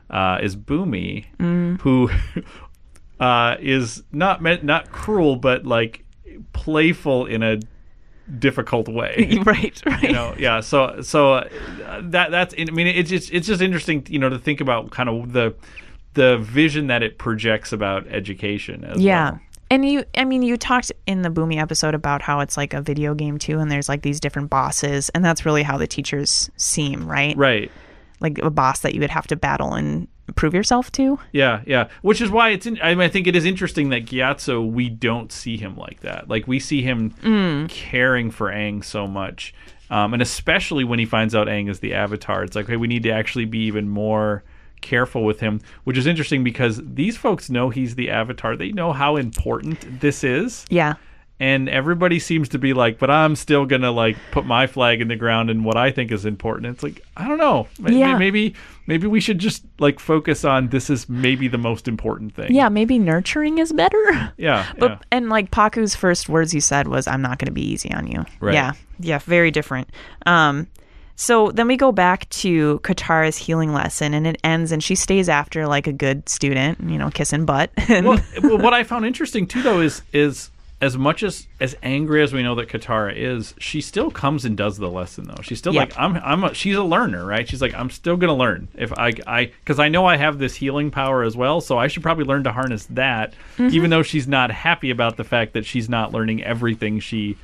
uh, 0.09 0.37
is 0.41 0.55
Bumi, 0.55 1.25
Mm. 1.39 1.81
who 1.81 2.11
uh, 3.19 3.55
is 3.59 4.03
not 4.11 4.41
meant 4.41 4.63
not 4.63 4.91
cruel, 4.91 5.35
but 5.35 5.65
like 5.65 6.05
playful 6.53 7.25
in 7.25 7.41
a 7.41 7.57
difficult 8.39 8.87
way. 8.89 9.39
right, 9.45 9.81
right. 9.85 10.03
you 10.03 10.11
know 10.11 10.35
yeah 10.37 10.59
so 10.59 11.01
so 11.01 11.33
uh, 11.35 11.49
that 12.03 12.29
that's 12.31 12.53
i 12.57 12.65
mean 12.65 12.87
it's 12.87 13.09
just 13.09 13.31
it's 13.31 13.47
just 13.47 13.61
interesting 13.61 14.05
you 14.09 14.19
know 14.19 14.27
to 14.29 14.37
think 14.37 14.59
about 14.61 14.91
kind 14.91 15.07
of 15.09 15.31
the 15.33 15.55
the 16.13 16.37
vision 16.39 16.87
that 16.87 17.03
it 17.03 17.17
projects 17.17 17.71
about 17.71 18.07
education 18.07 18.83
as 18.83 18.99
Yeah. 18.99 19.31
well. 19.31 19.39
And 19.69 19.85
you, 19.85 20.03
I 20.17 20.23
mean, 20.23 20.41
you 20.43 20.55
talked 20.57 20.93
in 21.05 21.21
the 21.23 21.29
Bumi 21.29 21.61
episode 21.61 21.93
about 21.93 22.21
how 22.21 22.39
it's 22.39 22.55
like 22.57 22.73
a 22.73 22.81
video 22.81 23.13
game 23.13 23.37
too, 23.37 23.59
and 23.59 23.69
there's 23.69 23.89
like 23.89 24.01
these 24.01 24.19
different 24.21 24.49
bosses, 24.49 25.09
and 25.09 25.23
that's 25.25 25.45
really 25.45 25.61
how 25.61 25.77
the 25.77 25.85
teachers 25.85 26.49
seem, 26.55 27.05
right? 27.05 27.35
right 27.37 27.69
Like 28.21 28.39
a 28.39 28.49
boss 28.49 28.79
that 28.79 28.93
you 28.95 29.01
would 29.01 29.09
have 29.09 29.27
to 29.27 29.35
battle 29.35 29.73
and 29.73 30.07
prove 30.35 30.53
yourself 30.53 30.91
to. 30.91 31.17
yeah 31.31 31.61
yeah 31.65 31.87
which 32.01 32.19
is 32.21 32.29
why 32.29 32.49
it's 32.49 32.65
in, 32.65 32.77
I, 32.81 32.89
mean, 32.95 33.01
I 33.01 33.07
think 33.07 33.27
it 33.27 33.35
is 33.35 33.45
interesting 33.45 33.89
that 33.89 34.05
Gyatso 34.05 34.69
we 34.69 34.89
don't 34.89 35.31
see 35.31 35.57
him 35.57 35.75
like 35.77 36.01
that 36.01 36.29
like 36.29 36.47
we 36.47 36.59
see 36.59 36.81
him 36.81 37.11
caring 37.69 38.31
for 38.31 38.51
Aang 38.51 38.83
so 38.83 39.07
much 39.07 39.53
um, 39.89 40.13
and 40.13 40.21
especially 40.21 40.83
when 40.83 40.99
he 40.99 41.05
finds 41.05 41.33
out 41.33 41.47
Aang 41.47 41.69
is 41.69 41.79
the 41.79 41.93
avatar 41.93 42.43
it's 42.43 42.55
like 42.55 42.67
hey 42.67 42.77
we 42.77 42.87
need 42.87 43.03
to 43.03 43.11
actually 43.11 43.45
be 43.45 43.59
even 43.59 43.87
more 43.89 44.43
careful 44.81 45.23
with 45.23 45.39
him 45.39 45.59
which 45.85 45.97
is 45.97 46.05
interesting 46.05 46.43
because 46.43 46.79
these 46.83 47.17
folks 47.17 47.49
know 47.49 47.69
he's 47.69 47.95
the 47.95 48.09
avatar 48.09 48.55
they 48.55 48.71
know 48.71 48.93
how 48.93 49.15
important 49.15 49.99
this 50.01 50.23
is 50.23 50.65
Yeah. 50.69 50.95
and 51.39 51.67
everybody 51.69 52.19
seems 52.19 52.49
to 52.49 52.59
be 52.59 52.73
like, 52.73 52.99
but 52.99 53.09
I'm 53.09 53.35
still 53.35 53.65
gonna 53.65 53.91
like 53.91 54.17
put 54.31 54.45
my 54.45 54.67
flag 54.67 55.01
in 55.01 55.07
the 55.07 55.15
ground 55.15 55.49
and 55.49 55.63
what 55.65 55.77
I 55.77 55.91
think 55.91 56.11
is 56.11 56.25
important. 56.25 56.67
It's 56.67 56.83
like 56.83 57.01
I 57.15 57.27
don't 57.27 57.37
know, 57.39 57.67
Ma- 57.79 57.89
Yeah. 57.89 58.17
maybe 58.17 58.53
maybe 58.87 59.05
we 59.05 59.19
should 59.19 59.37
just 59.39 59.63
like 59.79 59.99
focus 59.99 60.43
on 60.43 60.69
this 60.69 60.89
is 60.89 61.07
maybe 61.07 61.47
the 61.47 61.57
most 61.57 61.87
important 61.87 62.33
thing. 62.33 62.53
Yeah, 62.53 62.69
maybe 62.69 62.97
nurturing 62.97 63.59
is 63.59 63.71
better. 63.73 64.33
yeah, 64.37 64.65
But 64.79 64.91
yeah. 64.91 64.97
and 65.11 65.29
like 65.29 65.51
Pakku's 65.51 65.95
first 65.95 66.29
words 66.29 66.51
he 66.51 66.59
said 66.59 66.87
was, 66.87 67.07
"I'm 67.07 67.21
not 67.21 67.37
going 67.37 67.47
to 67.47 67.51
be 67.51 67.61
easy 67.61 67.93
on 67.93 68.07
you." 68.07 68.25
Right. 68.39 68.53
Yeah, 68.53 68.73
yeah, 68.99 69.19
very 69.19 69.51
different. 69.51 69.89
Um, 70.25 70.67
so 71.19 71.49
then 71.49 71.67
we 71.67 71.77
go 71.77 71.91
back 71.91 72.29
to 72.29 72.79
Katara's 72.83 73.37
healing 73.37 73.73
lesson, 73.73 74.13
and 74.13 74.27
it 74.27 74.39
ends, 74.43 74.71
and 74.71 74.83
she 74.83 74.93
stays 74.93 75.27
after 75.29 75.67
like 75.67 75.87
a 75.87 75.91
good 75.91 76.29
student, 76.29 76.79
you 76.79 76.97
know, 76.97 77.09
kissing 77.09 77.45
butt. 77.45 77.71
Well, 77.89 78.19
what 78.59 78.73
I 78.73 78.83
found 78.83 79.05
interesting 79.05 79.47
too, 79.47 79.63
though, 79.63 79.81
is 79.81 80.01
is 80.13 80.51
as 80.79 80.95
much 80.95 81.23
as 81.23 81.47
as 81.59 81.75
angry 81.81 82.21
as 82.21 82.33
we 82.33 82.43
know 82.43 82.53
that 82.55 82.67
Katara 82.69 83.11
is, 83.15 83.55
she 83.57 83.81
still 83.81 84.11
comes 84.11 84.45
and 84.45 84.55
does 84.55 84.77
the 84.77 84.89
lesson 84.89 85.25
though. 85.25 85.41
She's 85.41 85.57
still 85.57 85.73
Yep. 85.73 85.89
like 85.89 85.99
I'm 85.99 86.17
I'm 86.17 86.43
a, 86.43 86.53
she's 86.53 86.75
a 86.75 86.83
learner, 86.83 87.25
right? 87.25 87.47
She's 87.49 87.61
like 87.63 87.73
I'm 87.73 87.89
still 87.89 88.15
gonna 88.15 88.35
learn 88.35 88.67
if 88.75 88.93
I 88.93 89.13
I 89.25 89.45
because 89.63 89.79
I 89.79 89.89
know 89.89 90.05
I 90.05 90.17
have 90.17 90.37
this 90.37 90.55
healing 90.55 90.91
power 90.91 91.23
as 91.23 91.35
well, 91.35 91.61
so 91.61 91.77
I 91.79 91.87
should 91.87 92.03
probably 92.03 92.25
learn 92.25 92.43
to 92.43 92.51
harness 92.51 92.85
that, 92.91 93.33
Mm-hmm. 93.57 93.73
even 93.75 93.89
though 93.89 94.03
she's 94.03 94.27
not 94.27 94.51
happy 94.51 94.91
about 94.91 95.17
the 95.17 95.23
fact 95.23 95.53
that 95.53 95.65
she's 95.65 95.89
not 95.89 96.11
learning 96.13 96.43
everything 96.43 96.99
she 96.99 97.37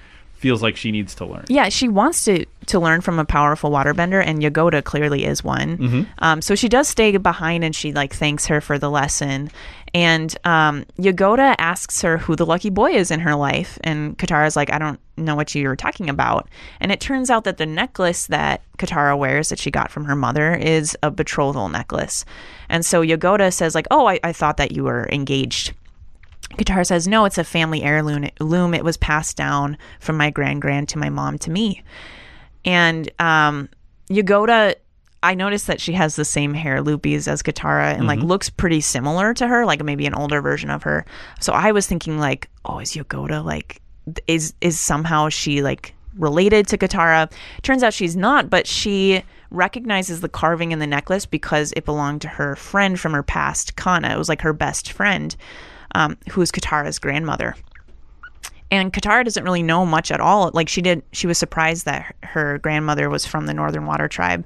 feels 0.43 0.61
like 0.61 0.75
she 0.75 0.91
needs 0.91 1.15
to 1.15 1.25
learn. 1.25 1.45
Yeah, 1.47 1.69
she 1.69 1.87
wants 1.87 2.25
to 2.25 2.45
to 2.65 2.79
learn 2.79 2.99
from 2.99 3.17
a 3.17 3.23
powerful 3.23 3.71
waterbender, 3.71 4.21
and 4.23 4.41
Yugoda 4.41 4.83
clearly 4.83 5.23
is 5.23 5.41
one. 5.41 5.77
Mm-hmm. 5.77 6.01
Um, 6.19 6.41
so 6.41 6.53
she 6.53 6.67
does 6.67 6.89
stay 6.89 7.15
behind, 7.15 7.63
and 7.63 7.73
she 7.73 7.93
like 7.93 8.13
thanks 8.13 8.45
her 8.47 8.59
for 8.59 8.77
the 8.77 8.89
lesson. 8.89 9.49
And 9.93 10.35
um, 10.43 10.85
Yugoda 10.99 11.55
asks 11.59 12.01
her 12.01 12.17
who 12.17 12.35
the 12.35 12.45
lucky 12.45 12.69
boy 12.69 12.91
is 12.91 13.09
in 13.09 13.21
her 13.21 13.35
life, 13.35 13.79
and 13.85 14.17
Katara's 14.17 14.57
like, 14.57 14.69
"I 14.69 14.79
don't 14.79 14.99
know 15.15 15.35
what 15.37 15.55
you're 15.55 15.77
talking 15.77 16.09
about." 16.09 16.49
And 16.81 16.91
it 16.91 16.99
turns 16.99 17.29
out 17.29 17.45
that 17.45 17.57
the 17.57 17.65
necklace 17.65 18.27
that 18.27 18.63
Katara 18.77 19.17
wears, 19.17 19.47
that 19.47 19.59
she 19.59 19.71
got 19.71 19.91
from 19.91 20.03
her 20.05 20.15
mother, 20.15 20.53
is 20.53 20.97
a 21.01 21.09
betrothal 21.09 21.69
necklace. 21.69 22.25
And 22.67 22.85
so 22.85 23.01
Yugoda 23.01 23.53
says, 23.53 23.75
"Like, 23.75 23.87
oh, 23.91 24.07
I, 24.07 24.19
I 24.25 24.33
thought 24.33 24.57
that 24.57 24.73
you 24.73 24.83
were 24.83 25.07
engaged." 25.09 25.71
Katara 26.57 26.85
says, 26.85 27.07
No, 27.07 27.25
it's 27.25 27.37
a 27.37 27.43
family 27.43 27.83
heirloom. 27.83 28.29
Loom. 28.39 28.73
It 28.73 28.83
was 28.83 28.97
passed 28.97 29.37
down 29.37 29.77
from 29.99 30.17
my 30.17 30.29
grand 30.29 30.61
grand 30.61 30.89
to 30.89 30.97
my 30.97 31.09
mom 31.09 31.37
to 31.39 31.51
me. 31.51 31.83
And 32.65 33.09
um, 33.19 33.69
Yugoda, 34.09 34.75
I 35.21 35.35
noticed 35.35 35.67
that 35.67 35.79
she 35.79 35.93
has 35.93 36.15
the 36.15 36.25
same 36.25 36.53
hair 36.53 36.83
loopies 36.83 37.27
as 37.27 37.41
Katara 37.41 37.93
and 37.93 38.07
like 38.07 38.19
looks 38.19 38.49
pretty 38.49 38.81
similar 38.81 39.33
to 39.35 39.47
her, 39.47 39.65
like 39.65 39.83
maybe 39.83 40.05
an 40.05 40.13
older 40.13 40.41
version 40.41 40.69
of 40.69 40.83
her. 40.83 41.05
So 41.39 41.53
I 41.53 41.71
was 41.71 41.87
thinking 41.87 42.19
like, 42.19 42.49
oh, 42.65 42.79
is 42.79 42.91
Yugoda 42.91 43.43
like 43.43 43.81
is 44.27 44.53
is 44.59 44.77
somehow 44.77 45.29
she 45.29 45.61
like 45.61 45.95
related 46.17 46.67
to 46.67 46.77
Katara? 46.77 47.31
Turns 47.61 47.83
out 47.83 47.93
she's 47.93 48.17
not, 48.17 48.49
but 48.49 48.67
she 48.67 49.23
recognizes 49.49 50.19
the 50.19 50.29
carving 50.29 50.71
in 50.73 50.79
the 50.79 50.87
necklace 50.87 51.25
because 51.25 51.73
it 51.77 51.85
belonged 51.85 52.21
to 52.21 52.27
her 52.27 52.55
friend 52.57 52.99
from 52.99 53.13
her 53.13 53.23
past, 53.23 53.75
Kanna. 53.77 54.13
It 54.13 54.17
was 54.17 54.29
like 54.29 54.41
her 54.41 54.53
best 54.53 54.91
friend 54.91 55.35
um, 55.95 56.17
who 56.31 56.41
is 56.41 56.51
Katara's 56.51 56.99
grandmother. 56.99 57.55
And 58.71 58.91
Katara 58.91 59.23
doesn't 59.23 59.43
really 59.43 59.61
know 59.61 59.85
much 59.85 60.11
at 60.11 60.19
all. 60.19 60.49
Like 60.53 60.67
she 60.67 60.81
did, 60.81 61.03
she 61.11 61.27
was 61.27 61.37
surprised 61.37 61.85
that 61.85 62.15
her 62.23 62.57
grandmother 62.57 63.09
was 63.09 63.25
from 63.25 63.45
the 63.45 63.53
Northern 63.53 63.85
Water 63.85 64.07
Tribe. 64.07 64.45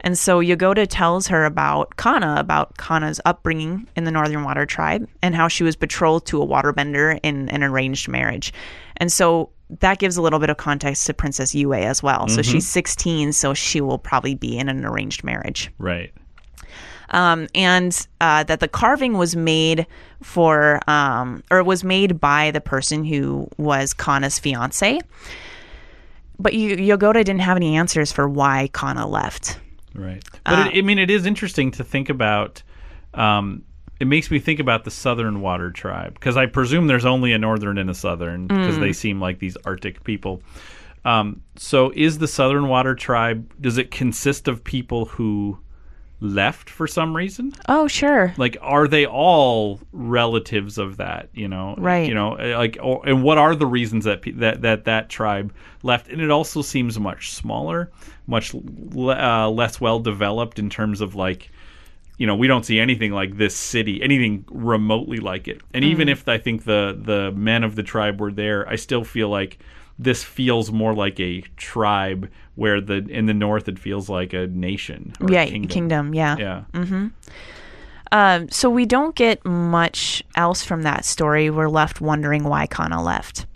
And 0.00 0.16
so 0.16 0.40
Yugoda 0.40 0.86
tells 0.88 1.26
her 1.26 1.44
about 1.44 1.96
Kanna, 1.96 2.36
about 2.38 2.76
Kanna's 2.76 3.20
upbringing 3.24 3.88
in 3.96 4.04
the 4.04 4.12
Northern 4.12 4.44
Water 4.44 4.64
Tribe, 4.64 5.08
and 5.22 5.34
how 5.34 5.48
she 5.48 5.64
was 5.64 5.74
betrothed 5.74 6.26
to 6.28 6.40
a 6.40 6.46
waterbender 6.46 7.18
in 7.24 7.48
an 7.48 7.64
arranged 7.64 8.06
marriage. 8.08 8.52
And 8.98 9.10
so 9.10 9.50
that 9.80 9.98
gives 9.98 10.16
a 10.16 10.22
little 10.22 10.38
bit 10.38 10.50
of 10.50 10.56
context 10.56 11.06
to 11.06 11.14
Princess 11.14 11.54
Yue 11.54 11.74
as 11.74 12.02
well. 12.02 12.28
So 12.28 12.42
she's 12.42 12.68
16, 12.68 13.32
so 13.32 13.54
she 13.54 13.80
will 13.80 13.98
probably 13.98 14.34
be 14.34 14.56
in 14.56 14.68
an 14.68 14.84
arranged 14.84 15.24
marriage 15.24 15.70
Right. 15.78 16.12
Um, 17.10 17.48
and 17.54 18.06
uh, 18.20 18.44
that 18.44 18.60
the 18.60 18.68
carving 18.68 19.16
was 19.16 19.34
made 19.34 19.86
for 20.22 20.80
um, 20.88 21.42
or 21.50 21.62
was 21.62 21.84
made 21.84 22.20
by 22.20 22.50
the 22.50 22.60
person 22.60 23.04
who 23.04 23.48
was 23.56 23.94
Kanna's 23.94 24.38
fiance. 24.38 25.00
But 26.38 26.52
y- 26.52 26.76
Yugoda 26.76 27.24
didn't 27.24 27.40
have 27.40 27.56
any 27.56 27.76
answers 27.76 28.12
for 28.12 28.28
why 28.28 28.68
Kanna 28.72 29.06
left. 29.06 29.58
Right. 29.94 30.22
But 30.44 30.68
it, 30.68 30.78
I 30.78 30.82
mean, 30.82 30.98
it 30.98 31.10
is 31.10 31.26
interesting 31.26 31.70
to 31.72 31.84
think 31.84 32.08
about. 32.08 32.62
Um, 33.14 33.64
it 34.00 34.06
makes 34.06 34.30
me 34.30 34.38
think 34.38 34.60
about 34.60 34.84
the 34.84 34.92
Southern 34.92 35.40
Water 35.40 35.72
Tribe 35.72 36.14
because 36.14 36.36
I 36.36 36.46
presume 36.46 36.86
there's 36.86 37.04
only 37.04 37.32
a 37.32 37.38
Northern 37.38 37.78
and 37.78 37.90
a 37.90 37.94
Southern 37.94 38.46
because 38.46 38.78
they 38.78 38.92
seem 38.92 39.20
like 39.20 39.40
these 39.40 39.56
Arctic 39.64 40.04
people. 40.04 40.40
Um, 41.04 41.42
so, 41.56 41.92
is 41.96 42.18
the 42.18 42.28
Southern 42.28 42.68
Water 42.68 42.94
Tribe? 42.94 43.52
Does 43.60 43.76
it 43.78 43.90
consist 43.90 44.46
of 44.46 44.62
people 44.62 45.06
who 45.06 45.58
left 46.20 46.68
for 46.68 46.86
some 46.86 47.14
reason? 47.16 47.52
Oh, 47.68 47.86
sure. 47.86 48.34
Like, 48.36 48.56
are 48.60 48.88
they 48.88 49.06
all 49.06 49.80
relatives 49.92 50.78
of 50.78 50.96
that? 50.96 51.28
You 51.32 51.48
know, 51.48 51.74
Right. 51.78 52.08
You 52.08 52.14
know, 52.14 52.30
like, 52.30 52.76
or, 52.82 53.06
and 53.06 53.22
what 53.22 53.38
are 53.38 53.54
the 53.54 53.66
reasons 53.66 54.04
that 54.04 54.22
that 54.36 54.62
that 54.62 54.84
that 54.86 55.08
tribe 55.08 55.52
left? 55.82 56.08
And 56.08 56.20
it 56.20 56.30
also 56.30 56.62
seems 56.62 56.98
much 56.98 57.32
smaller, 57.32 57.90
much 58.26 58.54
l- 58.54 59.10
uh, 59.10 59.48
less 59.48 59.80
well 59.80 60.00
developed 60.00 60.58
in 60.58 60.68
terms 60.70 61.00
of 61.00 61.14
like, 61.14 61.50
you 62.16 62.26
know, 62.26 62.34
we 62.34 62.48
don't 62.48 62.64
see 62.66 62.80
anything 62.80 63.12
like 63.12 63.36
this 63.36 63.54
city, 63.54 64.02
anything 64.02 64.44
remotely 64.50 65.18
like 65.18 65.46
it. 65.46 65.60
And 65.72 65.84
even 65.84 66.08
if 66.08 66.28
I 66.28 66.38
think 66.38 66.64
the 66.64 66.98
the 67.00 67.30
men 67.32 67.62
of 67.62 67.76
the 67.76 67.84
tribe 67.84 68.20
were 68.20 68.32
there, 68.32 68.68
I 68.68 68.74
still 68.74 69.04
feel 69.04 69.28
like 69.28 69.58
this 70.00 70.22
feels 70.24 70.70
more 70.72 70.94
like 70.94 71.18
a 71.20 71.42
tribe 71.56 72.28
where 72.58 72.80
the 72.80 73.06
in 73.08 73.26
the 73.26 73.34
north 73.34 73.68
it 73.68 73.78
feels 73.78 74.08
like 74.08 74.32
a 74.32 74.48
nation. 74.48 75.12
Or 75.20 75.28
a 75.28 75.32
yeah, 75.32 75.46
kingdom. 75.46 75.68
kingdom. 75.68 76.14
yeah. 76.14 76.36
Yeah. 76.74 77.08
Um, 78.10 78.48
so 78.50 78.68
we 78.68 78.84
don't 78.84 79.14
get 79.14 79.44
much 79.44 80.24
else 80.34 80.64
from 80.64 80.82
that 80.82 81.04
story. 81.04 81.50
We're 81.50 81.68
left 81.68 82.00
wondering 82.00 82.44
why 82.44 82.66
Kanna 82.66 83.02
left. 83.02 83.46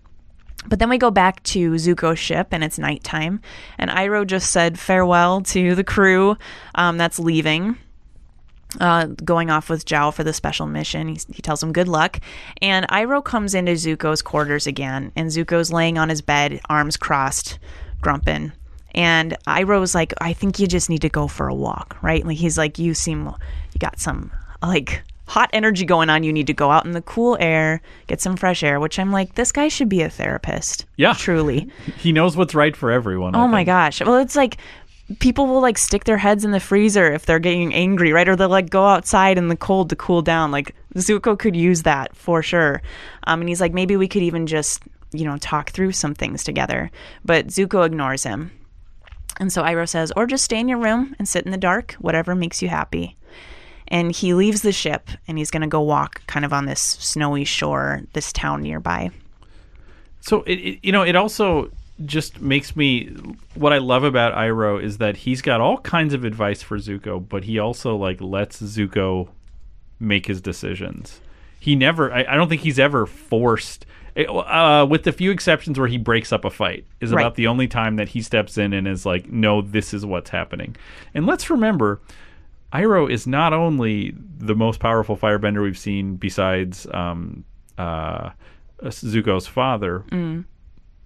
But 0.68 0.78
then 0.78 0.88
we 0.88 0.98
go 0.98 1.10
back 1.10 1.42
to 1.44 1.72
Zuko's 1.72 2.18
ship 2.18 2.48
and 2.52 2.62
it's 2.62 2.78
nighttime. 2.78 3.40
And 3.78 3.90
Iroh 3.90 4.26
just 4.26 4.52
said 4.52 4.78
farewell 4.78 5.40
to 5.42 5.74
the 5.74 5.82
crew 5.82 6.36
um, 6.76 6.98
that's 6.98 7.18
leaving, 7.18 7.76
uh, 8.78 9.06
going 9.06 9.50
off 9.50 9.68
with 9.68 9.84
Zhao 9.84 10.14
for 10.14 10.22
the 10.22 10.32
special 10.32 10.66
mission. 10.66 11.08
He, 11.08 11.18
he 11.32 11.42
tells 11.42 11.62
him 11.62 11.72
good 11.72 11.88
luck. 11.88 12.20
And 12.60 12.86
Iroh 12.88 13.24
comes 13.24 13.54
into 13.54 13.72
Zuko's 13.72 14.22
quarters 14.22 14.68
again. 14.68 15.10
And 15.16 15.30
Zuko's 15.30 15.72
laying 15.72 15.98
on 15.98 16.08
his 16.08 16.22
bed, 16.22 16.60
arms 16.68 16.96
crossed, 16.96 17.58
grumping. 18.00 18.52
And 18.92 19.36
Iroh's 19.46 19.94
like, 19.94 20.12
I 20.20 20.32
think 20.32 20.58
you 20.58 20.66
just 20.66 20.88
need 20.90 21.02
to 21.02 21.08
go 21.08 21.26
for 21.28 21.48
a 21.48 21.54
walk, 21.54 21.96
right? 22.02 22.24
Like 22.24 22.36
he's 22.36 22.58
like, 22.58 22.78
you 22.78 22.94
seem, 22.94 23.26
you 23.26 23.78
got 23.78 23.98
some 23.98 24.30
like 24.62 25.02
hot 25.26 25.48
energy 25.52 25.86
going 25.86 26.10
on. 26.10 26.22
You 26.22 26.32
need 26.32 26.46
to 26.48 26.52
go 26.54 26.70
out 26.70 26.84
in 26.84 26.92
the 26.92 27.02
cool 27.02 27.36
air, 27.40 27.80
get 28.06 28.20
some 28.20 28.36
fresh 28.36 28.62
air. 28.62 28.78
Which 28.78 28.98
I'm 28.98 29.10
like, 29.10 29.34
this 29.34 29.50
guy 29.50 29.68
should 29.68 29.88
be 29.88 30.02
a 30.02 30.10
therapist. 30.10 30.84
Yeah. 30.96 31.14
truly. 31.18 31.70
He 31.98 32.12
knows 32.12 32.36
what's 32.36 32.54
right 32.54 32.76
for 32.76 32.90
everyone. 32.90 33.34
Oh 33.34 33.48
my 33.48 33.64
gosh. 33.64 34.00
Well, 34.00 34.16
it's 34.16 34.36
like 34.36 34.58
people 35.18 35.46
will 35.46 35.60
like 35.60 35.78
stick 35.78 36.04
their 36.04 36.18
heads 36.18 36.44
in 36.44 36.52
the 36.52 36.60
freezer 36.60 37.12
if 37.12 37.26
they're 37.26 37.38
getting 37.38 37.74
angry, 37.74 38.12
right? 38.12 38.28
Or 38.28 38.36
they'll 38.36 38.48
like 38.48 38.70
go 38.70 38.86
outside 38.86 39.38
in 39.38 39.48
the 39.48 39.56
cold 39.56 39.90
to 39.90 39.96
cool 39.96 40.22
down. 40.22 40.50
Like 40.50 40.74
Zuko 40.96 41.38
could 41.38 41.56
use 41.56 41.82
that 41.82 42.14
for 42.16 42.42
sure. 42.42 42.82
Um, 43.24 43.40
and 43.40 43.48
he's 43.48 43.60
like, 43.60 43.72
maybe 43.72 43.96
we 43.96 44.08
could 44.08 44.22
even 44.22 44.46
just, 44.46 44.82
you 45.12 45.24
know, 45.24 45.38
talk 45.38 45.70
through 45.70 45.92
some 45.92 46.14
things 46.14 46.44
together. 46.44 46.90
But 47.24 47.48
Zuko 47.48 47.86
ignores 47.86 48.22
him. 48.22 48.50
And 49.38 49.52
so 49.52 49.62
Iroh 49.62 49.88
says, 49.88 50.12
or 50.16 50.26
just 50.26 50.44
stay 50.44 50.58
in 50.58 50.68
your 50.68 50.78
room 50.78 51.14
and 51.18 51.28
sit 51.28 51.44
in 51.44 51.50
the 51.50 51.58
dark, 51.58 51.92
whatever 51.94 52.34
makes 52.34 52.62
you 52.62 52.68
happy. 52.68 53.16
And 53.88 54.12
he 54.12 54.34
leaves 54.34 54.62
the 54.62 54.72
ship 54.72 55.10
and 55.26 55.38
he's 55.38 55.50
going 55.50 55.62
to 55.62 55.66
go 55.66 55.80
walk 55.80 56.26
kind 56.26 56.44
of 56.44 56.52
on 56.52 56.66
this 56.66 56.80
snowy 56.80 57.44
shore, 57.44 58.02
this 58.12 58.32
town 58.32 58.62
nearby. 58.62 59.10
So 60.20 60.42
it, 60.42 60.54
it 60.54 60.78
you 60.82 60.92
know 60.92 61.02
it 61.02 61.16
also 61.16 61.70
just 62.06 62.40
makes 62.40 62.74
me 62.74 63.06
what 63.54 63.72
I 63.72 63.78
love 63.78 64.04
about 64.04 64.34
Iroh 64.34 64.82
is 64.82 64.98
that 64.98 65.18
he's 65.18 65.42
got 65.42 65.60
all 65.60 65.78
kinds 65.78 66.14
of 66.14 66.24
advice 66.24 66.62
for 66.62 66.78
Zuko, 66.78 67.26
but 67.28 67.44
he 67.44 67.58
also 67.58 67.96
like 67.96 68.20
lets 68.20 68.62
Zuko 68.62 69.28
make 70.00 70.26
his 70.26 70.40
decisions. 70.40 71.20
He 71.58 71.74
never 71.74 72.12
I, 72.12 72.24
I 72.28 72.34
don't 72.36 72.48
think 72.48 72.62
he's 72.62 72.78
ever 72.78 73.04
forced 73.04 73.84
uh, 74.16 74.86
with 74.88 75.04
the 75.04 75.12
few 75.12 75.30
exceptions 75.30 75.78
where 75.78 75.88
he 75.88 75.96
breaks 75.98 76.32
up 76.32 76.44
a 76.44 76.50
fight 76.50 76.84
is 77.00 77.12
Right. 77.12 77.22
about 77.22 77.34
the 77.36 77.46
only 77.46 77.66
time 77.68 77.96
that 77.96 78.10
he 78.10 78.20
steps 78.22 78.58
in 78.58 78.72
and 78.72 78.86
is 78.86 79.06
like, 79.06 79.30
no, 79.30 79.62
this 79.62 79.94
is 79.94 80.04
what's 80.04 80.30
happening. 80.30 80.76
And 81.14 81.26
let's 81.26 81.48
remember, 81.50 82.00
Iroh 82.72 83.10
is 83.10 83.26
not 83.26 83.52
only 83.52 84.14
the 84.38 84.54
most 84.54 84.80
powerful 84.80 85.16
firebender 85.16 85.62
we've 85.62 85.78
seen 85.78 86.16
besides 86.16 86.86
um, 86.92 87.44
uh, 87.78 88.30
Zuko's 88.82 89.46
father. 89.46 90.04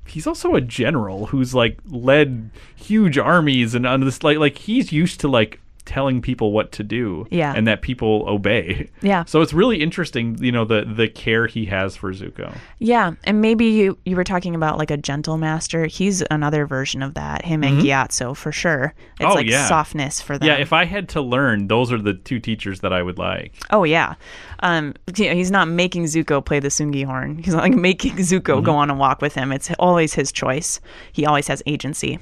He's 0.06 0.26
also 0.26 0.54
a 0.54 0.60
general 0.60 1.26
who's 1.26 1.52
like 1.54 1.78
led 1.84 2.50
huge 2.76 3.18
armies 3.18 3.74
and 3.74 3.84
on 3.86 4.00
this 4.00 4.22
like 4.22 4.38
like 4.38 4.56
he's 4.58 4.92
used 4.92 5.18
to 5.20 5.28
like 5.28 5.60
telling 5.86 6.20
people 6.20 6.52
what 6.52 6.72
to 6.72 6.82
do 6.82 7.26
Yeah. 7.30 7.52
and 7.56 7.66
that 7.66 7.80
people 7.80 8.24
obey. 8.28 8.90
Yeah. 9.02 9.24
So 9.24 9.40
it's 9.40 9.52
really 9.54 9.80
interesting, 9.80 10.36
you 10.42 10.52
know, 10.52 10.64
the 10.64 10.84
the 10.84 11.08
care 11.08 11.46
he 11.46 11.64
has 11.66 11.96
for 11.96 12.12
Zuko. 12.12 12.54
Yeah, 12.78 13.12
and 13.24 13.40
maybe 13.40 13.66
you 13.66 13.96
you 14.04 14.16
were 14.16 14.24
talking 14.24 14.54
about 14.54 14.76
like 14.78 14.90
a 14.90 14.96
gentle 14.96 15.38
master. 15.38 15.86
He's 15.86 16.22
another 16.30 16.66
version 16.66 17.02
of 17.02 17.14
that. 17.14 17.44
Him 17.44 17.62
and 17.64 17.80
Gyatso 17.80 18.36
for 18.36 18.52
sure. 18.52 18.92
It's 18.96 19.20
Mm-hmm. 19.22 19.30
Oh, 19.30 19.34
like 19.34 19.46
yeah. 19.46 19.66
softness 19.66 20.20
for 20.20 20.36
them. 20.38 20.46
Yeah, 20.48 20.56
if 20.56 20.72
I 20.72 20.84
had 20.84 21.08
to 21.10 21.20
learn, 21.22 21.68
those 21.68 21.90
are 21.92 21.98
the 21.98 22.14
two 22.14 22.38
teachers 22.40 22.80
that 22.80 22.92
I 22.92 23.02
would 23.02 23.16
like. 23.18 23.54
oh 23.70 23.84
yeah, 23.84 24.14
um, 24.60 24.94
he's 25.16 25.50
not 25.50 25.68
making 25.68 26.04
Zuko 26.04 26.44
play 26.44 26.60
the 26.60 26.68
Tsungi 26.68 27.04
horn. 27.04 27.38
He's 27.38 27.54
not 27.54 27.62
like 27.62 27.74
making 27.74 28.16
Zuko 28.16 28.56
Mm-hmm. 28.56 28.64
go 28.64 28.72
on 28.76 28.90
a 28.90 28.94
walk 28.94 29.22
with 29.22 29.34
him. 29.34 29.52
It's 29.52 29.70
always 29.78 30.14
his 30.14 30.32
choice. 30.32 30.80
He 31.12 31.24
always 31.26 31.48
has 31.48 31.62
agency. 31.66 32.18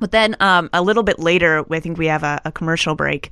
But 0.00 0.10
then 0.10 0.36
um, 0.40 0.70
a 0.72 0.82
little 0.82 1.02
bit 1.02 1.18
later, 1.18 1.64
I 1.70 1.80
think 1.80 1.98
we 1.98 2.06
have 2.06 2.22
a, 2.22 2.40
a 2.44 2.52
commercial 2.52 2.94
break, 2.94 3.30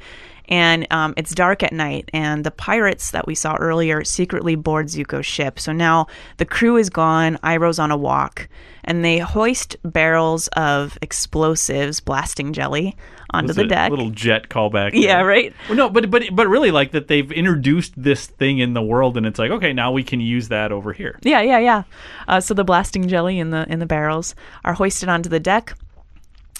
and 0.48 0.86
um, 0.92 1.14
it's 1.16 1.34
dark 1.34 1.62
at 1.62 1.72
night, 1.72 2.10
and 2.12 2.44
the 2.44 2.50
pirates 2.50 3.10
that 3.12 3.26
we 3.26 3.34
saw 3.34 3.56
earlier 3.56 4.04
secretly 4.04 4.54
board 4.54 4.86
Zuko's 4.86 5.26
ship. 5.26 5.58
So 5.58 5.72
now 5.72 6.06
the 6.36 6.44
crew 6.44 6.76
is 6.76 6.90
gone, 6.90 7.38
Iroh's 7.42 7.78
on 7.78 7.90
a 7.90 7.96
walk, 7.96 8.48
and 8.84 9.04
they 9.04 9.18
hoist 9.18 9.76
barrels 9.82 10.48
of 10.48 10.98
explosives, 11.02 12.00
blasting 12.00 12.52
jelly, 12.52 12.96
onto 13.30 13.52
the 13.52 13.62
a 13.62 13.68
deck. 13.68 13.90
Little 13.90 14.10
jet 14.10 14.48
callback. 14.48 14.90
yeah, 14.94 15.16
there. 15.16 15.26
right. 15.26 15.54
Well, 15.68 15.76
no, 15.76 15.88
but 15.88 16.10
but 16.10 16.24
but 16.32 16.48
really, 16.48 16.70
like 16.70 16.92
that 16.92 17.08
they've 17.08 17.30
introduced 17.32 17.94
this 17.96 18.26
thing 18.26 18.58
in 18.58 18.74
the 18.74 18.82
world, 18.82 19.16
and 19.16 19.26
it's 19.26 19.38
like, 19.38 19.50
okay, 19.50 19.72
now 19.72 19.92
we 19.92 20.02
can 20.04 20.20
use 20.20 20.48
that 20.48 20.72
over 20.72 20.92
here. 20.92 21.18
Yeah, 21.22 21.40
yeah, 21.40 21.58
yeah. 21.58 21.82
Uh, 22.28 22.40
so 22.40 22.54
the 22.54 22.64
blasting 22.64 23.08
jelly 23.08 23.38
in 23.38 23.50
the 23.50 23.66
in 23.72 23.78
the 23.78 23.86
barrels 23.86 24.34
are 24.64 24.74
hoisted 24.74 25.08
onto 25.08 25.28
the 25.28 25.40
deck, 25.40 25.74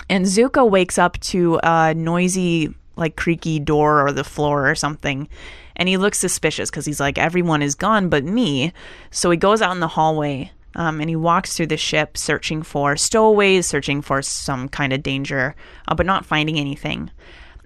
and 0.09 0.25
Zuko 0.25 0.69
wakes 0.69 0.99
up 0.99 1.19
to 1.21 1.59
a 1.63 1.95
noisy, 1.95 2.75
like 2.97 3.17
creaky 3.17 3.59
door 3.59 4.07
or 4.07 4.13
the 4.13 4.25
floor 4.25 4.69
or 4.69 4.75
something, 4.75 5.29
and 5.77 5.89
he 5.89 5.97
looks 5.97 6.19
suspicious 6.19 6.71
because 6.71 6.85
he's 6.85 7.01
like, 7.01 7.19
everyone 7.19 7.63
is 7.63 7.75
gone 7.75 8.09
but 8.09 8.25
me. 8.25 8.73
So 9.11 9.31
he 9.31 9.37
goes 9.37 9.63
out 9.63 9.73
in 9.73 9.81
the 9.81 9.89
hallway. 9.89 10.53
Um, 10.75 11.03
and 11.03 11.11
he 11.11 11.17
walks 11.17 11.55
through 11.55 11.67
the 11.67 11.77
ship 11.77 12.17
searching 12.17 12.63
for 12.63 12.97
stowaways, 12.97 13.67
searching 13.67 14.01
for 14.01 14.23
some 14.23 14.71
kind 14.71 14.95
of 14.95 15.03
danger, 15.03 15.55
uh, 15.87 15.95
but 15.95 16.07
not 16.07 16.25
finding 16.25 16.59
anything. 16.59 17.11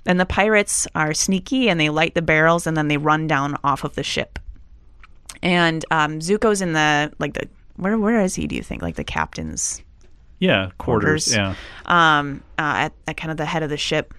And 0.07 0.19
the 0.19 0.27
pirates 0.27 0.89
are 0.93 1.15
sneaky 1.15 1.69
and 1.69 1.79
they 1.79 1.89
light 1.89 2.17
the 2.17 2.23
barrels 2.23 2.67
and 2.67 2.77
then 2.77 2.89
they 2.89 2.97
run 2.97 3.29
down 3.29 3.59
off 3.63 3.85
of 3.85 3.95
the 3.95 4.03
ship 4.03 4.41
and 5.43 5.85
um, 5.91 6.19
Zuko's 6.21 6.61
in 6.61 6.73
the 6.73 7.13
like 7.19 7.35
the 7.35 7.49
where 7.77 7.99
where 7.99 8.21
is 8.21 8.35
he? 8.35 8.47
Do 8.47 8.57
you 8.57 8.63
think 8.63 8.83
like 8.83 8.97
the 8.97 9.05
captain's 9.05 9.83
Yeah, 10.39 10.71
quarters. 10.79 11.33
Quarters. 11.33 11.35
Yeah, 11.37 11.55
um, 12.19 12.43
uh, 12.59 12.63
at, 12.89 12.93
at 13.07 13.17
kind 13.17 13.31
of 13.31 13.37
the 13.37 13.45
head 13.47 13.63
of 13.63 13.71
the 13.71 13.77
ship, 13.77 14.13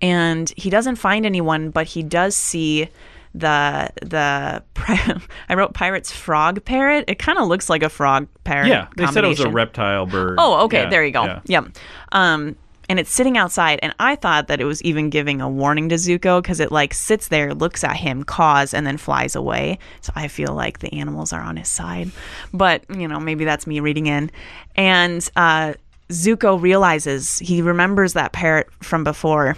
and 0.00 0.52
he 0.56 0.70
doesn't 0.70 0.96
find 0.96 1.24
anyone, 1.26 1.70
but 1.70 1.86
he 1.86 2.02
does 2.02 2.36
see 2.36 2.88
the 3.34 3.90
the 4.02 4.62
I 5.48 5.54
wrote 5.54 5.74
pirate's 5.74 6.10
frog 6.12 6.64
parrot. 6.64 7.04
It 7.08 7.18
kind 7.18 7.38
of 7.38 7.48
looks 7.48 7.68
like 7.68 7.82
a 7.82 7.88
frog 7.88 8.28
parrot. 8.44 8.68
yeah. 8.68 8.88
They 8.96 9.06
said 9.06 9.24
it 9.24 9.28
was 9.28 9.40
a 9.40 9.50
reptile 9.50 10.06
bird. 10.06 10.36
Oh, 10.38 10.64
okay. 10.64 10.82
Yeah, 10.84 10.90
there 10.90 11.04
you 11.04 11.12
go. 11.12 11.24
yeah. 11.24 11.40
Yep. 11.46 11.76
Um, 12.12 12.56
and 12.88 12.98
it's 12.98 13.12
sitting 13.12 13.36
outside, 13.36 13.80
and 13.82 13.94
I 13.98 14.16
thought 14.16 14.48
that 14.48 14.60
it 14.60 14.64
was 14.64 14.82
even 14.82 15.10
giving 15.10 15.40
a 15.40 15.48
warning 15.48 15.88
to 15.88 15.96
Zuko 15.96 16.40
because 16.40 16.60
it 16.60 16.70
like 16.70 16.94
sits 16.94 17.28
there, 17.28 17.54
looks 17.54 17.82
at 17.82 17.96
him, 17.96 18.22
caws, 18.22 18.72
and 18.72 18.86
then 18.86 18.96
flies 18.96 19.34
away. 19.34 19.78
So 20.00 20.12
I 20.14 20.28
feel 20.28 20.54
like 20.54 20.78
the 20.78 20.92
animals 20.92 21.32
are 21.32 21.42
on 21.42 21.56
his 21.56 21.68
side, 21.68 22.10
but 22.52 22.84
you 22.88 23.08
know 23.08 23.18
maybe 23.18 23.44
that's 23.44 23.66
me 23.66 23.80
reading 23.80 24.06
in. 24.06 24.30
And 24.76 25.28
uh, 25.36 25.74
Zuko 26.10 26.60
realizes 26.60 27.38
he 27.38 27.62
remembers 27.62 28.12
that 28.12 28.32
parrot 28.32 28.68
from 28.82 29.04
before. 29.04 29.56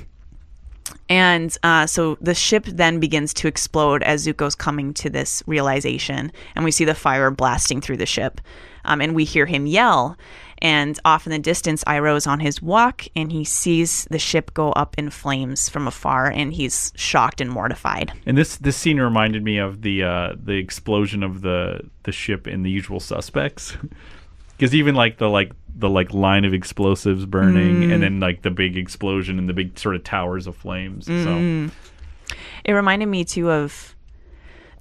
And 1.10 1.54
uh, 1.62 1.86
so 1.86 2.16
the 2.20 2.34
ship 2.34 2.64
then 2.66 3.00
begins 3.00 3.32
to 3.34 3.48
explode 3.48 4.02
as 4.02 4.26
Zuko's 4.26 4.54
coming 4.54 4.92
to 4.94 5.10
this 5.10 5.42
realization, 5.46 6.32
and 6.54 6.64
we 6.64 6.70
see 6.70 6.84
the 6.84 6.94
fire 6.94 7.30
blasting 7.30 7.80
through 7.80 7.96
the 7.98 8.06
ship, 8.06 8.40
um, 8.88 9.00
and 9.00 9.14
we 9.14 9.22
hear 9.24 9.46
him 9.46 9.66
yell. 9.66 10.16
And 10.60 10.98
off 11.04 11.24
in 11.24 11.30
the 11.30 11.38
distance, 11.38 11.84
Iroh's 11.84 12.26
on 12.26 12.40
his 12.40 12.60
walk, 12.60 13.04
and 13.14 13.30
he 13.30 13.44
sees 13.44 14.08
the 14.10 14.18
ship 14.18 14.52
go 14.54 14.72
up 14.72 14.96
in 14.98 15.08
flames 15.10 15.68
from 15.68 15.86
afar, 15.86 16.26
and 16.28 16.52
he's 16.52 16.92
shocked 16.96 17.40
and 17.40 17.48
mortified. 17.48 18.12
And 18.26 18.36
this 18.36 18.56
this 18.56 18.76
scene 18.76 18.98
reminded 19.00 19.44
me 19.44 19.58
of 19.58 19.82
the 19.82 20.02
uh, 20.02 20.32
the 20.42 20.54
explosion 20.54 21.22
of 21.22 21.42
the 21.42 21.88
the 22.02 22.10
ship 22.10 22.48
in 22.48 22.64
The 22.64 22.70
Usual 22.70 22.98
Suspects, 22.98 23.76
because 24.56 24.74
even 24.74 24.96
like 24.96 25.18
the 25.18 25.28
like 25.30 25.52
the 25.76 25.88
like 25.88 26.12
line 26.12 26.44
of 26.44 26.52
explosives 26.52 27.24
burning, 27.24 27.82
Mm. 27.82 27.92
and 27.94 28.02
then 28.02 28.18
like 28.18 28.42
the 28.42 28.50
big 28.50 28.76
explosion 28.76 29.38
and 29.38 29.48
the 29.48 29.54
big 29.54 29.78
sort 29.78 29.94
of 29.94 30.02
towers 30.02 30.48
of 30.48 30.56
flames. 30.56 31.06
Mm. 31.06 31.70
So 31.70 32.34
It 32.64 32.72
reminded 32.72 33.06
me 33.06 33.24
too 33.24 33.48
of 33.48 33.94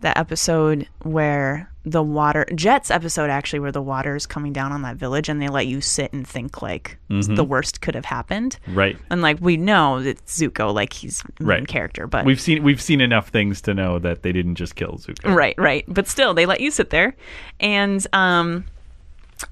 the 0.01 0.17
episode 0.17 0.87
where 1.03 1.69
the 1.85 2.03
water 2.03 2.45
Jet's 2.53 2.91
episode 2.91 3.29
actually 3.29 3.59
where 3.59 3.71
the 3.71 3.81
water 3.81 4.15
is 4.17 4.25
coming 4.25 4.51
down 4.51 4.73
on 4.73 4.81
that 4.81 4.97
village 4.97 5.29
and 5.29 5.41
they 5.41 5.47
let 5.47 5.67
you 5.67 5.79
sit 5.79 6.11
and 6.11 6.27
think 6.27 6.61
like 6.61 6.97
the 7.09 7.45
worst 7.45 7.79
could 7.79 7.95
have 7.95 8.03
happened. 8.03 8.59
right, 8.67 8.97
And 9.09 9.21
like 9.21 9.37
we 9.39 9.55
know 9.55 10.03
that 10.03 10.25
Zuko, 10.25 10.73
like 10.73 10.91
he's 10.91 11.23
main 11.39 11.47
Right. 11.47 11.67
character, 11.67 12.05
but 12.05 12.25
we've 12.25 12.41
seen 12.41 12.61
we've 12.63 12.81
seen 12.81 12.99
enough 12.99 13.29
things 13.29 13.61
to 13.61 13.73
know 13.73 13.99
that 13.99 14.21
they 14.23 14.33
didn't 14.33 14.55
just 14.55 14.75
kill 14.75 14.93
Zuko. 15.01 15.33
right, 15.33 15.55
right. 15.57 15.85
But 15.87 16.07
still, 16.09 16.33
they 16.33 16.45
let 16.45 16.59
you 16.59 16.71
sit 16.71 16.89
there, 16.89 17.15
and 17.61 18.05
um, 18.11 18.65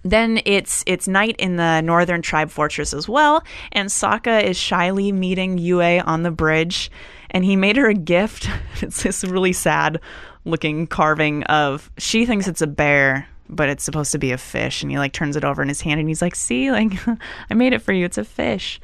then 0.04 0.42
it's 0.46 0.84
it's 0.88 1.08
night 1.08 1.36
in 1.40 1.56
the 1.56 1.80
northern 1.82 2.22
tribe 2.22 2.50
fortress 2.50 2.94
as 2.94 3.08
well, 3.08 3.44
and 3.72 3.88
Sokka 3.88 4.44
is 4.44 4.58
shyly 4.58 5.12
meeting 5.14 5.58
Yue 5.58 5.82
on 6.02 6.24
the 6.24 6.32
bridge, 6.32 6.92
and 7.32 7.46
he 7.46 7.56
made 7.56 7.78
her 7.78 7.88
a 7.88 7.94
gift. 7.94 8.50
it's 8.82 9.04
this 9.04 9.24
really 9.24 9.54
sad 9.54 10.02
looking 10.46 10.88
carving 10.88 11.44
of 11.44 11.92
she 11.98 12.26
thinks 12.26 12.48
it's 12.48 12.62
a 12.62 12.68
bear. 12.68 13.28
But 13.48 13.70
it's 13.70 13.84
supposed 13.84 14.12
to 14.14 14.18
be 14.18 14.32
a 14.32 14.40
fish, 14.40 14.82
and 14.82 14.92
he 14.92 14.98
like 14.98 15.14
turns 15.14 15.36
it 15.36 15.44
over 15.44 15.62
in 15.62 15.68
his 15.68 15.82
hand, 15.82 16.00
and 16.00 16.10
he's 16.10 16.22
like, 16.22 16.34
"See, 16.34 16.72
like 16.72 16.94
I 17.50 17.54
made 17.54 17.74
it 17.74 17.82
for 17.84 17.94
you. 17.94 18.06
It's 18.06 18.18
a 18.18 18.24
fish." 18.24 18.82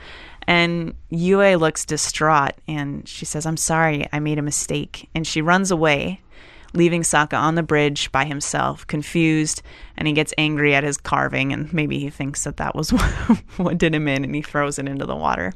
And 0.48 0.94
Yue 1.10 1.56
looks 1.58 1.84
distraught, 1.84 2.54
and 2.68 3.08
she 3.08 3.26
says, 3.26 3.48
"I'm 3.48 3.58
sorry, 3.58 4.08
I 4.14 4.20
made 4.20 4.38
a 4.38 4.44
mistake." 4.44 5.10
And 5.16 5.26
she 5.26 5.42
runs 5.42 5.72
away, 5.72 6.22
leaving 6.74 7.02
Sokka 7.02 7.38
on 7.38 7.56
the 7.56 7.64
bridge 7.64 8.12
by 8.12 8.26
himself, 8.26 8.86
confused, 8.86 9.64
and 9.98 10.08
he 10.08 10.14
gets 10.14 10.32
angry 10.38 10.76
at 10.76 10.84
his 10.84 10.98
carving, 10.98 11.52
and 11.54 11.74
maybe 11.74 11.98
he 11.98 12.12
thinks 12.12 12.44
that 12.44 12.58
that 12.58 12.76
was 12.76 12.92
what 13.58 13.80
did 13.80 13.96
him 13.96 14.08
in, 14.08 14.24
and 14.24 14.36
he 14.36 14.44
throws 14.44 14.78
it 14.78 14.88
into 14.88 15.06
the 15.08 15.16
water. 15.16 15.54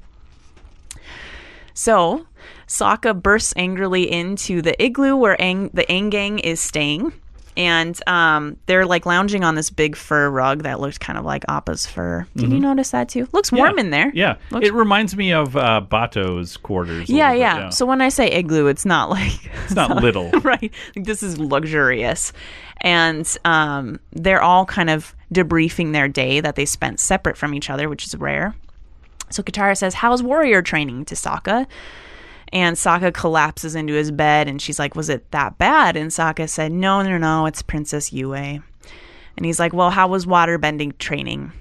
So, 1.74 2.26
Sokka 2.68 3.22
bursts 3.22 3.54
angrily 3.56 4.12
into 4.12 4.62
the 4.62 4.82
igloo 4.84 5.16
where 5.16 5.38
Aang, 5.38 5.72
the 5.74 5.84
Aang 5.84 6.10
gang 6.10 6.40
is 6.40 6.60
staying, 6.60 7.14
and 7.58 7.98
um, 8.08 8.58
they're 8.66 8.86
like 8.86 9.06
lounging 9.06 9.44
on 9.44 9.56
this 9.56 9.70
big 9.70 9.96
fur 9.96 10.30
rug 10.30 10.64
that 10.64 10.80
looks 10.80 10.98
kind 10.98 11.18
of 11.18 11.24
like 11.24 11.46
Appa's 11.48 11.86
fur. 11.86 12.28
Did 12.36 12.52
you 12.52 12.60
notice 12.60 12.92
that 12.92 13.08
too? 13.08 13.30
Looks 13.32 13.52
warm 13.52 13.80
in 13.80 13.92
there. 13.92 14.08
Mm-hmm. 14.08 14.18
Yeah, 14.18 14.36
Looks 14.52 14.68
it 14.68 14.74
reminds 14.74 15.16
me 15.16 15.32
of 15.32 15.56
uh, 15.56 15.80
Bato's 15.82 16.58
quarters. 16.58 17.10
yeah, 17.10 17.32
bit, 17.32 17.40
yeah. 17.40 17.70
So 17.70 17.86
when 17.86 18.02
I 18.02 18.10
say 18.10 18.30
igloo, 18.32 18.68
it's 18.68 18.86
not 18.86 19.10
like 19.10 19.32
it's 19.64 19.76
not 19.76 19.96
little. 20.04 20.30
right. 20.42 20.72
Like, 20.96 21.06
this 21.06 21.24
is 21.24 21.38
luxurious. 21.38 22.34
And 22.82 23.26
um, 23.46 24.00
they're 24.12 24.42
all 24.42 24.66
kind 24.66 24.90
of 24.90 25.16
debriefing 25.34 25.94
their 25.94 26.08
day 26.10 26.42
that 26.42 26.56
they 26.56 26.66
spent 26.66 27.00
separate 27.00 27.38
from 27.38 27.54
each 27.54 27.70
other, 27.70 27.88
which 27.88 28.06
is 28.06 28.16
rare. 28.18 28.54
So 29.30 29.42
Katara 29.42 29.78
says, 29.78 29.94
How's 29.94 30.22
warrior 30.22 30.62
training 30.62 31.06
to 31.06 31.16
Sokka? 31.16 31.68
And 32.56 32.78
Sokka 32.78 33.14
collapses 33.14 33.76
into 33.76 33.94
his 33.94 34.12
bed 34.12 34.48
and 34.48 34.62
she's 34.62 34.80
like, 34.80 34.96
Was 34.96 35.10
it 35.10 35.30
that 35.32 35.58
bad? 35.58 35.98
And 35.98 36.10
Sokka 36.10 36.48
said, 36.48 36.72
No, 36.72 37.02
no, 37.02 37.18
no, 37.18 37.46
it's 37.48 37.62
Princess 37.62 38.14
Yue. 38.14 38.34
And 38.34 39.46
he's 39.46 39.60
like, 39.60 39.74
Well, 39.74 39.90
how 39.90 40.08
was 40.08 40.26
waterbending 40.26 40.98
training? 40.98 41.52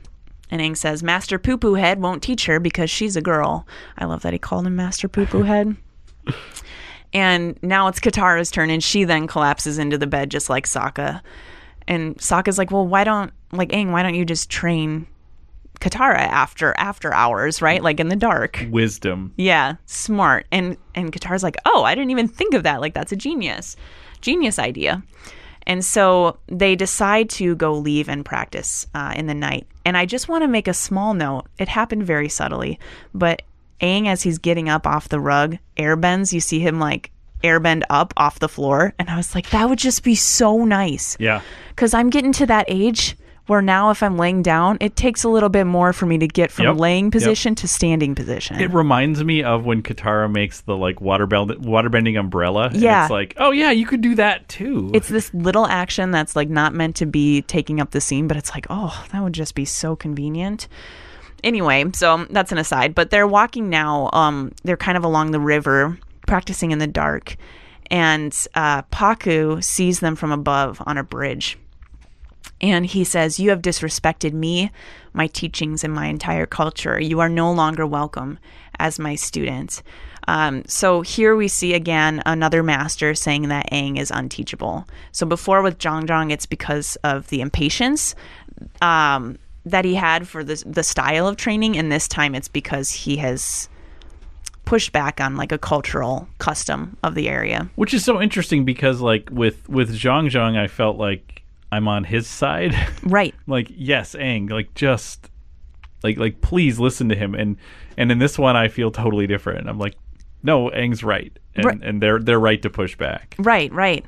And 0.53 0.63
Aang 0.63 0.77
says, 0.77 1.03
Master 1.03 1.37
Poo 1.37 1.59
Poo 1.59 1.75
Head 1.75 2.01
won't 2.01 2.23
teach 2.23 2.47
her 2.47 2.61
because 2.61 2.91
she's 2.91 3.17
a 3.17 3.21
girl. 3.21 3.67
I 3.99 4.05
love 4.05 4.23
that 4.23 4.33
he 4.33 4.39
called 4.39 4.69
him 4.69 4.77
Master 4.77 5.09
Poo 5.09 5.27
Poo 5.27 5.43
Head. 5.43 5.77
And 7.17 7.57
now 7.63 7.87
it's 7.87 8.01
Katara's 8.01 8.51
turn, 8.51 8.71
and 8.71 8.83
she 8.83 9.05
then 9.05 9.29
collapses 9.29 9.79
into 9.79 9.97
the 9.97 10.07
bed 10.09 10.33
just 10.33 10.51
like 10.51 10.67
Sokka. 10.67 11.21
And 11.87 12.17
Sokka's 12.17 12.59
like, 12.59 12.73
"Well, 12.73 12.89
why 12.89 13.05
don't 13.05 13.33
like 13.53 13.69
Aang? 13.69 13.93
Why 13.93 14.03
don't 14.03 14.17
you 14.17 14.25
just 14.25 14.51
train 14.51 15.07
Katara 15.85 16.19
after 16.19 16.75
after 16.79 17.13
hours, 17.13 17.61
right? 17.61 17.83
Like 17.83 18.01
in 18.01 18.09
the 18.09 18.17
dark." 18.17 18.67
Wisdom. 18.71 19.33
Yeah, 19.37 19.75
smart. 19.85 20.47
And 20.51 20.79
and 20.95 21.13
Katara's 21.13 21.43
like, 21.43 21.57
"Oh, 21.67 21.85
I 21.85 21.95
didn't 21.95 22.11
even 22.11 22.27
think 22.27 22.55
of 22.55 22.63
that. 22.63 22.81
Like 22.81 22.95
that's 22.95 23.13
a 23.13 23.17
genius, 23.17 23.77
genius 24.23 24.59
idea." 24.59 25.03
And 25.67 25.85
so 25.85 26.39
they 26.47 26.77
decide 26.77 27.31
to 27.31 27.55
go 27.57 27.73
leave 27.75 28.09
and 28.09 28.25
practice 28.25 28.87
uh, 28.95 29.15
in 29.17 29.27
the 29.27 29.35
night. 29.35 29.67
And 29.85 29.97
I 29.97 30.05
just 30.05 30.29
want 30.29 30.43
to 30.43 30.49
make 30.49 30.69
a 30.69 30.75
small 30.75 31.15
note. 31.15 31.47
It 31.59 31.69
happened 31.69 32.05
very 32.05 32.29
subtly, 32.29 32.79
but 33.15 33.43
Aang, 33.81 34.07
as 34.07 34.23
he's 34.23 34.39
getting 34.39 34.69
up 34.69 34.87
off 34.87 35.09
the 35.09 35.21
rug, 35.21 35.59
airbends. 35.77 36.33
You 36.33 36.41
see 36.41 36.61
him 36.61 36.79
like 36.79 37.11
airbend 37.43 37.83
up 37.91 38.15
off 38.17 38.39
the 38.39 38.49
floor, 38.49 38.95
and 38.99 39.11
I 39.11 39.17
was 39.17 39.35
like, 39.35 39.51
that 39.51 39.69
would 39.69 39.79
just 39.79 40.03
be 40.03 40.15
so 40.15 40.65
nice. 40.65 41.17
Yeah. 41.21 41.43
Because 41.69 41.93
I'm 41.93 42.09
getting 42.09 42.33
to 42.35 42.47
that 42.47 42.65
age 42.69 43.17
where 43.47 43.61
now, 43.61 43.91
if 43.91 44.03
I'm 44.03 44.17
laying 44.17 44.41
down, 44.43 44.79
it 44.81 44.97
takes 44.97 45.23
a 45.23 45.29
little 45.29 45.49
bit 45.51 45.65
more 45.67 45.93
for 45.93 46.07
me 46.07 46.17
to 46.19 46.27
get 46.27 46.51
from 46.51 46.65
Yep. 46.65 46.77
laying 46.79 47.05
Yep. 47.07 47.13
position 47.13 47.55
to 47.57 47.69
standing 47.69 48.15
position. 48.15 48.59
It 48.59 48.73
reminds 48.73 49.23
me 49.23 49.43
of 49.43 49.65
when 49.67 49.83
Katara 49.83 50.31
makes 50.33 50.63
the 50.63 50.77
like 50.77 51.01
water 51.01 51.27
bend- 51.27 51.51
waterbending 51.61 52.19
umbrella. 52.19 52.69
and 52.69 52.77
Yeah. 52.77 53.03
it's 53.05 53.11
like, 53.11 53.35
oh 53.37 53.51
yeah, 53.51 53.71
you 53.71 53.85
could 53.87 54.01
do 54.01 54.15
that 54.15 54.49
too. 54.49 54.91
it's 54.95 55.09
this 55.09 55.33
little 55.35 55.67
action 55.67 56.11
that's 56.11 56.35
like 56.35 56.49
not 56.49 56.75
meant 56.75 56.97
to 56.97 57.07
be 57.07 57.43
taking 57.43 57.81
up 57.81 57.91
the 57.91 58.01
scene, 58.01 58.27
but 58.29 58.37
it's 58.37 58.51
like, 58.55 58.67
oh, 58.71 59.05
that 59.13 59.23
would 59.23 59.35
just 59.35 59.55
be 59.55 59.65
so 59.67 59.95
convenient. 59.95 60.67
Anyway, 61.43 61.85
so 61.93 62.27
that's 62.31 62.53
an 62.53 62.59
aside. 62.59 62.95
But 62.95 63.11
they're 63.11 63.27
walking 63.27 63.69
now. 63.69 64.09
Um, 64.15 64.53
they're 64.63 64.79
kind 64.79 64.97
of 64.97 65.05
along 65.05 65.33
the 65.33 65.41
river, 65.41 65.99
practicing 66.27 66.71
in 66.71 66.79
the 66.79 66.87
dark, 66.87 67.37
and 67.91 68.35
uh, 68.55 68.81
Pakku 68.85 69.63
sees 69.63 70.01
them 70.01 70.17
from 70.17 70.33
above 70.33 70.81
on 70.87 70.97
a 70.97 71.03
bridge, 71.05 71.59
And 72.65 72.87
he 72.87 73.05
says, 73.05 73.39
You 73.39 73.51
have 73.51 73.61
disrespected 73.61 74.33
me, 74.33 74.71
my 75.13 75.27
teachings, 75.27 75.85
and 75.85 75.93
my 75.93 76.07
entire 76.07 76.47
culture. 76.47 76.99
You 76.99 77.21
are 77.21 77.29
no 77.29 77.53
longer 77.53 77.87
welcome 77.87 78.39
as 78.79 78.99
my 78.99 79.17
student. 79.17 79.83
Um, 80.29 80.65
so 80.67 81.03
here 81.03 81.37
we 81.37 81.47
see 81.47 81.75
again 81.75 82.23
another 82.25 82.63
master 82.63 83.15
saying 83.15 83.49
that 83.49 83.71
Aang 83.71 83.99
is 83.99 84.11
unteachable. 84.11 84.89
So 85.13 85.27
before 85.27 85.61
with 85.61 85.79
Jeong 85.79 86.07
Jeong, 86.07 86.33
it's 86.33 86.47
because 86.47 86.97
of 87.05 87.29
the 87.29 87.43
impatience 87.43 88.15
um, 88.81 89.39
that 89.67 89.85
he 89.85 89.95
had 89.95 90.27
for 90.27 90.43
the, 90.43 90.63
the 90.67 90.83
style 90.83 91.29
of 91.29 91.37
training. 91.37 91.77
And 91.77 91.93
this 91.93 92.09
time 92.09 92.35
it's 92.35 92.49
because 92.49 92.91
he 92.91 93.19
has 93.19 93.69
pushed 94.65 94.93
back 94.93 95.21
on 95.21 95.37
like 95.37 95.53
a 95.53 95.59
cultural 95.59 96.27
custom 96.39 96.97
of 97.03 97.15
the 97.15 97.29
area. 97.29 97.69
Which 97.75 97.93
is 97.93 98.03
so 98.03 98.23
interesting 98.23 98.65
because 98.65 99.03
like 99.03 99.29
with 99.31 99.69
with 99.69 99.95
Jeong 99.95 100.31
Jeong, 100.31 100.57
I 100.57 100.69
felt 100.69 100.97
like 100.97 101.44
I'm 101.75 101.89
on 101.89 102.05
his 102.05 102.27
side. 102.27 102.75
Right. 103.03 103.35
like 103.47 103.69
yes, 103.71 104.15
Aang, 104.15 104.51
like 104.51 104.75
just 104.75 105.29
like 106.03 106.17
like 106.19 106.41
please 106.41 106.79
listen 106.79 107.09
to 107.11 107.15
him. 107.15 107.35
And 107.35 107.57
and 107.97 108.11
in 108.13 108.19
this 108.19 108.39
one, 108.39 108.57
I 108.57 108.69
feel 108.69 108.91
totally 108.91 109.27
different. 109.27 109.69
I'm 109.69 109.79
like, 109.79 109.95
no, 110.43 110.71
Aang's 110.71 111.03
right, 111.05 111.33
and 111.55 111.65
Right. 111.65 111.79
and 111.83 112.01
they're 112.03 112.19
they're 112.21 112.41
right 112.41 112.61
to 112.63 112.71
push 112.71 112.97
back. 112.97 113.35
Right, 113.39 113.73
right. 113.73 114.05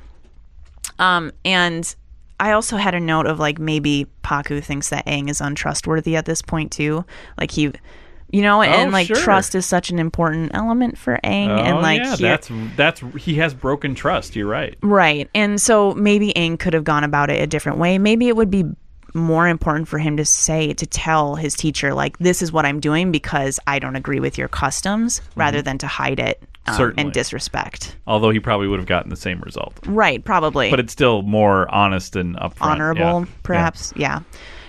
Um, 0.99 1.31
and 1.45 1.93
I 2.39 2.51
also 2.51 2.77
had 2.77 2.95
a 2.95 2.99
note 2.99 3.25
of 3.27 3.39
like 3.39 3.59
maybe 3.59 4.07
Pakku 4.23 4.63
thinks 4.63 4.89
that 4.89 5.05
Aang 5.05 5.29
is 5.29 5.41
untrustworthy 5.41 6.15
at 6.15 6.25
this 6.25 6.41
point 6.41 6.71
too. 6.71 7.05
Like 7.37 7.51
he, 7.51 7.71
you 8.31 8.41
know, 8.41 8.61
and 8.61 8.91
like 8.91 9.09
Oh, 9.09 9.13
sure. 9.13 9.23
trust 9.23 9.55
is 9.55 9.65
such 9.65 9.89
an 9.89 9.99
important 9.99 10.51
element 10.53 10.97
for 10.97 11.19
Aang, 11.23 11.49
and 11.49 11.77
oh 11.77 11.81
like 11.81 12.01
yeah, 12.01 12.15
that's 12.17 12.49
that's 12.75 13.01
he 13.19 13.35
has 13.35 13.53
broken 13.53 13.95
trust. 13.95 14.35
You're 14.35 14.47
right. 14.47 14.77
right. 14.81 15.29
And 15.33 15.61
so 15.61 15.93
maybe 15.93 16.33
Aang 16.35 16.59
could 16.59 16.73
have 16.73 16.83
gone 16.83 17.03
about 17.03 17.29
it 17.29 17.41
a 17.41 17.47
different 17.47 17.77
way. 17.77 17.97
Maybe 17.97 18.27
it 18.27 18.35
would 18.35 18.49
be 18.51 18.65
more 19.13 19.47
important 19.47 19.87
for 19.87 19.97
him 19.97 20.17
to 20.17 20.25
say 20.25 20.73
to 20.73 20.85
tell 20.85 21.35
his 21.35 21.55
teacher 21.55 21.93
like 21.93 22.17
this 22.19 22.41
is 22.41 22.51
what 22.51 22.65
I'm 22.65 22.79
doing 22.79 23.11
because 23.11 23.59
I 23.65 23.79
don't 23.79 23.95
agree 23.95 24.19
with 24.19 24.37
your 24.37 24.47
customs, 24.49 25.21
rather 25.35 25.61
than 25.61 25.77
to 25.79 25.87
hide 25.87 26.19
it 26.19 26.43
um, 26.67 26.75
Mm-hmm. 26.75 26.99
And 26.99 27.13
disrespect. 27.13 27.95
Although 28.05 28.29
he 28.31 28.41
probably 28.41 28.67
would 28.67 28.77
have 28.79 28.87
gotten 28.87 29.09
the 29.09 29.15
same 29.15 29.39
result, 29.39 29.79
Right, 29.85 30.21
probably. 30.23 30.69
but 30.69 30.81
it's 30.81 30.91
still 30.91 31.21
more 31.21 31.73
honest 31.73 32.17
and 32.17 32.35
upfront. 32.35 32.61
honorable, 32.61 33.21
Yeah. 33.21 33.25
perhaps. 33.43 33.93
Yeah. 33.95 34.19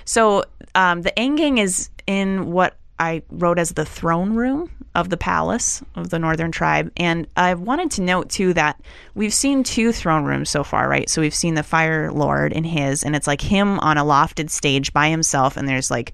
So 0.05 0.45
um, 0.77 1.03
the 1.03 1.13
Aang 1.17 1.59
is 1.59 1.91
in 2.07 2.53
what 2.53 2.77
I 2.99 3.23
wrote 3.31 3.59
as 3.59 3.73
the 3.73 3.85
throne 3.85 4.35
room 4.35 4.71
of 4.95 5.11
the 5.11 5.17
palace 5.17 5.83
of 5.95 6.11
the 6.11 6.19
Northern 6.19 6.51
Tribe, 6.51 6.91
and 6.97 7.27
I 7.37 7.55
wanted 7.55 7.91
to 7.93 8.03
note 8.03 8.31
too 8.31 8.53
that 8.55 8.81
we've 9.15 9.35
seen 9.35 9.63
two 9.63 9.93
throne 9.93 10.25
rooms 10.25 10.51
so 10.51 10.65
far, 10.65 10.89
right? 10.89 11.09
So 11.09 11.21
we've 11.21 11.35
seen 11.35 11.55
the 11.55 11.63
Fire 11.63 12.11
Lord 12.11 12.53
in 12.53 12.65
his, 12.65 13.05
and 13.05 13.15
it's 13.15 13.27
like 13.27 13.41
him 13.41 13.79
on 13.81 13.99
a 13.99 14.05
lofted 14.05 14.51
stage 14.51 14.93
by 14.93 15.09
himself, 15.11 15.57
and 15.57 15.69
there's 15.69 15.91
like 15.91 16.13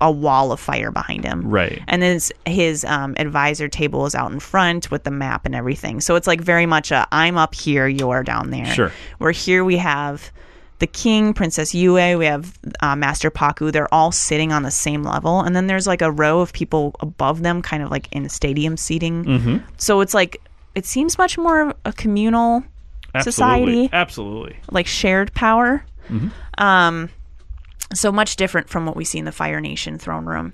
a 0.00 0.10
wall 0.10 0.52
of 0.52 0.60
fire 0.60 0.90
behind 0.90 1.24
him. 1.24 1.48
Right. 1.48 1.80
And 1.88 2.02
then 2.02 2.20
his, 2.44 2.84
um, 2.84 3.14
advisor 3.18 3.68
table 3.68 4.04
is 4.06 4.14
out 4.14 4.30
in 4.32 4.40
front 4.40 4.90
with 4.90 5.04
the 5.04 5.10
map 5.10 5.46
and 5.46 5.54
everything. 5.54 6.00
So 6.00 6.16
it's 6.16 6.26
like 6.26 6.40
very 6.40 6.66
much 6.66 6.90
a 6.90 7.06
I'm 7.12 7.36
up 7.38 7.54
here, 7.54 7.86
you're 7.86 8.22
down 8.22 8.50
there. 8.50 8.66
Sure. 8.66 8.92
Where 9.18 9.32
here 9.32 9.64
we 9.64 9.76
have 9.78 10.30
the 10.78 10.86
king, 10.86 11.32
Princess 11.32 11.74
Yue, 11.74 11.94
we 12.18 12.26
have 12.26 12.58
uh, 12.80 12.96
Master 12.96 13.30
Pakku. 13.30 13.72
They're 13.72 13.92
all 13.92 14.12
sitting 14.12 14.52
on 14.52 14.62
the 14.62 14.70
same 14.70 15.02
level. 15.02 15.40
And 15.40 15.54
then 15.54 15.66
there's 15.66 15.86
like 15.86 16.02
a 16.02 16.10
row 16.10 16.40
of 16.40 16.52
people 16.52 16.94
above 17.00 17.42
them, 17.42 17.62
kind 17.62 17.82
of 17.82 17.90
like 17.90 18.08
in 18.12 18.28
stadium 18.28 18.76
seating. 18.76 19.24
Mm-hmm. 19.24 19.56
So 19.76 20.00
it's 20.00 20.14
like, 20.14 20.40
it 20.74 20.84
seems 20.84 21.16
much 21.18 21.38
more 21.38 21.68
of 21.68 21.76
a 21.84 21.92
communal 21.92 22.64
Absolutely. 23.14 23.32
society 23.32 23.90
Absolutely. 23.92 24.56
like 24.70 24.86
shared 24.86 25.32
power. 25.34 25.84
Um, 26.58 27.10
so 27.94 28.10
much 28.10 28.36
different 28.36 28.68
from 28.68 28.86
what 28.86 28.96
we 28.96 29.04
see 29.04 29.18
in 29.18 29.24
the 29.24 29.32
Fire 29.32 29.60
Nation 29.60 29.98
throne 29.98 30.26
room. 30.26 30.52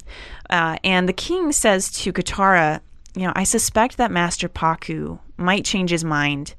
Uh, 0.51 0.77
and 0.85 1.09
the 1.09 1.13
king 1.13 1.53
says 1.53 1.91
to 1.93 2.13
Katara, 2.13 2.81
you 3.15 3.23
know, 3.23 3.33
I 3.35 3.45
suspect 3.45 3.97
that 3.97 4.11
Master 4.11 4.49
Pakku 4.49 5.19
might 5.37 5.65
change 5.65 5.91
his 5.91 6.05
mind, 6.05 6.55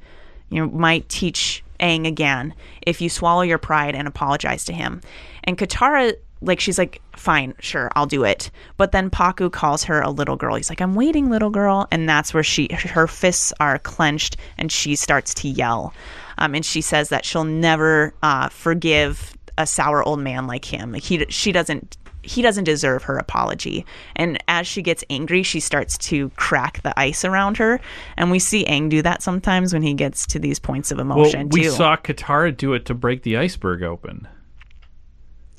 you 0.50 0.60
know, 0.60 0.72
might 0.72 1.08
teach 1.08 1.64
Aang 1.82 2.08
again 2.08 2.54
if 2.86 3.02
you 3.02 3.10
swallow 3.10 3.42
your 3.42 3.58
pride 3.58 3.96
and 3.96 4.08
apologize 4.08 4.66
to 4.66 4.74
him. 4.74 5.02
And 5.44 5.58
Katara, 5.58 6.14
like, 6.42 6.60
she's 6.60 6.78
like, 6.78 7.02
fine, 7.16 7.54
sure, 7.60 7.92
I'll 7.96 8.06
do 8.06 8.24
it. 8.24 8.50
But 8.78 8.92
then 8.92 9.10
Pakku 9.10 9.52
calls 9.52 9.84
her 9.86 10.02
a 10.02 10.10
little 10.10 10.36
girl. 10.36 10.56
He's 10.56 10.70
like, 10.70 10.82
I'm 10.82 10.96
waiting, 10.96 11.30
little 11.30 11.50
girl. 11.50 11.88
And 11.92 12.08
that's 12.08 12.34
where 12.34 12.44
she, 12.44 12.68
her 12.72 13.08
fists 13.08 13.54
are 13.60 13.78
clenched 13.80 14.38
and 14.58 14.72
she 14.72 14.96
starts 14.96 15.34
to 15.36 15.48
yell. 15.48 15.94
Um, 16.38 16.56
and 16.56 16.66
she 16.66 16.82
says 16.82 17.10
that 17.10 17.26
she'll 17.26 17.44
never 17.44 18.14
uh, 18.24 18.50
forgive 18.50 19.36
a 19.58 19.68
sour 19.68 20.04
old 20.04 20.20
man 20.20 20.48
like 20.48 20.66
him. 20.66 20.92
Like 20.92 21.04
he, 21.04 21.26
she 21.30 21.52
doesn't 21.52 21.98
he 22.24 22.42
doesn't 22.42 22.66
deserve 22.66 23.04
her 23.04 23.18
apology. 23.18 23.86
And 24.16 24.38
as 24.48 24.68
she 24.68 24.82
gets 24.82 25.04
angry, 25.10 25.44
she 25.44 25.60
starts 25.60 25.98
to 26.00 26.30
crack 26.32 26.82
the 26.84 26.98
ice 27.00 27.26
around 27.26 27.58
her. 27.58 27.80
And 28.18 28.30
we 28.30 28.40
see 28.40 28.64
Aang 28.66 28.90
do 28.90 29.02
that 29.02 29.24
sometimes 29.24 29.74
when 29.74 29.82
he 29.82 29.94
gets 29.94 30.26
to 30.28 30.40
these 30.40 30.60
points 30.60 30.92
of 30.92 30.98
Well, 30.98 31.06
emotion 31.12 31.50
we 31.50 31.64
too. 31.64 31.70
saw 31.72 31.96
Katara 31.98 32.56
do 32.56 32.74
it 32.74 32.86
to 32.86 32.94
break 32.94 33.24
the 33.24 33.38
iceberg 33.38 33.82
open 33.84 34.28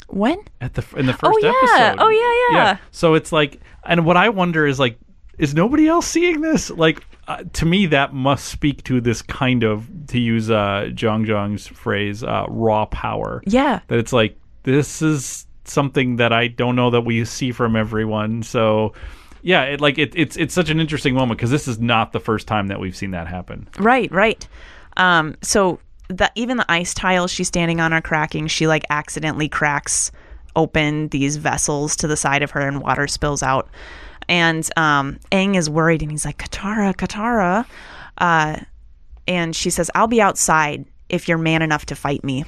when? 0.08 0.38
at 0.60 0.74
the 0.74 0.84
in 0.96 1.06
the 1.06 1.12
first 1.12 1.24
Oh, 1.24 1.38
yeah. 1.42 1.52
episode. 1.88 2.02
Oh, 2.04 2.08
yeah, 2.10 2.56
yeah. 2.56 2.76
So 2.90 3.14
it's 3.14 3.32
like, 3.32 3.60
and 3.84 4.04
what 4.04 4.16
I 4.16 4.28
wonder 4.28 4.66
is 4.66 4.78
like, 4.78 4.98
is 5.38 5.54
nobody 5.54 5.88
else 5.88 6.06
seeing 6.06 6.42
this? 6.42 6.70
Like, 6.70 7.02
uh, 7.26 7.44
to 7.54 7.66
me, 7.66 7.86
that 7.86 8.12
must 8.12 8.44
speak 8.46 8.84
to 8.84 9.00
this 9.00 9.22
kind 9.22 9.62
of, 9.64 9.88
to 10.08 10.18
use 10.20 10.50
uh, 10.50 10.90
Jeong 10.92 11.26
Jeong's 11.26 11.66
phrase, 11.66 12.22
uh, 12.22 12.44
raw 12.48 12.84
power. 12.86 13.42
Yeah. 13.46 13.80
That 13.88 13.98
it's 13.98 14.12
like 14.12 14.38
this 14.64 15.00
is 15.02 15.46
something 15.64 16.16
that 16.16 16.32
I 16.32 16.48
don't 16.48 16.76
know 16.76 16.90
that 16.90 17.02
we 17.02 17.24
see 17.24 17.52
from 17.52 17.76
everyone. 17.76 18.42
So. 18.42 18.94
Yeah, 19.44 19.64
it, 19.64 19.80
like 19.80 19.98
it, 19.98 20.12
it's 20.14 20.36
it's 20.36 20.54
such 20.54 20.70
an 20.70 20.78
interesting 20.78 21.16
moment 21.16 21.36
because 21.36 21.50
this 21.50 21.66
is 21.66 21.80
not 21.80 22.12
the 22.12 22.20
first 22.20 22.46
time 22.46 22.68
that 22.68 22.78
we've 22.78 22.94
seen 22.94 23.10
that 23.10 23.26
happen. 23.26 23.68
Right, 23.76 24.08
right. 24.12 24.46
Um, 24.96 25.34
so 25.42 25.80
the 26.08 26.30
even 26.34 26.56
the 26.56 26.70
ice 26.70 26.94
tiles 26.94 27.30
she's 27.30 27.48
standing 27.48 27.80
on 27.80 27.92
are 27.92 28.00
cracking. 28.00 28.46
She 28.46 28.66
like 28.66 28.84
accidentally 28.90 29.48
cracks 29.48 30.12
open 30.54 31.08
these 31.08 31.36
vessels 31.36 31.96
to 31.96 32.06
the 32.06 32.16
side 32.16 32.42
of 32.42 32.50
her, 32.52 32.60
and 32.60 32.82
water 32.82 33.06
spills 33.06 33.42
out. 33.42 33.68
And 34.28 34.68
um, 34.76 35.18
Aang 35.30 35.56
is 35.56 35.68
worried, 35.68 36.02
and 36.02 36.10
he's 36.10 36.24
like, 36.24 36.38
"Katara, 36.38 36.94
Katara," 36.94 37.66
uh, 38.18 38.56
and 39.26 39.56
she 39.56 39.70
says, 39.70 39.90
"I'll 39.94 40.06
be 40.06 40.20
outside 40.20 40.84
if 41.08 41.28
you're 41.28 41.38
man 41.38 41.62
enough 41.62 41.86
to 41.86 41.96
fight 41.96 42.22
me." 42.22 42.44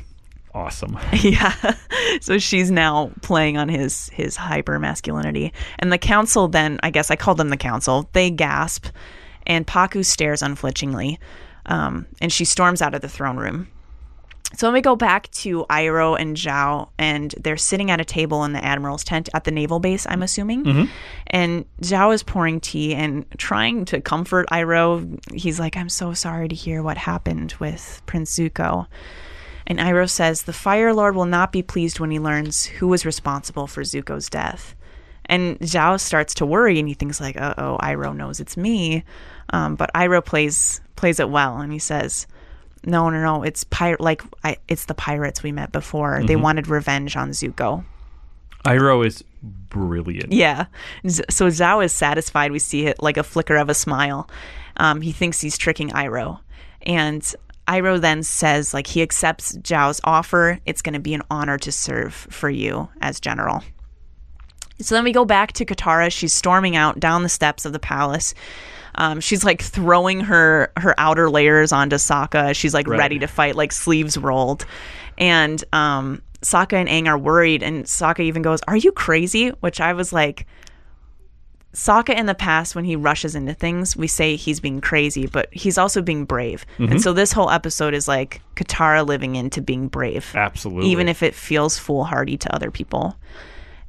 Awesome. 0.54 0.96
yeah. 1.12 1.74
So 2.20 2.38
she's 2.38 2.70
now 2.70 3.10
playing 3.22 3.58
on 3.58 3.68
his 3.68 4.08
his 4.10 4.36
hyper 4.36 4.78
masculinity. 4.78 5.52
And 5.80 5.92
the 5.92 5.98
council 5.98 6.46
then, 6.46 6.78
I 6.82 6.90
guess 6.90 7.10
I 7.10 7.16
called 7.16 7.38
them 7.38 7.48
the 7.48 7.56
council. 7.56 8.08
They 8.12 8.30
gasp, 8.30 8.86
and 9.46 9.66
Pakku 9.66 10.04
stares 10.04 10.42
unflinchingly, 10.42 11.18
um, 11.66 12.06
and 12.20 12.32
she 12.32 12.44
storms 12.44 12.80
out 12.80 12.94
of 12.94 13.00
the 13.00 13.08
throne 13.08 13.36
room. 13.36 13.68
So 14.56 14.66
then 14.66 14.74
we 14.74 14.82
go 14.82 14.94
back 14.94 15.28
to 15.32 15.66
Iroh 15.68 16.16
and 16.20 16.36
Zhao, 16.36 16.88
and 16.96 17.34
they're 17.40 17.56
sitting 17.56 17.90
at 17.90 18.00
a 18.00 18.04
table 18.04 18.44
in 18.44 18.52
the 18.52 18.64
admiral's 18.64 19.02
tent 19.02 19.28
at 19.34 19.42
the 19.42 19.50
naval 19.50 19.80
base. 19.80 20.06
I'm 20.08 20.22
assuming, 20.22 20.64
and 21.26 21.64
Zhao 21.82 22.14
is 22.14 22.22
pouring 22.22 22.60
tea 22.60 22.94
and 22.94 23.28
trying 23.38 23.84
to 23.86 24.00
comfort 24.00 24.46
Iroh. 24.52 25.18
He's 25.34 25.58
like, 25.58 25.76
"I'm 25.76 25.88
so 25.88 26.12
sorry 26.14 26.46
to 26.46 26.54
hear 26.54 26.80
what 26.80 26.96
happened 26.96 27.54
with 27.58 28.02
Prince 28.06 28.38
Zuko." 28.38 28.86
And 29.66 29.78
Iroh 29.78 30.10
says, 30.10 30.42
The 30.42 30.52
Fire 30.52 30.92
Lord 30.92 31.14
will 31.16 31.24
not 31.26 31.52
be 31.52 31.62
pleased 31.62 31.98
when 32.00 32.10
he 32.10 32.18
learns 32.18 32.64
who 32.66 32.88
was 32.88 33.06
responsible 33.06 33.66
for 33.66 33.82
Zuko's 33.82 34.28
death. 34.28 34.74
And 35.26 35.58
Zhao 35.60 35.98
starts 35.98 36.34
to 36.34 36.46
worry 36.46 36.78
and 36.78 36.86
he 36.86 36.92
thinks 36.94 37.18
like, 37.20 37.40
uh 37.40 37.54
oh, 37.56 37.78
Iroh 37.82 38.14
knows 38.14 38.40
it's 38.40 38.56
me. 38.58 39.04
Um, 39.50 39.74
but 39.74 39.90
Iroh 39.94 40.24
plays 40.24 40.80
plays 40.96 41.18
it 41.18 41.30
well 41.30 41.58
and 41.58 41.72
he 41.72 41.78
says, 41.78 42.26
No, 42.84 43.08
no, 43.08 43.22
no, 43.22 43.42
it's 43.42 43.64
pirate 43.64 44.00
like 44.02 44.22
I, 44.42 44.58
it's 44.68 44.84
the 44.84 44.94
pirates 44.94 45.42
we 45.42 45.50
met 45.50 45.72
before. 45.72 46.22
They 46.24 46.36
wanted 46.36 46.68
revenge 46.68 47.16
on 47.16 47.30
Zuko. 47.30 47.84
Iroh 48.66 49.06
is 49.06 49.24
brilliant. 49.42 50.32
Yeah. 50.32 50.66
Z- 51.08 51.24
So 51.30 51.46
Zhao 51.48 51.82
is 51.84 51.92
satisfied. 51.92 52.52
We 52.52 52.58
see 52.58 52.86
it 52.86 53.02
like 53.02 53.16
a 53.16 53.22
flicker 53.22 53.56
of 53.56 53.70
a 53.70 53.74
smile. 53.74 54.28
Um, 54.76 55.00
he 55.00 55.12
thinks 55.12 55.40
he's 55.40 55.56
tricking 55.56 55.88
Iroh. 55.90 56.40
And 56.82 57.34
Iroh 57.66 58.00
then 58.00 58.22
says, 58.22 58.74
like, 58.74 58.86
he 58.86 59.00
accepts 59.02 59.56
Zhao's 59.58 60.00
offer. 60.04 60.58
It's 60.66 60.82
going 60.82 60.92
to 60.94 61.00
be 61.00 61.14
an 61.14 61.22
honor 61.30 61.56
to 61.58 61.72
serve 61.72 62.12
for 62.14 62.50
you 62.50 62.88
as 63.00 63.20
general. 63.20 63.62
So 64.80 64.94
then 64.94 65.04
we 65.04 65.12
go 65.12 65.24
back 65.24 65.52
to 65.54 65.64
Katara. 65.64 66.10
She's 66.12 66.34
storming 66.34 66.76
out 66.76 66.98
down 67.00 67.22
the 67.22 67.28
steps 67.28 67.64
of 67.64 67.72
the 67.72 67.78
palace. 67.78 68.34
Um, 68.96 69.20
she's 69.20 69.44
like 69.44 69.62
throwing 69.62 70.20
her 70.20 70.72
her 70.76 70.94
outer 70.98 71.30
layers 71.30 71.72
onto 71.72 71.96
Sokka. 71.96 72.54
She's 72.54 72.74
like 72.74 72.86
Right. 72.88 72.98
ready 72.98 73.18
to 73.20 73.26
fight, 73.26 73.56
like 73.56 73.72
sleeves 73.72 74.16
rolled. 74.18 74.66
And 75.16 75.62
um, 75.72 76.22
Sokka 76.42 76.74
and 76.74 76.88
Aang 76.88 77.08
are 77.08 77.18
worried, 77.18 77.62
and 77.62 77.84
Sokka 77.84 78.20
even 78.20 78.42
goes, 78.42 78.60
"Are 78.68 78.76
you 78.76 78.92
crazy?" 78.92 79.48
Which 79.60 79.80
I 79.80 79.92
was 79.94 80.12
like, 80.12 80.46
Sokka 81.74 82.16
in 82.16 82.26
the 82.26 82.34
past, 82.34 82.74
when 82.74 82.84
he 82.84 82.96
rushes 82.96 83.34
into 83.34 83.52
things, 83.52 83.96
we 83.96 84.06
say 84.06 84.36
he's 84.36 84.60
being 84.60 84.80
crazy, 84.80 85.26
but 85.26 85.52
he's 85.52 85.76
also 85.76 86.00
being 86.00 86.24
brave. 86.24 86.64
And 86.78 87.02
so 87.02 87.12
this 87.12 87.32
whole 87.32 87.50
episode 87.50 87.94
is 87.94 88.06
like 88.08 88.40
Katara 88.54 89.06
living 89.06 89.34
into 89.34 89.60
being 89.60 89.88
brave, 89.88 90.32
Absolutely. 90.34 90.88
even 90.90 91.08
if 91.08 91.22
it 91.22 91.34
feels 91.34 91.78
foolhardy 91.78 92.36
to 92.38 92.54
other 92.54 92.70
people. 92.70 93.16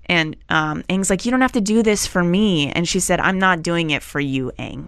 And 0.07 0.35
um, 0.49 0.83
Aang's 0.89 1.09
like, 1.09 1.25
You 1.25 1.31
don't 1.31 1.41
have 1.41 1.51
to 1.53 1.61
do 1.61 1.83
this 1.83 2.05
for 2.05 2.23
me. 2.23 2.71
And 2.71 2.87
she 2.87 2.99
said, 2.99 3.19
I'm 3.19 3.39
not 3.39 3.61
doing 3.61 3.91
it 3.91 4.03
for 4.03 4.19
you, 4.19 4.51
Aang. 4.57 4.87